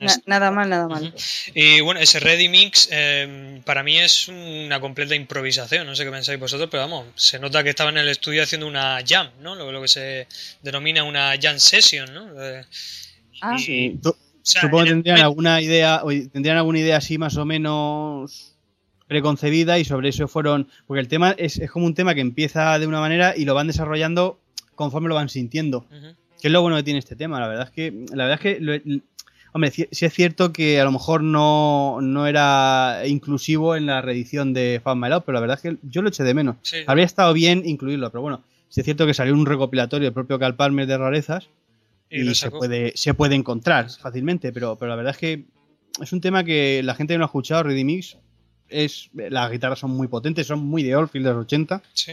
[0.00, 1.12] Na- nada mal, nada mal.
[1.54, 6.10] Y bueno, ese Ready Mix eh, para mí es una completa improvisación, no sé qué
[6.10, 9.54] pensáis vosotros, pero vamos, se nota que estaba en el estudio haciendo una jam, ¿no?
[9.54, 10.26] Lo, lo que se
[10.62, 12.42] denomina una jam session, ¿no?
[12.42, 12.64] Eh,
[13.52, 17.16] Ah, Sí, tú- o sea, Supongo que tendrían alguna idea, o tendrían alguna idea así
[17.18, 18.56] más o menos
[19.06, 22.78] preconcebida y sobre eso fueron, porque el tema es, es como un tema que empieza
[22.78, 24.38] de una manera y lo van desarrollando
[24.74, 25.86] conforme lo van sintiendo,
[26.40, 28.40] que es lo bueno que tiene este tema, la verdad es que, la verdad es
[28.40, 29.02] que, lo-
[29.52, 34.00] hombre, sí, sí es cierto que a lo mejor no, no era inclusivo en la
[34.02, 36.56] reedición de Fan My Love, pero la verdad es que yo lo eché de menos.
[36.62, 36.78] Sí.
[36.86, 40.38] Habría estado bien incluirlo, pero bueno, sí es cierto que salió un recopilatorio del propio
[40.40, 41.48] Cal Palmer de rarezas
[42.10, 45.44] Y se puede, se puede encontrar fácilmente, pero, pero la verdad es que
[46.00, 48.16] es un tema que la gente que no ha escuchado, Ready Mix,
[48.68, 51.82] es, las guitarras son muy potentes, son muy de Oldfield de los 80.
[51.92, 52.12] Sí.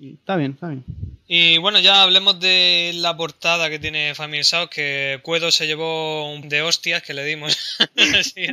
[0.00, 0.84] Y está bien, está bien.
[1.28, 6.32] Y bueno, ya hablemos de la portada que tiene Family South, que Cuedo se llevó
[6.32, 7.78] un de hostias que le dimos.
[8.22, 8.46] Sí.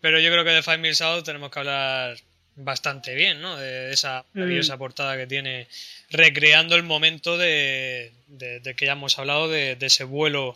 [0.00, 2.16] Pero yo creo que de Family South tenemos que hablar
[2.56, 3.56] bastante bien, ¿no?
[3.56, 5.66] De esa maravillosa portada que tiene,
[6.10, 10.54] recreando el momento de, de- de que ya hemos hablado, de, de ese vuelo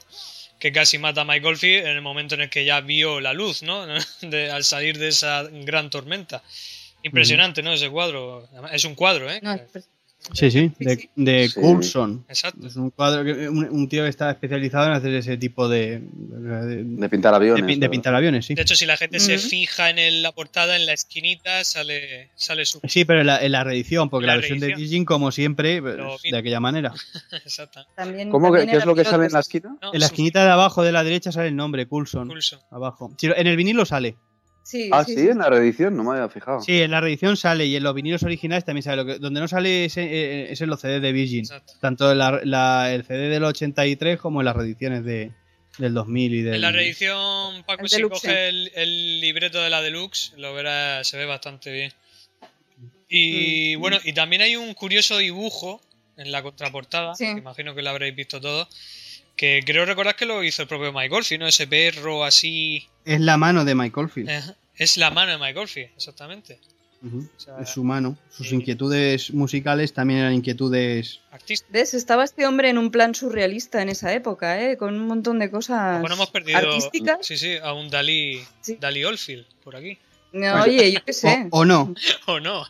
[0.58, 3.32] que casi mata a Mike Oldfield en el momento en el que ya vio la
[3.32, 3.86] luz, ¿no?
[4.22, 6.42] De- al salir de esa gran tormenta.
[7.02, 7.72] Impresionante, ¿no?
[7.72, 8.48] Ese cuadro.
[8.72, 9.40] Es un cuadro, ¿eh?
[9.42, 9.88] No, es-
[10.32, 11.60] Sí, sí, de, de Sí.
[11.60, 12.24] Coulson.
[12.28, 12.66] Exacto.
[12.66, 16.00] Es un cuadro, que, un, un tío que está especializado en hacer ese tipo de,
[16.02, 17.78] de, De pintar aviones.
[17.78, 18.54] de pintar aviones, sí.
[18.54, 22.30] De hecho, si la gente se fija en el- la portada, en la esquinita, sale,
[22.36, 22.80] sale su.
[22.88, 24.74] Sí, pero en la, en la reedición, porque La la, versión de.
[24.74, 25.96] Digin, como siempre, pues,
[26.30, 26.92] de aquella manera.
[27.32, 27.84] Exacto.
[27.94, 29.76] también, ¿Cómo que, qué es lo que sale en la esquina?
[29.82, 32.28] No, En la esquinita de abajo de la derecha sale el nombre, Coulson.
[32.28, 32.62] Pulso.
[32.70, 33.14] Abajo.
[33.20, 34.16] En el vinilo sale.
[34.64, 35.28] Sí, Ah, sí, sí, sí.
[35.28, 36.60] en la reedición, no me había fijado.
[36.62, 38.96] Sí, en la reedición sale y en los vinilos originales también sale.
[38.96, 41.40] Lo que, donde no sale es, eh, es en los CD de Virgin.
[41.40, 41.74] Exacto.
[41.80, 45.32] Tanto en la- la- el CD del 83 como en las reediciones de,
[45.78, 46.54] del 2000 y del...
[46.54, 48.20] En la reedición, Paco, El si deluxe.
[48.22, 51.92] coge el, el libreto de la deluxe, lo verás, se ve bastante bien.
[53.08, 53.80] Y Mm.
[53.80, 55.80] bueno, y también hay un curioso dibujo
[56.16, 57.24] en la contraportada, Sí.
[57.26, 58.68] que imagino que lo habréis visto todos,
[59.36, 61.48] que creo recordar que lo hizo el propio Mike Oldfield, ¿no?
[61.48, 62.88] Ese perro así.
[63.04, 64.28] Es la mano de Mike Oldfield.
[64.30, 64.40] eh,
[64.76, 66.58] es la mano de Mike Oldfield, exactamente.
[67.06, 67.18] Ujú.
[67.36, 68.16] o sea, Es su mano.
[68.30, 68.54] Sus sí.
[68.54, 71.20] inquietudes musicales también eran inquietudes...
[71.30, 71.66] Artista.
[71.70, 71.92] ¿Ves?
[71.92, 74.78] Estaba este hombre en un plan surrealista en esa época, ¿eh?
[74.78, 77.18] Con un montón de cosas Bueno, hemos perdido artísticas.
[77.20, 78.78] sí, sí, a un Dalí, Sí.
[78.80, 79.98] Dalí Oldfield por aquí.
[80.32, 81.46] No, oye, yo qué sé.
[81.50, 81.94] O, o no.
[82.26, 82.64] ¿O no?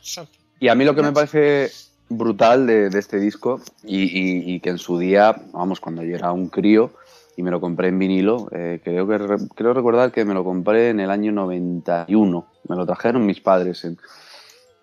[0.58, 1.70] Y a mí lo que me parece
[2.08, 6.16] brutal de, de este disco y, y- y que en su día, vamos, cuando yo
[6.16, 6.92] era un crío
[7.36, 10.44] y me lo compré en vinilo, eh, creo que re- creo recordar que me lo
[10.44, 12.46] compré en el año 91.
[12.68, 13.98] Me lo trajeron mis padres en,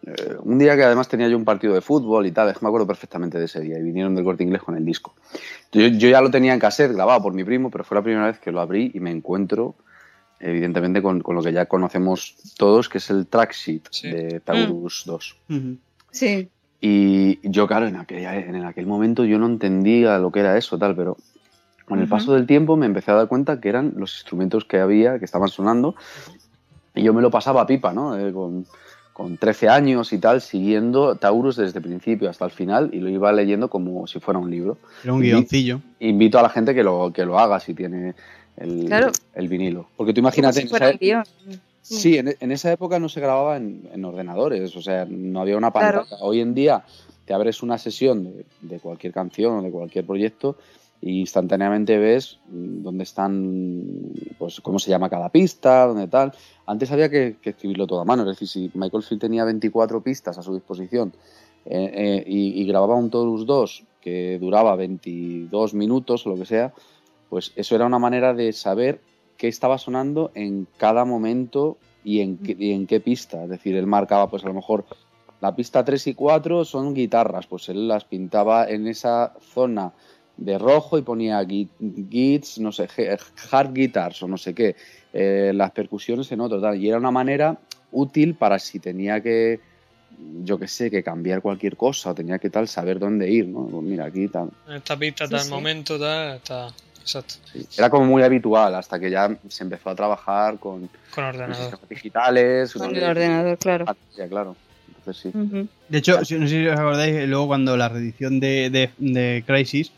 [0.06, 2.66] eh, un día que además tenía yo un partido de fútbol y tal, es que
[2.66, 5.14] me acuerdo perfectamente de ese día y vinieron del corte inglés con el disco.
[5.72, 8.26] Yo, yo ya lo tenía en cassette grabado por mi primo, pero fue la primera
[8.28, 9.76] vez que lo abrí y me encuentro
[10.40, 14.10] evidentemente con, con lo que ya conocemos todos, que es el track sheet Sí.
[14.10, 15.38] de Taurus 2.
[15.50, 15.78] Ujú.
[16.12, 16.50] Sí.
[16.82, 20.80] Y yo, claro, en aquel, en aquel momento yo no entendía lo que era eso,
[20.80, 21.16] tal, pero
[21.92, 24.80] con el paso del tiempo me empecé a dar cuenta que eran los instrumentos que
[24.80, 25.94] había, que estaban sonando,
[26.96, 28.18] y yo me lo pasaba a pipa, ¿no?
[28.18, 28.66] Eh, con,
[29.14, 33.10] con 13 años y tal, siguiendo Taurus desde el principio hasta el final, y lo
[33.10, 34.78] iba leyendo como si fuera un libro.
[35.04, 35.82] Era un guioncillo.
[36.00, 38.16] Invito a la gente que lo, que lo haga si tiene
[38.56, 39.12] el, Claro.
[39.36, 39.88] el vinilo.
[39.98, 41.24] Porque tú imagínate, Como si en esa- guion.
[41.82, 45.58] Sí, en, en esa época no se grababa en, en ordenadores, o sea, no había
[45.58, 46.06] una pantalla.
[46.08, 46.24] Claro.
[46.24, 46.84] Hoy en día
[47.26, 50.56] te abres una sesión de, de cualquier canción o de cualquier proyecto
[51.02, 56.34] instantáneamente ves mm, dónde están, pues cómo se llama cada pista, dónde tal.
[56.66, 60.38] Antes había que, escribirlo todo a mano, es decir, si Michael Field tenía 24 pistas
[60.38, 61.14] a su disposición
[61.66, 66.46] eh, eh, y, y grababa un Taurus 2 que duraba 22 minutos o lo que
[66.46, 66.74] sea,
[67.30, 69.02] pues eso era una manera de saber
[69.38, 73.44] qué estaba sonando en cada momento y en, qué, y en qué pista.
[73.44, 74.86] Es decir, él marcaba, pues a lo mejor
[75.40, 79.94] la pista 3 y 4 son guitarras, pues él las pintaba en esa zona
[80.44, 82.88] de rojo y ponía gits, no sé,
[83.52, 84.76] hard guitars o no sé qué,
[85.14, 86.78] eh, las percusiones en otro, tal.
[86.82, 87.58] Y era una manera
[87.92, 89.60] útil para si tenía que,
[90.44, 93.68] yo qué sé, que cambiar cualquier cosa o tenía que tal, saber dónde ir, ¿no?
[93.68, 94.50] Pues mira, aquí tal.
[94.68, 95.50] En esta pista, Sí, tal sí.
[95.52, 96.68] momento, tal, está.
[97.02, 97.34] Exacto.
[97.52, 97.66] Sí.
[97.78, 101.56] Era como muy habitual hasta que ya se empezó a trabajar con, Con con ordenador.
[101.58, 102.74] sistemas digitales.
[102.74, 103.86] Con el ordenador, claro.
[104.18, 104.56] Ya, claro.
[104.88, 105.68] Entonces sí.
[105.90, 109.44] De hecho, si- no sé si os acordáis, luego cuando la reedición de, de, de
[109.48, 109.92] Crisis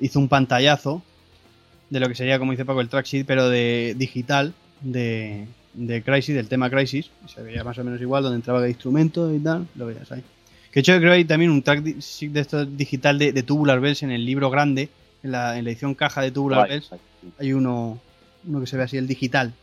[0.00, 1.02] hizo un pantallazo
[1.90, 6.02] de lo que sería, como dice Paco, el track sheet, pero de digital, de, de
[6.02, 7.10] Crisis, del tema Crisis.
[7.32, 10.22] Se veía más o menos igual, donde entraba el instrumento y tal, lo veías ahí.
[10.70, 13.80] Que de hecho creo que hay también un track de esto digital de, de, Tubular
[13.80, 14.88] Bells en el libro grande,
[15.22, 16.90] en la, en la edición caja de Tubular Bells.
[17.38, 18.00] Hay uno,
[18.46, 19.54] uno que se ve así, el digital.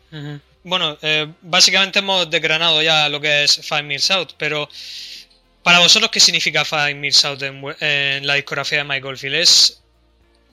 [0.64, 4.70] Bueno, eh, básicamente hemos desgranado ya lo que es Five Mills Out, pero
[5.62, 9.36] para vosotros, ¿qué significa Five Mills Out en, la discografía de Mike Oldfield?
[9.36, 9.83] ¿Es,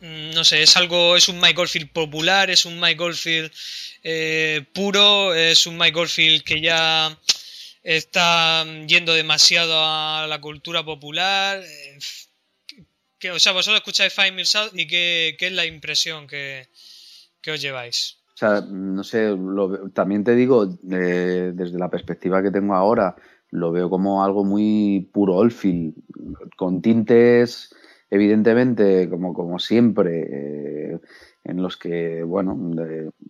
[0.01, 3.53] no sé, es algo, es un Mike Oldfield popular, es un Mike Oldfield
[4.03, 7.17] eh, puro, es un Mike Oldfield que ya
[7.83, 11.63] está yendo demasiado a la cultura popular?
[11.63, 16.69] Eh, o sea, vosotros escucháis Five Mills Out y qué, es la impresión que,
[17.47, 18.17] os lleváis.
[18.35, 19.37] O sea, no sé,
[19.93, 23.17] también te digo, eh, desde la perspectiva que tengo ahora,
[23.51, 25.95] lo veo como algo muy puro Oldfield,
[26.57, 27.75] con tintes,
[28.11, 30.99] evidentemente, como, como siempre, eh,
[31.45, 32.59] en los que, bueno,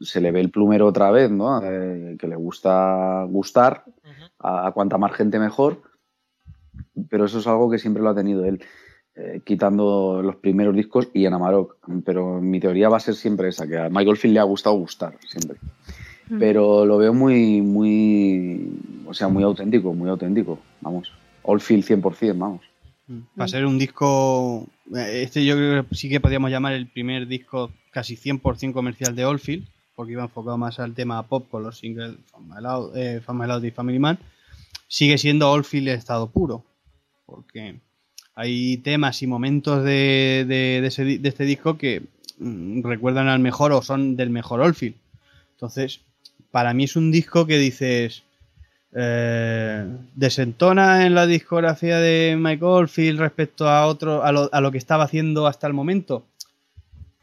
[0.01, 1.61] se le ve el plumero otra vez, ¿no?
[1.63, 3.85] Eh, que le gusta gustar,
[4.39, 5.83] a, cuanta más gente mejor,
[7.09, 8.63] pero eso es algo que siempre lo ha tenido él,
[9.15, 11.77] eh, quitando los primeros discos y en Amarok.
[12.05, 14.77] Pero mi teoría va a ser siempre esa, que a Michael Field le ha gustado
[14.77, 15.59] gustar, siempre
[16.39, 18.73] pero lo veo muy, muy,
[19.07, 21.13] o sea, muy auténtico, muy auténtico, vamos.
[21.43, 22.70] Oldfield 100%, vamos.
[23.39, 26.87] Va a ser un disco, eh, este yo creo que sí que podríamos llamar el
[26.87, 29.67] primer disco casi 100% comercial de Oldfield,
[29.97, 32.65] porque iba enfocado más al tema pop con los singles Family
[32.95, 34.19] eh, Out y Family Man.
[34.87, 36.65] Sigue siendo Oldfield estado puro,
[37.27, 37.81] porque
[38.35, 40.81] hay temas y momentos de, de,
[41.19, 42.03] de este disco que
[42.39, 44.97] mm, recuerdan al mejor o son del mejor Oldfield.
[45.53, 46.01] Entonces,
[46.51, 48.23] para mí es un disco que dices.
[48.93, 49.87] Eh,
[50.17, 55.47] desentona en la discografía de Mike Oldfield respecto a otro a lo, que estaba haciendo
[55.47, 56.25] hasta el momento.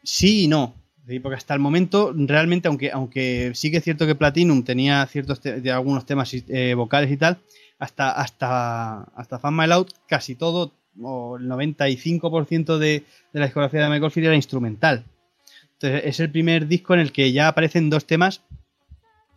[0.03, 0.75] Sí y no.
[1.21, 5.41] Porque hasta el momento realmente aunque aunque sí que es cierto que Platinum tenía ciertos
[5.41, 7.37] de algunos temas eh, vocales y tal
[7.79, 13.83] hasta hasta hasta Fan My Loud casi todo o el 95% de, de la discografía
[13.83, 15.05] de Mike Oldfield era instrumental.
[15.73, 18.41] Entonces es el primer disco en el que ya aparecen dos temas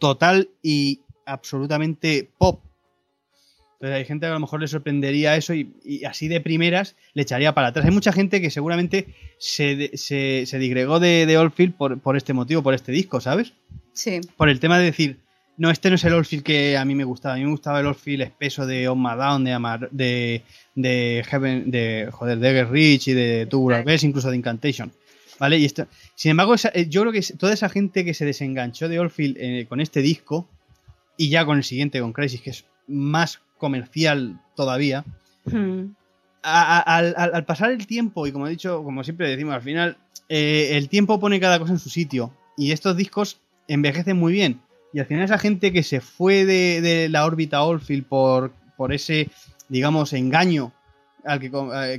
[0.00, 2.62] total y absolutamente pop.
[3.80, 7.22] Entonces hay gente que a lo mejor le sorprendería eso y, así de primeras le
[7.22, 7.86] echaría para atrás.
[7.86, 9.06] Hay mucha gente que seguramente
[9.38, 13.54] se, se, digregó de, de Oldfield por, este motivo, por este disco, ¿sabes?
[13.94, 14.20] Sí.
[14.36, 15.16] Por el tema de decir,
[15.56, 17.36] no, este no es el Oldfield que a mí me gustaba.
[17.36, 20.42] A mí me gustaba el Oldfield espeso de On My Down, de, Amar, de,
[20.74, 24.92] de Heaven, de, joder, de Rich y de Tubular Bells, incluso de Incantation.
[25.38, 25.56] ¿Vale?
[25.56, 28.98] Y esto, sin embargo, eh, yo creo que toda esa gente que se desenganchó de
[28.98, 30.50] Oldfield eh, con este disco
[31.20, 35.04] y ya con el siguiente, con Crisis, que es más comercial todavía,
[35.44, 35.88] hmm.
[36.42, 39.98] al, pasar el tiempo, y como he dicho, como siempre decimos, al final,
[40.30, 42.32] eh, el tiempo pone cada cosa en su sitio.
[42.56, 43.38] Y estos discos
[43.68, 44.62] envejecen muy bien.
[44.94, 49.28] Y al final esa gente que se fue de, la órbita Oldfield por, por ese,
[49.68, 50.72] digamos, engaño
[51.26, 51.50] al que,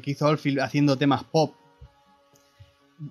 [0.02, 1.53] que hizo Oldfield haciendo temas pop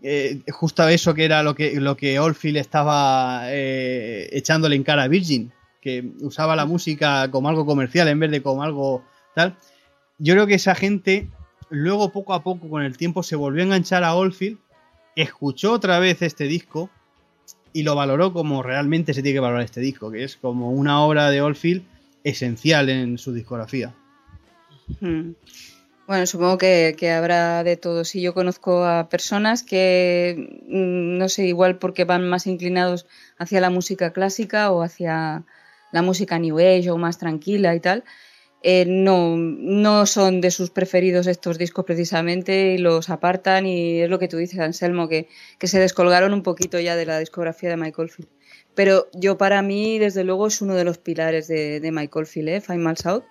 [0.02, 5.04] eh, justo eso que era lo que, lo que Oldfield estaba eh, echándole en cara
[5.04, 9.04] a Virgin, que usaba la música como algo comercial en vez de como algo
[9.34, 9.56] tal.
[10.18, 11.28] Yo creo que esa gente
[11.70, 14.58] luego poco a poco con el tiempo se volvió a enganchar a Oldfield,
[15.16, 16.90] escuchó otra vez este disco
[17.72, 21.02] y lo valoró como realmente se tiene que valorar este disco, que es como una
[21.02, 21.84] obra de Oldfield
[22.24, 23.94] esencial en su discografía.
[25.00, 25.32] Hmm.
[26.10, 28.04] Bueno, supongo que, habrá de todo.
[28.04, 33.06] Si yo conozco a personas que, mm, no sé, igual porque van más inclinados
[33.38, 35.44] hacia la música clásica o hacia
[35.92, 38.04] la música New Age o más tranquila y tal,
[38.62, 44.10] eh, no, no son de sus preferidos estos discos precisamente y los apartan y es
[44.10, 47.70] lo que tú dices, Anselmo, que, que se descolgaron un poquito ya de la discografía
[47.70, 48.28] de Michael Field.
[48.74, 52.60] Pero yo para mí, desde luego, es uno de los pilares de, Michael Field, ¿eh?
[52.60, 53.24] Final South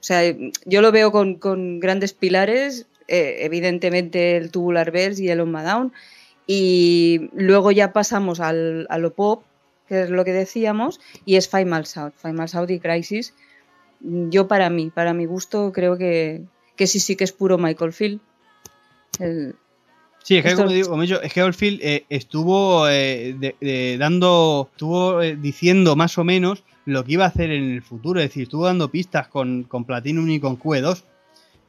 [0.00, 0.22] o sea,
[0.64, 5.92] yo lo veo con, grandes pilares, eh, evidentemente el Tubular Bells y el On Down,
[6.46, 9.42] y luego ya pasamos al, a lo pop,
[9.88, 13.34] que es lo que decíamos, y es Final South, Final South y Crisis.
[14.00, 16.42] Yo para mí, para mi gusto, creo que,
[16.76, 18.20] que sí, sí que es puro Michael Field.
[20.22, 25.94] Sí, es que, como, digo, como es que Oldfield eh, estuvo eh, dando, estuvo diciendo
[25.94, 28.20] más o menos lo que iba a hacer en el futuro.
[28.20, 31.04] Es decir, estuvo dando pistas con, con Platinum y con QE2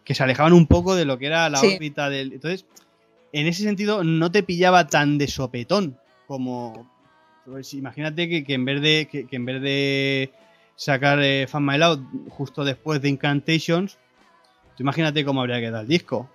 [0.04, 2.32] que se alejaban un poco de lo que era la órbita del.
[2.34, 2.66] Entonces,
[3.34, 6.90] en ese sentido, no te pillaba tan de sopetón como.
[7.50, 9.08] Pues, imagínate que, en vez de.
[9.10, 10.32] Que, en vez de
[10.76, 12.00] sacar eh, Fan My Loud
[12.30, 13.98] justo después de Incantations,
[14.76, 16.30] tú imagínate cómo habría quedado el disco.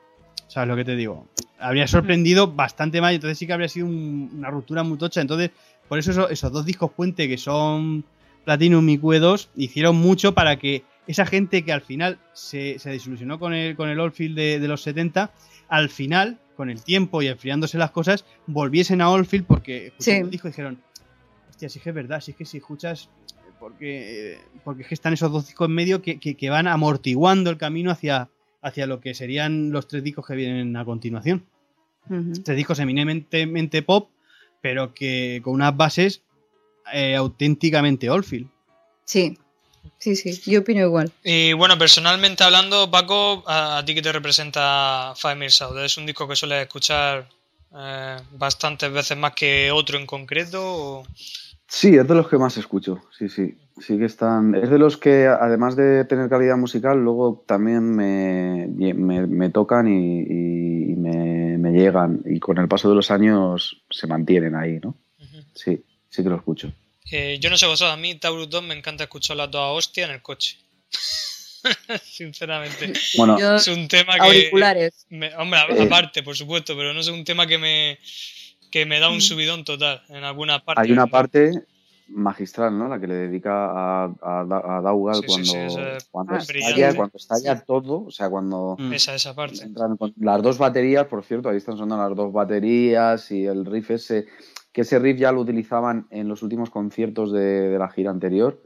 [0.48, 1.28] ¿Sabes lo que te digo?
[1.58, 5.20] Habría sorprendido bastante más, entonces sí que habría sido una ruptura muy tocha.
[5.20, 5.50] Entonces,
[5.88, 8.04] por eso esos, esos dos discos puente que son
[8.44, 13.38] Platinum y QE2 hicieron mucho para que esa gente que al final se, se desilusionó
[13.38, 15.30] con el, con el Oldfield de, de los 70,
[15.68, 20.38] al final, con el tiempo y enfriándose las cosas, volviesen a Oldfield porque escucharon Sí.
[20.40, 20.78] y dijeron,
[21.66, 23.08] hostia, sí que es verdad, sí es que si escuchas,
[23.60, 27.50] porque, porque es que están esos dos discos en medio que, que- que van amortiguando
[27.50, 28.28] el camino hacia,
[28.62, 31.46] hacia lo que serían los tres discos que vienen a continuación.
[32.44, 34.10] Tres discos eminentemente pop,
[34.60, 36.22] pero que con unas bases
[36.92, 38.48] eh, auténticamente Oldfield.
[39.04, 39.38] Sí,
[39.98, 41.12] sí, sí, yo opino igual.
[41.22, 45.96] Y bueno, personalmente hablando, Paco, a, a ti que te representa Five Mil South, ¿es
[45.96, 47.28] un disco que sueles escuchar
[47.74, 50.60] eh, bastantes veces más que otro en concreto?
[50.62, 51.06] o-
[51.74, 53.54] Sí, es de los que más escucho, sí, sí.
[53.80, 54.54] Sí que están.
[54.54, 59.88] Es de los que, además de tener calidad musical, luego también me, me, me tocan
[59.88, 62.20] y, y me, me llegan.
[62.26, 64.94] Y con el paso de los años se mantienen ahí, ¿no?
[65.54, 66.70] Sí, sí que lo escucho.
[67.10, 70.10] Eh, yo no sé vosotros, a mí Taurus 2 me encanta escucharla toda hostia en
[70.10, 70.58] el coche.
[72.02, 72.92] Sinceramente.
[73.16, 74.20] Bueno, Yo- Es un tema que...
[74.20, 75.06] Auriculares.
[75.08, 75.82] me- hombre, Eh.
[75.84, 77.98] aparte, por supuesto, pero no es un tema que me,
[78.72, 80.80] que me da un subidón total en alguna parte.
[80.82, 81.52] hay una parte
[82.08, 82.88] magistral, ¿no?
[82.88, 86.62] La que le dedica a, a, Da- a Daugal Sí, cuando, sí, cuando, Ah, estalla,
[86.72, 86.96] brillante.
[86.96, 87.62] cuando estalla Sí.
[87.66, 88.92] todo, o sea, cuando Mm.
[88.92, 89.62] Esa, esa parte.
[89.64, 93.64] entran con las dos baterías, por cierto, ahí están sonando las dos baterías y el
[93.64, 94.26] riff ese,
[94.72, 98.60] que ese riff ya lo utilizaban en los últimos conciertos de, de la gira anterior,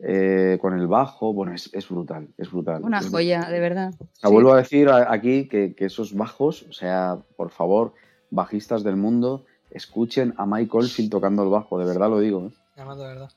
[0.00, 2.82] eh, con el bajo, bueno, es, es brutal, es brutal.
[2.82, 3.90] Una joya, de verdad.
[4.00, 4.32] o sea, Sí.
[4.32, 7.92] vuelvo a decir aquí que, que esos bajos, o sea, por favor,
[8.30, 12.46] bajistas del mundo, escuchen a Mike Oldfield tocando el bajo, de verdad lo digo.
[12.46, 12.50] ¿eh?
[12.76, 13.30] Además, de verdad.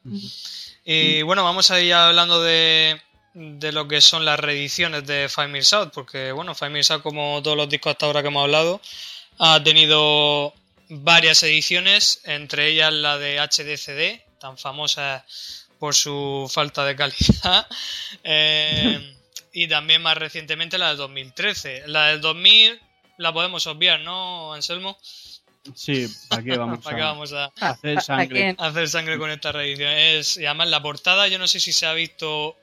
[0.86, 3.00] Y bueno, vamos a ir hablando de,
[3.34, 7.02] de lo que son las reediciones de Five Mil South, porque bueno, Five Mil South,
[7.02, 8.82] como todos los discos hasta ahora que hemos hablado,
[9.40, 10.54] ha tenido
[10.90, 15.26] varias ediciones, entre ellas la de HDCD, tan famosa
[15.80, 17.68] por su falta de calidad,
[18.24, 19.18] eh,
[19.54, 21.84] y también más recientemente la del 2013.
[21.88, 22.80] La del 2000
[23.18, 24.98] la podemos obviar, ¿no, Anselmo?
[25.76, 28.56] Sí, ¿para qué vamos, ¿Para qué a, vamos a, a hacer ¿A sangre?
[28.58, 29.92] hacer sangre con esta reedición.
[29.92, 32.58] Es, y además la portada, yo no sé si se ha visto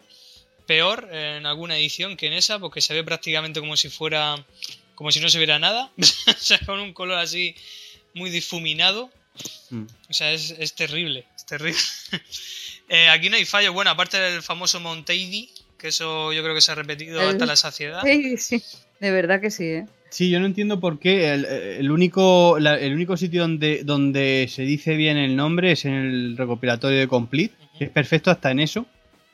[0.67, 4.45] peor en alguna edición que en esa, porque se ve prácticamente como si fuera,
[4.95, 7.55] como si no se viera nada, o sea, con un color así
[8.15, 9.11] muy difuminado.
[9.71, 9.85] Mm.
[10.11, 11.81] O sea, es, es terrible, es terrible.
[12.89, 15.49] Eh, aquí no hay fallo, bueno, aparte del famoso Monteidi,
[15.79, 18.03] que eso yo creo que se ha repetido El- hasta la saciedad.
[18.05, 18.63] Sí, sí,
[18.99, 19.87] de verdad que sí, ¿eh?
[20.11, 24.47] Sí, yo no entiendo por qué el, el único la- el único sitio donde, donde
[24.49, 28.51] se dice bien el nombre es en el recopilatorio de Complete, que es perfecto hasta
[28.51, 28.87] en eso.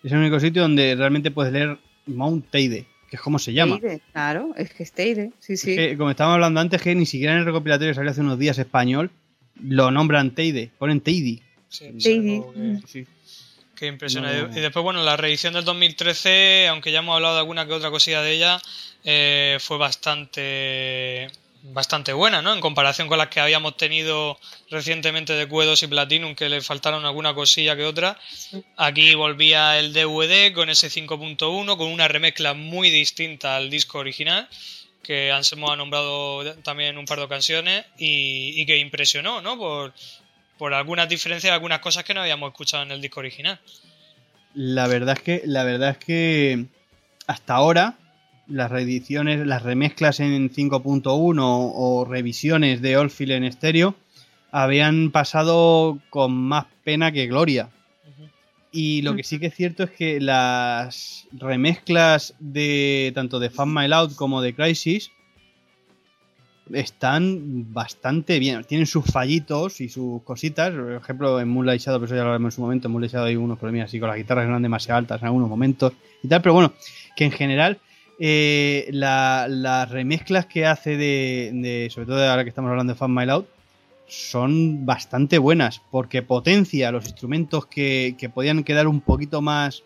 [0.04, 3.80] Es el único sitio donde realmente puedes leer Mount Teide, que es como se llama.
[3.80, 5.70] Teide, claro, es que es Teide, sí, sí.
[5.72, 8.38] Es que, como estábamos hablando antes, que ni siquiera en el recopilatorio salió hace unos
[8.38, 9.10] días español
[9.62, 11.40] lo nombran Teide, ponen Teidi.
[11.68, 12.40] Sí, Teidi.
[12.54, 13.06] que- Sí.
[13.76, 14.32] Qué impresiona.
[14.32, 14.56] No.
[14.56, 17.90] Y después, bueno, la reedición del 2013, aunque ya hemos hablado de alguna que otra
[17.90, 18.60] cosilla de ella,
[19.04, 21.30] eh, fue bastante
[21.72, 22.52] bastante buena, ¿no?
[22.52, 24.38] En comparación con las que habíamos tenido
[24.70, 28.18] recientemente de Cuedos y Platinum, que le faltaron alguna cosilla que otra.
[28.76, 34.48] Aquí volvía el DVD con ese 5.1, con una remezcla muy distinta al disco original,
[35.02, 39.58] que Anselmo ha nombrado también en un par de ocasiones, y, y que impresionó, ¿no?
[39.58, 39.92] Por,
[40.58, 43.60] por algunas diferencias, algunas cosas que no habíamos escuchado en el disco original.
[44.54, 46.66] La verdad es que, la verdad es que
[47.26, 47.98] hasta ahora
[48.46, 53.96] las reediciones, las remezclas en 5.1 o revisiones de Oldfield en estéreo
[54.50, 57.70] habían pasado con más pena que gloria.
[58.72, 63.72] Y lo que sí que es cierto es que las remezclas de tanto de Fan
[63.72, 65.10] My Loud como de Crisis
[66.72, 68.64] están bastante bien.
[68.64, 70.72] Tienen sus fallitos y sus cositas.
[70.72, 72.88] Por ejemplo, en Moonlight Shadow, pero eso ya lo hablamos en su momento.
[72.88, 75.26] En Moonlight Shadow hay unos problemas así con las guitarras que eran demasiado altas en
[75.26, 76.42] algunos momentos y tal.
[76.42, 76.72] Pero bueno,
[77.16, 77.78] que en general
[78.18, 82.98] eh, la- las remezclas que hace de, de- sobre todo ahora que estamos hablando de
[82.98, 83.44] Fan My Loud,
[84.08, 89.82] son bastante buenas porque potencia los instrumentos que, que podían quedar un poquito más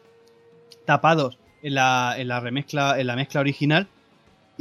[0.85, 3.87] tapados en la, en la remezcla, en la mezcla original.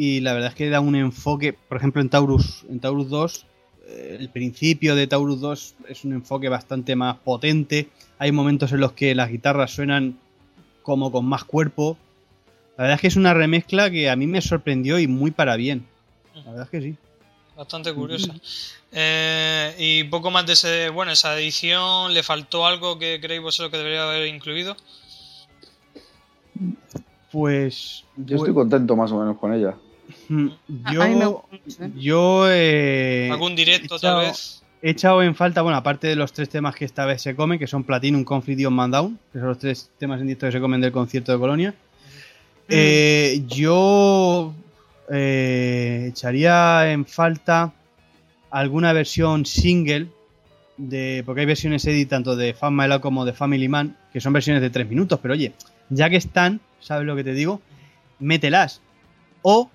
[0.02, 3.46] Y la verdad es que da un enfoque, por ejemplo, en Taurus, en Taurus 2,
[3.86, 7.90] eh, el principio de Taurus 2 es un enfoque bastante más potente.
[8.18, 10.18] Hay momentos en los que las guitarras suenan
[10.84, 11.98] como con más cuerpo.
[12.78, 15.58] La verdad es que es una remezcla que a mí me sorprendió y muy para
[15.58, 15.86] bien.
[16.34, 16.96] La verdad es que sí.
[17.58, 18.34] Bastante curiosa.
[18.94, 23.70] Eh, y poco más de ese, bueno, esa edición, ¿le faltó algo que creéis vosotros
[23.70, 24.78] que debería haber incluido?
[27.34, 29.76] Pues Yo estoy contento más o menos con ella.
[30.30, 30.48] Mm,
[30.92, 31.92] Yo, ¿eh?
[31.98, 34.64] yo eh, ¿Algún directo he echado- tal vez?
[34.82, 37.58] he echado en falta, bueno, aparte de los tres temas que esta vez se comen,
[37.60, 40.46] que son Platinum, Conflict y On Man Down, que son los tres temas en directo
[40.46, 41.74] que se comen del concierto de Colonia.
[42.70, 44.54] Eh, yo
[45.12, 47.74] eh, echaría en falta
[48.52, 50.08] alguna versión single
[50.78, 54.22] de porque hay versiones edit tanto de Fan My Love como de Family Man que
[54.22, 55.52] son versiones de 3 minutos pero oye
[55.90, 57.60] ya que están sabes lo que te digo
[58.20, 58.82] mételas
[59.42, 59.70] o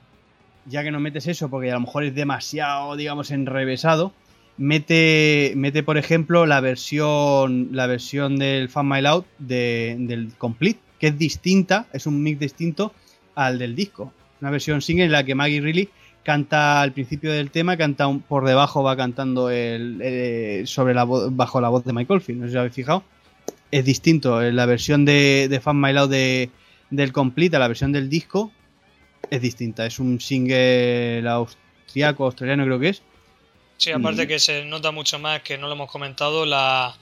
[0.66, 4.12] ya que no metes eso porque a lo mejor es demasiado digamos enrevesado
[4.56, 10.80] mete mete por ejemplo la versión la versión del Fan My Loud de, del Complete
[10.98, 12.92] que es distinta es un mix distinto
[13.34, 15.88] al del disco una versión single en la que Maggie Reilly
[16.24, 21.04] canta al principio del tema, canta un, por debajo, va cantando el, eh, sobre la
[21.04, 23.04] bajo la voz de Michael Field, no sé si habéis fijado.
[23.70, 26.50] Es distinto, en la versión de, de Fan My Loud de,
[26.90, 28.50] del Complete a la versión del disco
[29.30, 33.02] es distinta, es un single austriaco, australiano creo que es.
[33.76, 36.94] Sí, aparte que se nota mucho más, que no lo hemos comentado, la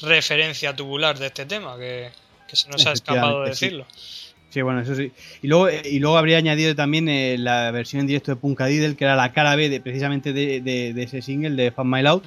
[0.00, 2.10] referencia tubular de este tema, que,
[2.48, 3.86] que se nos ha escapado de decirlo.
[3.94, 4.30] Sí.
[4.50, 5.12] Sí, bueno, eso sí.
[5.42, 8.66] Y luego, eh, y luego habría añadido también eh, la versión en directo de Punka
[8.66, 11.88] Diddle, que era la cara B de, precisamente de, de, de ese single de Fan
[11.88, 12.22] My Loud.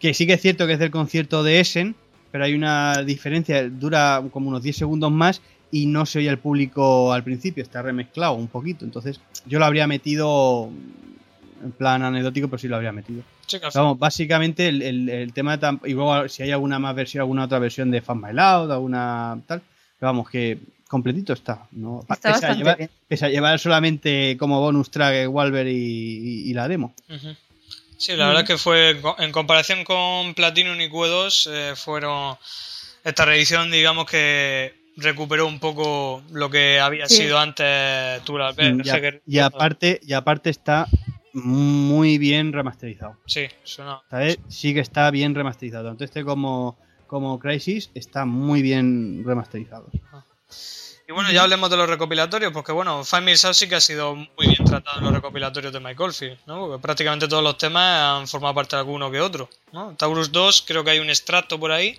[0.00, 1.94] Que sí que es cierto que es del concierto de Essen,
[2.32, 5.40] pero hay una diferencia, dura como unos 10 segundos más
[5.70, 8.84] y no se oye al público al principio, está remezclado un poquito.
[8.84, 10.70] Entonces, yo lo habría metido
[11.62, 13.22] en plan anecdótico, pero sí lo habría metido.
[13.74, 17.44] Vamos, básicamente el, el- el tema, tam- y luego si hay alguna más versión, alguna
[17.44, 19.60] otra versión de Fan My Loud, alguna tal,
[19.98, 21.66] pero vamos, que completito está.
[21.72, 22.00] ¿no?
[22.02, 22.90] Está Pese a bastante llevar- bien.
[23.08, 26.94] Pese a llevar solamente como bonus track Walver y, y- y la demo.
[27.96, 32.36] Sí, la verdad es que fue, en comparación con Platinum y Q2, eh, fueron
[33.02, 37.16] esta reedición, digamos que recuperó un poco lo que había Sí.
[37.16, 38.20] sido antes.
[38.28, 40.86] Mm, no y, sé a- qué- y aparte, y aparte está
[41.32, 43.16] muy bien remasterizado.
[43.26, 44.00] Sí, suena.
[44.10, 44.38] ¿sabes?
[44.48, 45.88] Sí que está bien remasterizado.
[45.88, 46.76] Tanto este como,
[47.06, 49.88] como Crisis está muy bien remasterizado.
[51.08, 53.80] Y bueno, ya hablemos de los recopilatorios, porque bueno, Five Minutes Out sí que ha
[53.80, 56.58] sido muy bien tratado en los recopilatorios de Mike Oldfield, ¿no?
[56.66, 59.94] Porque prácticamente todos los temas han formado parte de alguno que otro, ¿no?
[59.96, 61.98] Taurus 2 creo que hay un extracto por ahí,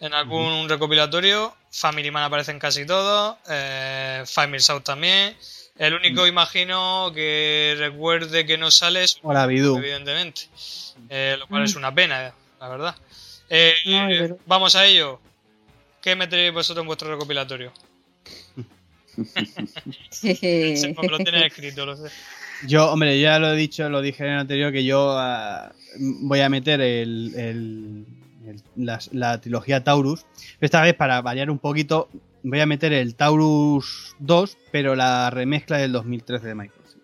[0.00, 5.36] en algún recopilatorio, Family Man aparece en casi todos, eh, Five Minutes Out también,
[5.78, 9.76] el único imagino que recuerde que no sale es Hola, Bidú.
[9.78, 10.42] evidentemente,
[11.08, 12.94] eh, lo cual es una pena, eh, la verdad.
[13.50, 15.20] Eh, No, vamos a ello.
[16.00, 17.72] ¿Qué meteréis vosotros en vuestro recopilatorio?
[21.08, 22.10] Lo tienes escrito, lo sé.
[22.66, 26.40] Yo, hombre, ya lo he dicho, lo dije en el anterior, que yo ah, voy
[26.40, 28.06] a meter el, el-
[28.48, 30.26] el- la, la trilogía Taurus.
[30.60, 32.08] Esta vez, para variar un poquito,
[32.42, 36.96] voy a meter el Taurus 2, pero la remezcla del 2013 de Microsoft.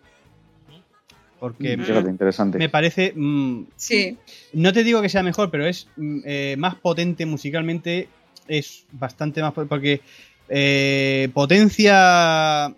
[1.39, 2.07] Porque Mm.
[2.09, 2.57] Interesante.
[2.59, 4.17] me parece mm, Sí,
[4.53, 8.09] No te digo que sea mejor, pero es mm, eh, más potente musicalmente.
[8.47, 9.53] Es bastante más.
[9.53, 10.01] po- Porque
[10.49, 12.73] eh, potencia.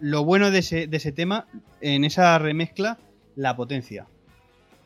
[0.00, 1.46] Lo bueno de ese, de ese tema,
[1.80, 2.98] en esa remezcla,
[3.36, 4.06] la potencia.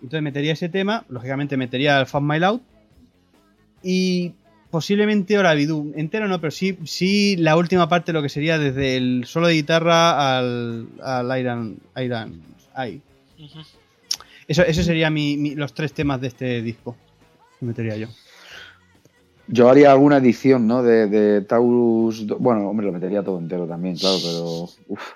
[0.00, 2.60] Entonces metería ese tema, lógicamente metería el Fan My Loud.
[3.82, 4.32] Y
[4.70, 5.92] posiblemente Oravidú.
[5.96, 9.54] Entero no, pero sí, sí la última parte, lo que sería desde el solo de
[9.54, 11.78] guitarra al, al Iron.
[12.02, 12.42] Iron
[12.76, 13.00] Eye.
[14.46, 16.96] Eso, eso serían mi- mi- los tres temas de este disco.
[17.60, 18.08] que metería yo.
[19.50, 20.82] Yo haría alguna edición, ¿no?
[20.82, 22.26] De, de Taurus.
[22.38, 24.44] Bueno, hombre, lo metería todo entero también, claro, pero.
[24.88, 25.12] Uf.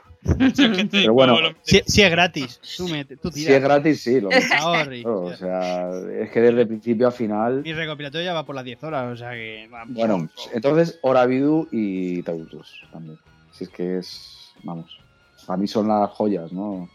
[0.90, 4.20] Pero bueno, Si, si es gratis, tú, mete, tú Si es gratis, sí.
[4.20, 5.90] Lo claro, o sea,
[6.20, 7.62] es que desde el principio a final.
[7.62, 9.68] Mi recopilatorio ya va por las 10 horas, o sea que.
[9.72, 13.18] va Bueno, entonces Oravidu y Taurus 2 también.
[13.50, 14.54] Si es que es.
[14.62, 14.98] Vamos.
[15.46, 16.88] Para mí son las joyas, ¿no?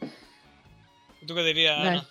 [1.26, 1.90] ¿Tú qué dirías, Vale.
[1.90, 2.08] Ana?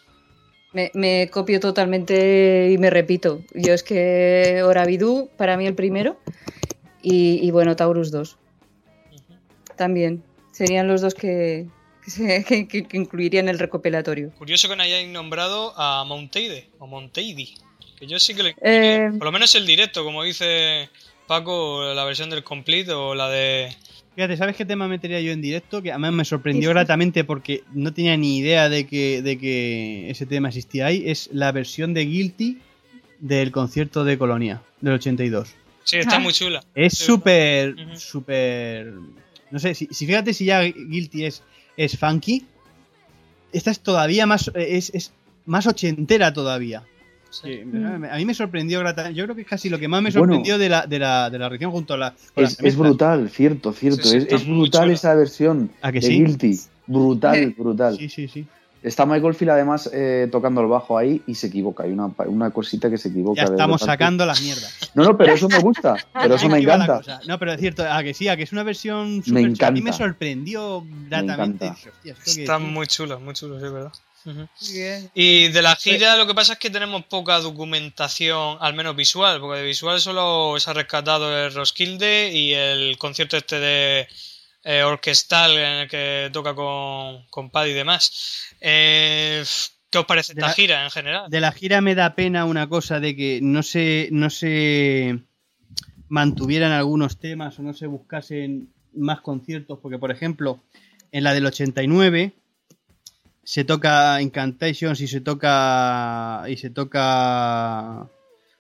[0.73, 3.41] me, me copio totalmente y me repito.
[3.55, 6.19] Yo es que Oravidú, para mí el primero,
[7.03, 8.37] y, y bueno, Taurus 2
[9.13, 9.35] Ujú.
[9.77, 10.23] también.
[10.57, 11.67] Serían los dos que,
[12.05, 14.31] que, se- que- que- que incluiría en el recopilatorio.
[14.39, 17.55] Curioso que no hayáis nombrado a Monteide o Monteidi.
[17.99, 18.55] Que yo sí que le.
[18.63, 20.89] Eh, Por lo menos el directo, como dice
[21.27, 23.75] Paco, la versión del complete o la de.
[24.15, 25.83] Fíjate, ¿sabes qué tema metería yo en directo?
[25.83, 26.75] Que además me sorprendió Sí, sí.
[26.75, 31.03] gratamente porque no tenía ni idea de que, de que ese tema existía ahí.
[31.07, 32.59] Es la versión de Guilty
[33.21, 35.49] del concierto de Colonia, del 82.
[35.85, 36.21] Sí, está Ah.
[36.21, 36.63] muy chula.
[36.75, 37.97] Es Sí, súper, Ujú.
[37.99, 38.93] súper...
[39.51, 41.43] No sé, si, si fíjate si ya Guilty es,
[41.77, 42.45] es funky,
[43.53, 45.13] esta es todavía más, es, es
[45.47, 46.83] más ochentera todavía.
[47.31, 47.63] Sí.
[47.65, 48.83] Me- a mí me sorprendió.
[49.13, 50.25] Yo creo que es casi lo que más me Bueno.
[50.35, 52.15] sorprendió de la, de la, de la región junto a la...
[52.35, 54.03] Es, brutal, cierto, cierto.
[54.09, 56.19] Sí, sí, es, brutal esa versión ¿A que de sí?
[56.19, 56.59] Guilty.
[56.87, 57.97] Brutal, brutal.
[57.97, 58.47] Sí, sí, sí.
[58.87, 61.83] Está Michael Field además eh, tocando el bajo ahí y se equivoca.
[61.83, 63.43] Hay una, una cosita que se equivoca.
[63.45, 64.93] Ya estamos sacando las mierdas.
[64.95, 65.97] No, no, pero eso me gusta.
[66.13, 67.01] Pero eso me encanta.
[67.27, 69.67] No, pero es cierto, a que sí, a que es una versión Me super chula.
[69.67, 70.05] A mí me encanta.
[70.05, 71.67] sorprendió gratamente.
[71.67, 71.75] encanta.
[71.75, 72.69] Dije, "Hostia, ¿esto qué Están es?".
[72.73, 73.93] muy chulos, muy chulos, es verdad.
[75.15, 79.41] Y de la gira lo que pasa es que tenemos poca documentación, al menos visual,
[79.41, 84.09] porque de visual solo se ha rescatado el Roskilde y el concierto este de
[84.67, 88.55] eh, orquestal en el que toca con, con Paddy y demás.
[88.61, 89.45] Eh,
[89.91, 91.31] ¿Qué os parece esta la- gira en general?
[91.31, 95.21] De la gira me da pena una cosa de que no se, no se
[96.09, 100.59] mantuvieran algunos temas o no se buscasen más conciertos, porque por ejemplo,
[101.13, 102.33] en la del 89
[103.45, 108.09] se toca Incantations y se toca y se toca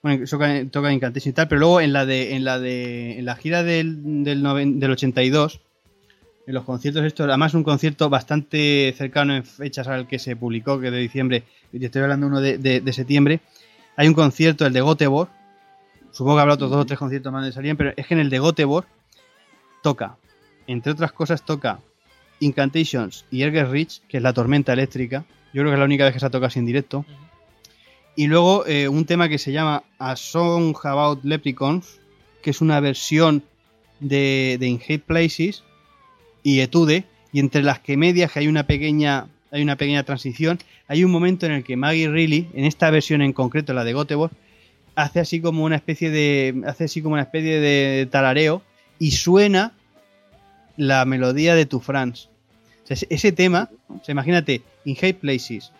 [0.02, 3.18] bueno, se toca, toca Incantation y tal, pero luego en la de en la de
[3.18, 5.60] en la gira del del, noven- del 82
[6.46, 10.78] en los conciertos estos, además un concierto bastante cercano en fechas al que se publicó,
[10.78, 11.42] que es de diciembre,
[11.72, 13.40] y te estoy hablando uno de, de- de septiembre,
[13.96, 15.28] hay un concierto, el de Göteborg,
[16.12, 18.20] supongo que habrá otros dos o tres conciertos más de salían, pero es que en
[18.20, 18.86] el de Göteborg
[19.82, 20.16] toca,
[20.66, 21.80] entre otras cosas toca
[22.40, 26.04] Incantations y Erger Rich, que es la tormenta eléctrica, yo creo que es la única
[26.04, 27.04] vez que se ha tocado así en directo,
[28.14, 31.98] y luego eh, un tema que se llama A Song About Leprechauns,
[32.42, 33.42] que es una versión
[34.00, 35.64] de, de In Hate Places
[36.46, 37.02] y Etude,
[37.32, 41.10] y entre las que medias que hay una pequeña hay una pequeña transición, hay un
[41.10, 44.30] momento en el que Maggie Reilly, en esta versión en concreto, la de Göteborg,
[44.94, 48.62] hace así como una especie de hace así como una especie de tarareo
[49.00, 49.72] y suena
[50.76, 52.28] la melodía de Tu France.
[52.88, 55.72] Ese tema, o sea, imagínate, In Hate Places,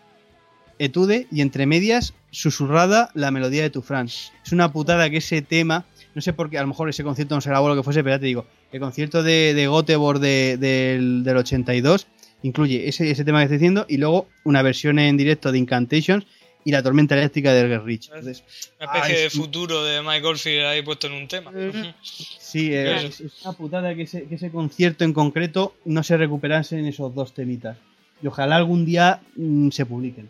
[0.81, 4.33] Etude y entre medias susurrada la melodía de Tu France.
[4.45, 5.85] Es una putada que ese tema,
[6.17, 8.03] no sé por qué, a lo mejor ese concierto no se grabó lo que fuese,
[8.03, 12.07] pero ya te digo, el concierto de, de Göteborg de- del, del 82
[12.43, 16.27] incluye ese, ese tema que estoy diciendo y luego una versión en directo de Incantations
[16.65, 18.07] y la tormenta eléctrica de Elger Rich.
[18.09, 18.43] Entonces,
[18.81, 21.51] Una especie Ay, de futuro de Mike Oldfield ahí puesto en un tema.
[21.51, 21.93] Ujú.
[22.03, 26.17] sí, eh, es, es una putada que ese, que ese concierto en concreto no se
[26.17, 27.77] recuperase en esos dos temitas.
[28.23, 30.29] Y ojalá algún día mm, se publiquen.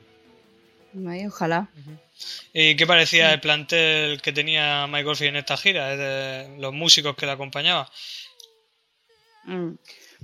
[1.06, 1.68] Ay, ojalá.
[2.52, 5.92] ¿Y qué parecía el plantel que tenía Mike Oldfield en esta gira?
[5.92, 7.86] Es de los músicos que le acompañaban.
[9.44, 9.72] Mm.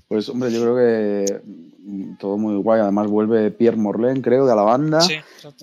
[0.09, 2.81] Pues hombre, yo creo que mm, todo muy guay.
[2.81, 5.17] Además vuelve Pierre Morlaine, creo, de la banda Sí,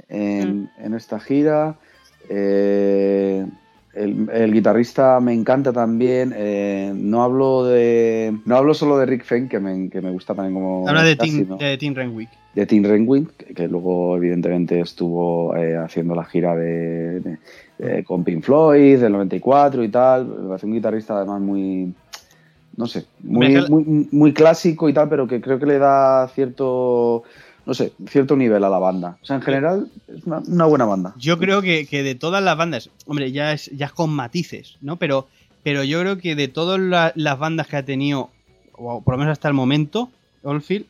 [0.08, 1.78] en, en esta gira.
[2.30, 3.46] Eh,
[3.94, 6.34] el, el guitarrista me encanta también.
[6.36, 10.34] Eh, no hablo de no hablo solo de Rick Fenn, que me, que me gusta
[10.36, 12.30] también como Habla de Tim, sino de Tim Renwick.
[12.56, 17.38] de Tim Renwick, que, que luego evidentemente estuvo eh, haciendo la gira de, de-
[17.80, 20.26] de- con Pink Floyd del 94 y tal.
[20.28, 21.94] Me parece un guitarrista además muy,
[22.78, 27.24] no sé, muy, muy, muy clásico y tal, pero que creo que le da cierto,
[27.66, 29.18] no sé, cierto nivel a la banda.
[29.22, 31.14] O sea, en general es una, una buena banda.
[31.18, 34.78] Yo creo que, que de todas las bandas, hombre, ya es, ya es con matices,
[34.82, 34.96] ¿no?
[34.98, 35.28] Pero,
[35.64, 38.30] pero yo creo que de todas la- las bandas que ha tenido,
[38.74, 40.10] o por lo menos hasta el momento,
[40.44, 40.86] Oldfield,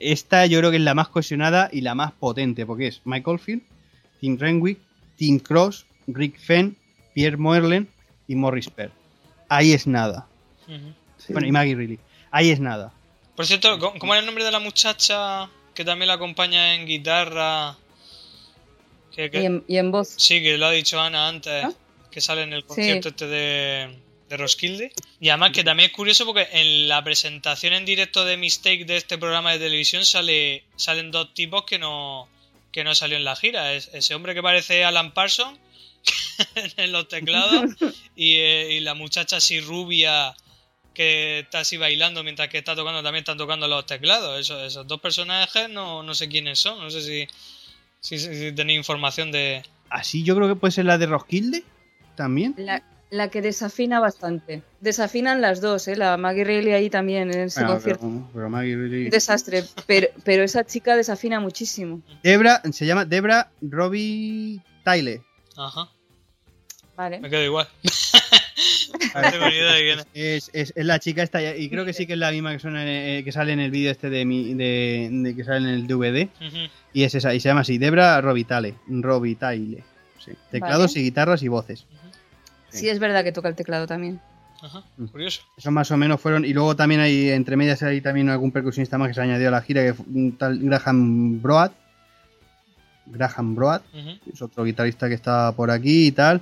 [0.00, 3.30] esta yo creo que es la más cohesionada y la más potente, porque es Mike
[3.30, 3.62] Oldfield,
[4.20, 4.78] Tim Renwick,
[5.16, 6.76] Tim Cross, Rick Fenn,
[7.14, 7.88] Pierre Moerlen
[8.26, 8.90] y Morris Perr.
[9.48, 10.26] Ahí es nada.
[11.28, 11.98] Bueno, y Maggie Reilly.
[12.30, 12.92] Ahí es nada.
[13.36, 16.86] Por cierto, ¿cómo cómo era el nombre de la muchacha que también la acompaña en
[16.86, 17.76] guitarra?
[19.14, 20.14] Que- que- Y, en, y en voz.
[20.16, 21.72] Sí, que lo ha dicho Ana antes, ¿Ah?
[22.10, 23.96] que sale en el concierto este de,
[24.28, 24.92] de Roskilde.
[25.20, 28.96] Y además que también es curioso porque en la presentación en directo de Mistake de
[28.96, 32.28] este programa de televisión sale salen dos tipos que no
[32.72, 33.72] que no salió en la gira.
[33.72, 35.58] Es, ese hombre que parece Alan Parsons
[36.76, 37.70] en los teclados
[38.16, 40.34] y, eh, y la muchacha así rubia
[40.94, 44.40] que está así bailando mientras que está tocando también están tocando los teclados.
[44.40, 46.78] Esos, esos dos personajes no, no sé quiénes son.
[46.80, 47.28] No sé si,
[48.00, 49.62] si, tenéis información de...
[49.90, 51.64] Así yo creo que puede ser la de Roskilde
[52.16, 52.54] también.
[52.56, 54.62] La, la que desafina bastante.
[54.80, 55.96] Desafinan las dos, ¿eh?
[55.96, 58.00] La Maggie Reilly ahí también en ese Bueno, concierto.
[58.06, 59.64] pero, pero Maggie Reilly- Un desastre.
[59.86, 62.00] Pero, pero esa chica desafina muchísimo.
[62.22, 65.20] Debra, se llama Debra Robbie Tyler.
[65.56, 65.88] Ajá.
[66.96, 67.18] Vale.
[67.20, 67.68] Me quedo igual.
[69.14, 70.06] no tengo ni idea de quién es.
[70.14, 72.58] Es, es- es la chica esta, y creo que sí que es la misma que,
[72.58, 72.88] suena en-
[73.18, 75.86] eh, que sale en el vídeo este de, mi, de, de- que sale en el
[75.86, 76.28] DVD.
[76.92, 78.74] Y es esa, y se llama así, Debra Robitale.
[80.24, 80.32] Sí.
[80.50, 81.00] Teclados Vale.
[81.00, 81.84] y guitarras y voces.
[82.70, 84.20] Sí, es verdad que toca el teclado también.
[84.62, 84.82] Ajá.
[84.96, 85.06] Mm.
[85.06, 85.42] Curioso.
[85.56, 86.44] Eso más o menos fueron.
[86.44, 89.50] Y luego también hay, entre medias, hay también algún percusionista más que se añadió a
[89.50, 91.72] la gira, que fue un tal Graham Broad.
[93.06, 93.82] Graham Broad,
[94.32, 96.40] es otro guitarrista que está por aquí y tal.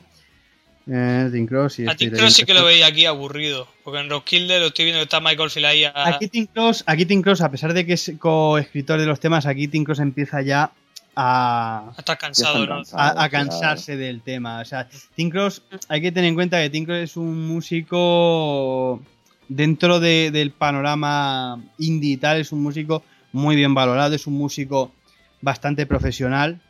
[0.91, 3.69] Eh, Tim Cross y A estoy Tim Cross sí que lo veía aquí aburrido.
[3.85, 5.85] Porque en Roskilde lo estoy viendo que está Michael Field ahí.
[5.85, 9.21] a- Aquí Tim Cross, aquí Tim Cross, a pesar de que es coescritor de los
[9.21, 10.73] temas, aquí Tim Cross empieza ya
[11.15, 12.65] a, a estar cansado,
[12.95, 13.31] a, a claro.
[13.31, 14.61] cansarse del tema.
[14.61, 19.01] O sea, Tim Cross, hay que tener en cuenta que Tim Cross es un músico
[19.49, 24.35] dentro de- del panorama indie y tal, es un músico muy bien valorado, es un
[24.35, 24.93] músico
[25.41, 26.61] bastante profesional,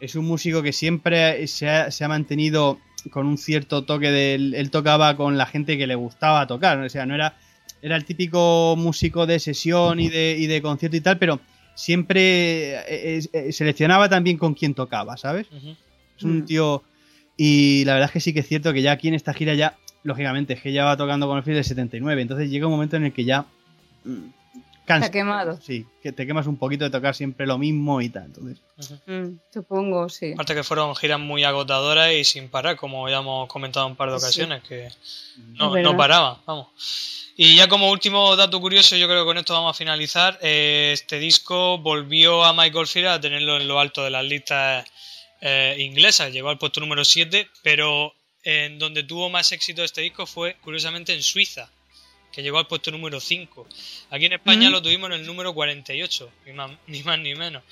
[0.00, 2.78] es un músico que siempre se ha, se ha mantenido
[3.10, 4.54] con un cierto toque del...
[4.54, 7.34] Él tocaba con la gente que le gustaba tocar, o sea, no era...
[7.84, 11.40] Era el típico músico de sesión y de, y de concierto y tal, pero
[11.74, 15.48] siempre eh, eh, eh, seleccionaba también con quién tocaba, ¿sabes?
[16.16, 16.44] Es un Mm.
[16.44, 16.82] tío.
[17.36, 19.54] Y la verdad es que sí que es cierto que ya aquí en esta gira
[19.54, 22.22] ya, lógicamente, es que ya va tocando con el Phil del 79.
[22.22, 23.46] Entonces llega un momento en el que ya.
[24.82, 25.06] Mm, cansa.
[25.06, 25.58] Está quemado.
[25.60, 28.24] Sí, que te quemas un poquito de tocar siempre lo mismo y tal.
[28.26, 28.58] Entonces.
[29.06, 30.32] Mm, supongo, sí.
[30.32, 33.96] Aparte que fueron giras muy agotadoras y sin parar, como ya hemos comentado en un
[33.96, 34.24] par de Sí.
[34.24, 34.88] ocasiones, que
[35.54, 35.90] no, Es verdad.
[35.90, 36.66] no paraban, vamos.
[37.34, 40.38] Y ya como último dato curioso, yo creo que con esto vamos a finalizar.
[40.42, 44.84] eh, este disco volvió a Michael Field a tenerlo en lo alto de las listas
[45.40, 46.30] eh, inglesas.
[46.32, 48.12] Llegó al puesto número 7, pero
[48.44, 51.70] en donde tuvo más éxito este disco fue curiosamente en Suiza,
[52.32, 53.68] que llegó al puesto número 5.
[54.10, 54.72] Aquí en España Mm.
[54.72, 57.62] lo tuvimos en el número 48, ni más ni, más, ni menos.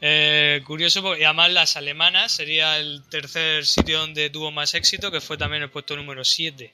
[0.00, 5.20] Eh, curioso, porque además las alemanas sería el tercer sitio donde tuvo más éxito, que
[5.20, 6.70] fue también el puesto número 7.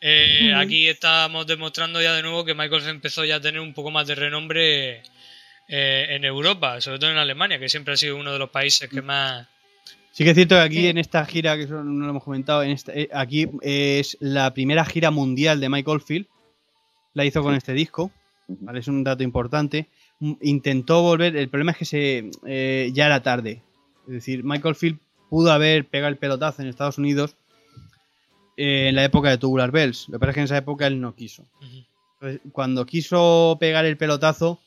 [0.00, 0.52] Eh.
[0.54, 4.06] Aquí estamos demostrando ya de nuevo que Michael empezó ya a tener un poco más
[4.06, 5.02] de renombre
[5.68, 8.88] eh, en Europa, sobre todo en Alemania, que siempre ha sido uno de los países
[8.88, 9.46] que más...
[10.12, 12.62] sí que es cierto que aquí en esta gira, que eso no lo hemos comentado,
[12.62, 16.26] en esta- eh, aquí es la primera gira mundial de Michael Field.
[17.14, 18.10] La hizo con este disco.
[18.74, 19.88] Es un dato importante.
[20.20, 23.62] Mm, Intentó volver, el problema es que se eh, ya era tarde.
[24.06, 24.98] Es decir, Michael Field
[25.28, 27.36] pudo haber pegado el pelotazo en Estados Unidos
[28.56, 30.08] eh, en la época de Tubular Bells.
[30.08, 31.44] Lo que pasa es que en esa época él no quiso.
[32.20, 34.58] Entonces, cuando quiso pegar el pelotazo,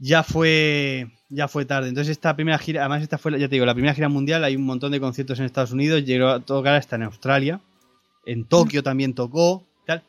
[0.00, 1.88] ya fue ya fue tarde.
[1.88, 4.56] Entonces esta primera gira, además esta fue, ya te digo, la primera gira mundial, hay
[4.56, 7.60] un montón de conciertos en Estados Unidos, llegó a tocar hasta en Australia,
[8.26, 10.02] en Tokio también tocó, tal.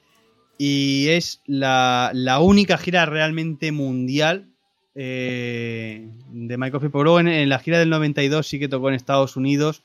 [0.58, 4.50] Y es la, la única gira realmente mundial
[4.96, 6.94] eh, de Michael Field.
[6.94, 9.84] Luego en, en la gira del 92 sí que tocó en Estados Unidos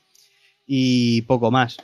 [0.65, 1.77] y poco más.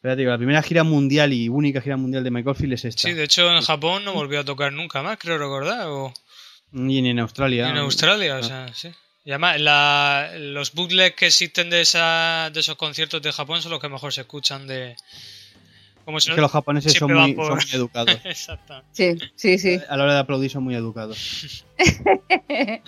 [0.00, 2.84] Pero te digo, la primera gira mundial y única gira mundial de Michael Field es
[2.84, 3.02] esta.
[3.02, 6.12] Sí, de hecho en Japón no volvió a tocar nunca más, creo recordar, o
[6.72, 7.68] Y en Australia.
[7.70, 8.90] en Australia, o sea, sí.
[9.24, 13.72] Y además, la- los bootlegs que existen de, esa, de esos conciertos de Japón son
[13.72, 14.96] los que mejor se escuchan de...
[16.04, 18.18] Como si Es no- que los japoneses son muy, por- son muy educados.
[18.24, 18.82] Exacto.
[18.92, 19.78] Sí, sí, sí.
[19.88, 21.64] A la hora de aplaudir son muy educados.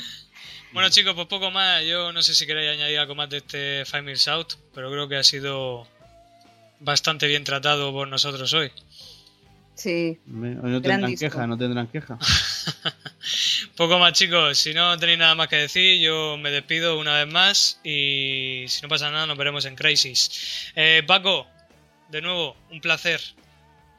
[0.73, 1.85] Bueno chicos, pues poco más.
[1.85, 5.09] Yo no sé si queréis añadir algo más de este Five Miles Out, pero creo
[5.09, 5.85] que ha sido
[6.78, 8.70] bastante bien tratado por nosotros hoy.
[9.74, 10.19] Sí.
[10.27, 11.27] No Gran tendrán disco.
[11.27, 12.19] queja, no tendrán queja.
[13.76, 17.32] Poco más chicos, si no tenéis nada más que decir, yo me despido una vez
[17.32, 20.72] más y si no pasa nada nos veremos en Crisis.
[20.74, 21.47] Eh, Paco,
[22.09, 23.20] de nuevo, un placer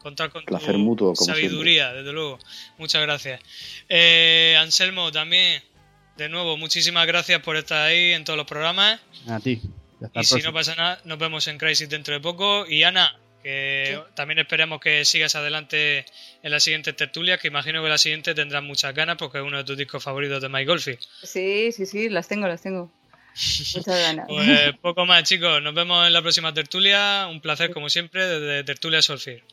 [0.02, 2.39] contar con Placer tu mutuo, como sabiduría, desde luego.
[2.77, 3.39] Muchas gracias.
[3.88, 5.61] Eh, Anselmo, también,
[6.18, 8.99] de nuevo, muchísimas gracias por estar ahí en todos los programas.
[9.27, 9.61] A ti.
[9.99, 12.65] Ya está Y si no pasa nada, nos vemos en Crisis dentro de poco.
[12.68, 16.05] Y Ana, que también esperemos que sigas adelante
[16.43, 19.57] en las siguientes tertulias, que imagino que la siguiente tendrás muchas ganas porque es uno
[19.57, 20.97] de tus discos favoritos de Mike Golfi.
[21.23, 22.91] Sí, sí, sí, las tengo, las tengo.
[23.76, 24.27] Muchas ganas.
[24.27, 25.61] Pues poco más, chicos.
[25.61, 27.27] Nos vemos en la próxima tertulia.
[27.30, 29.43] Un placer, como siempre, desde Tertulia Solfir.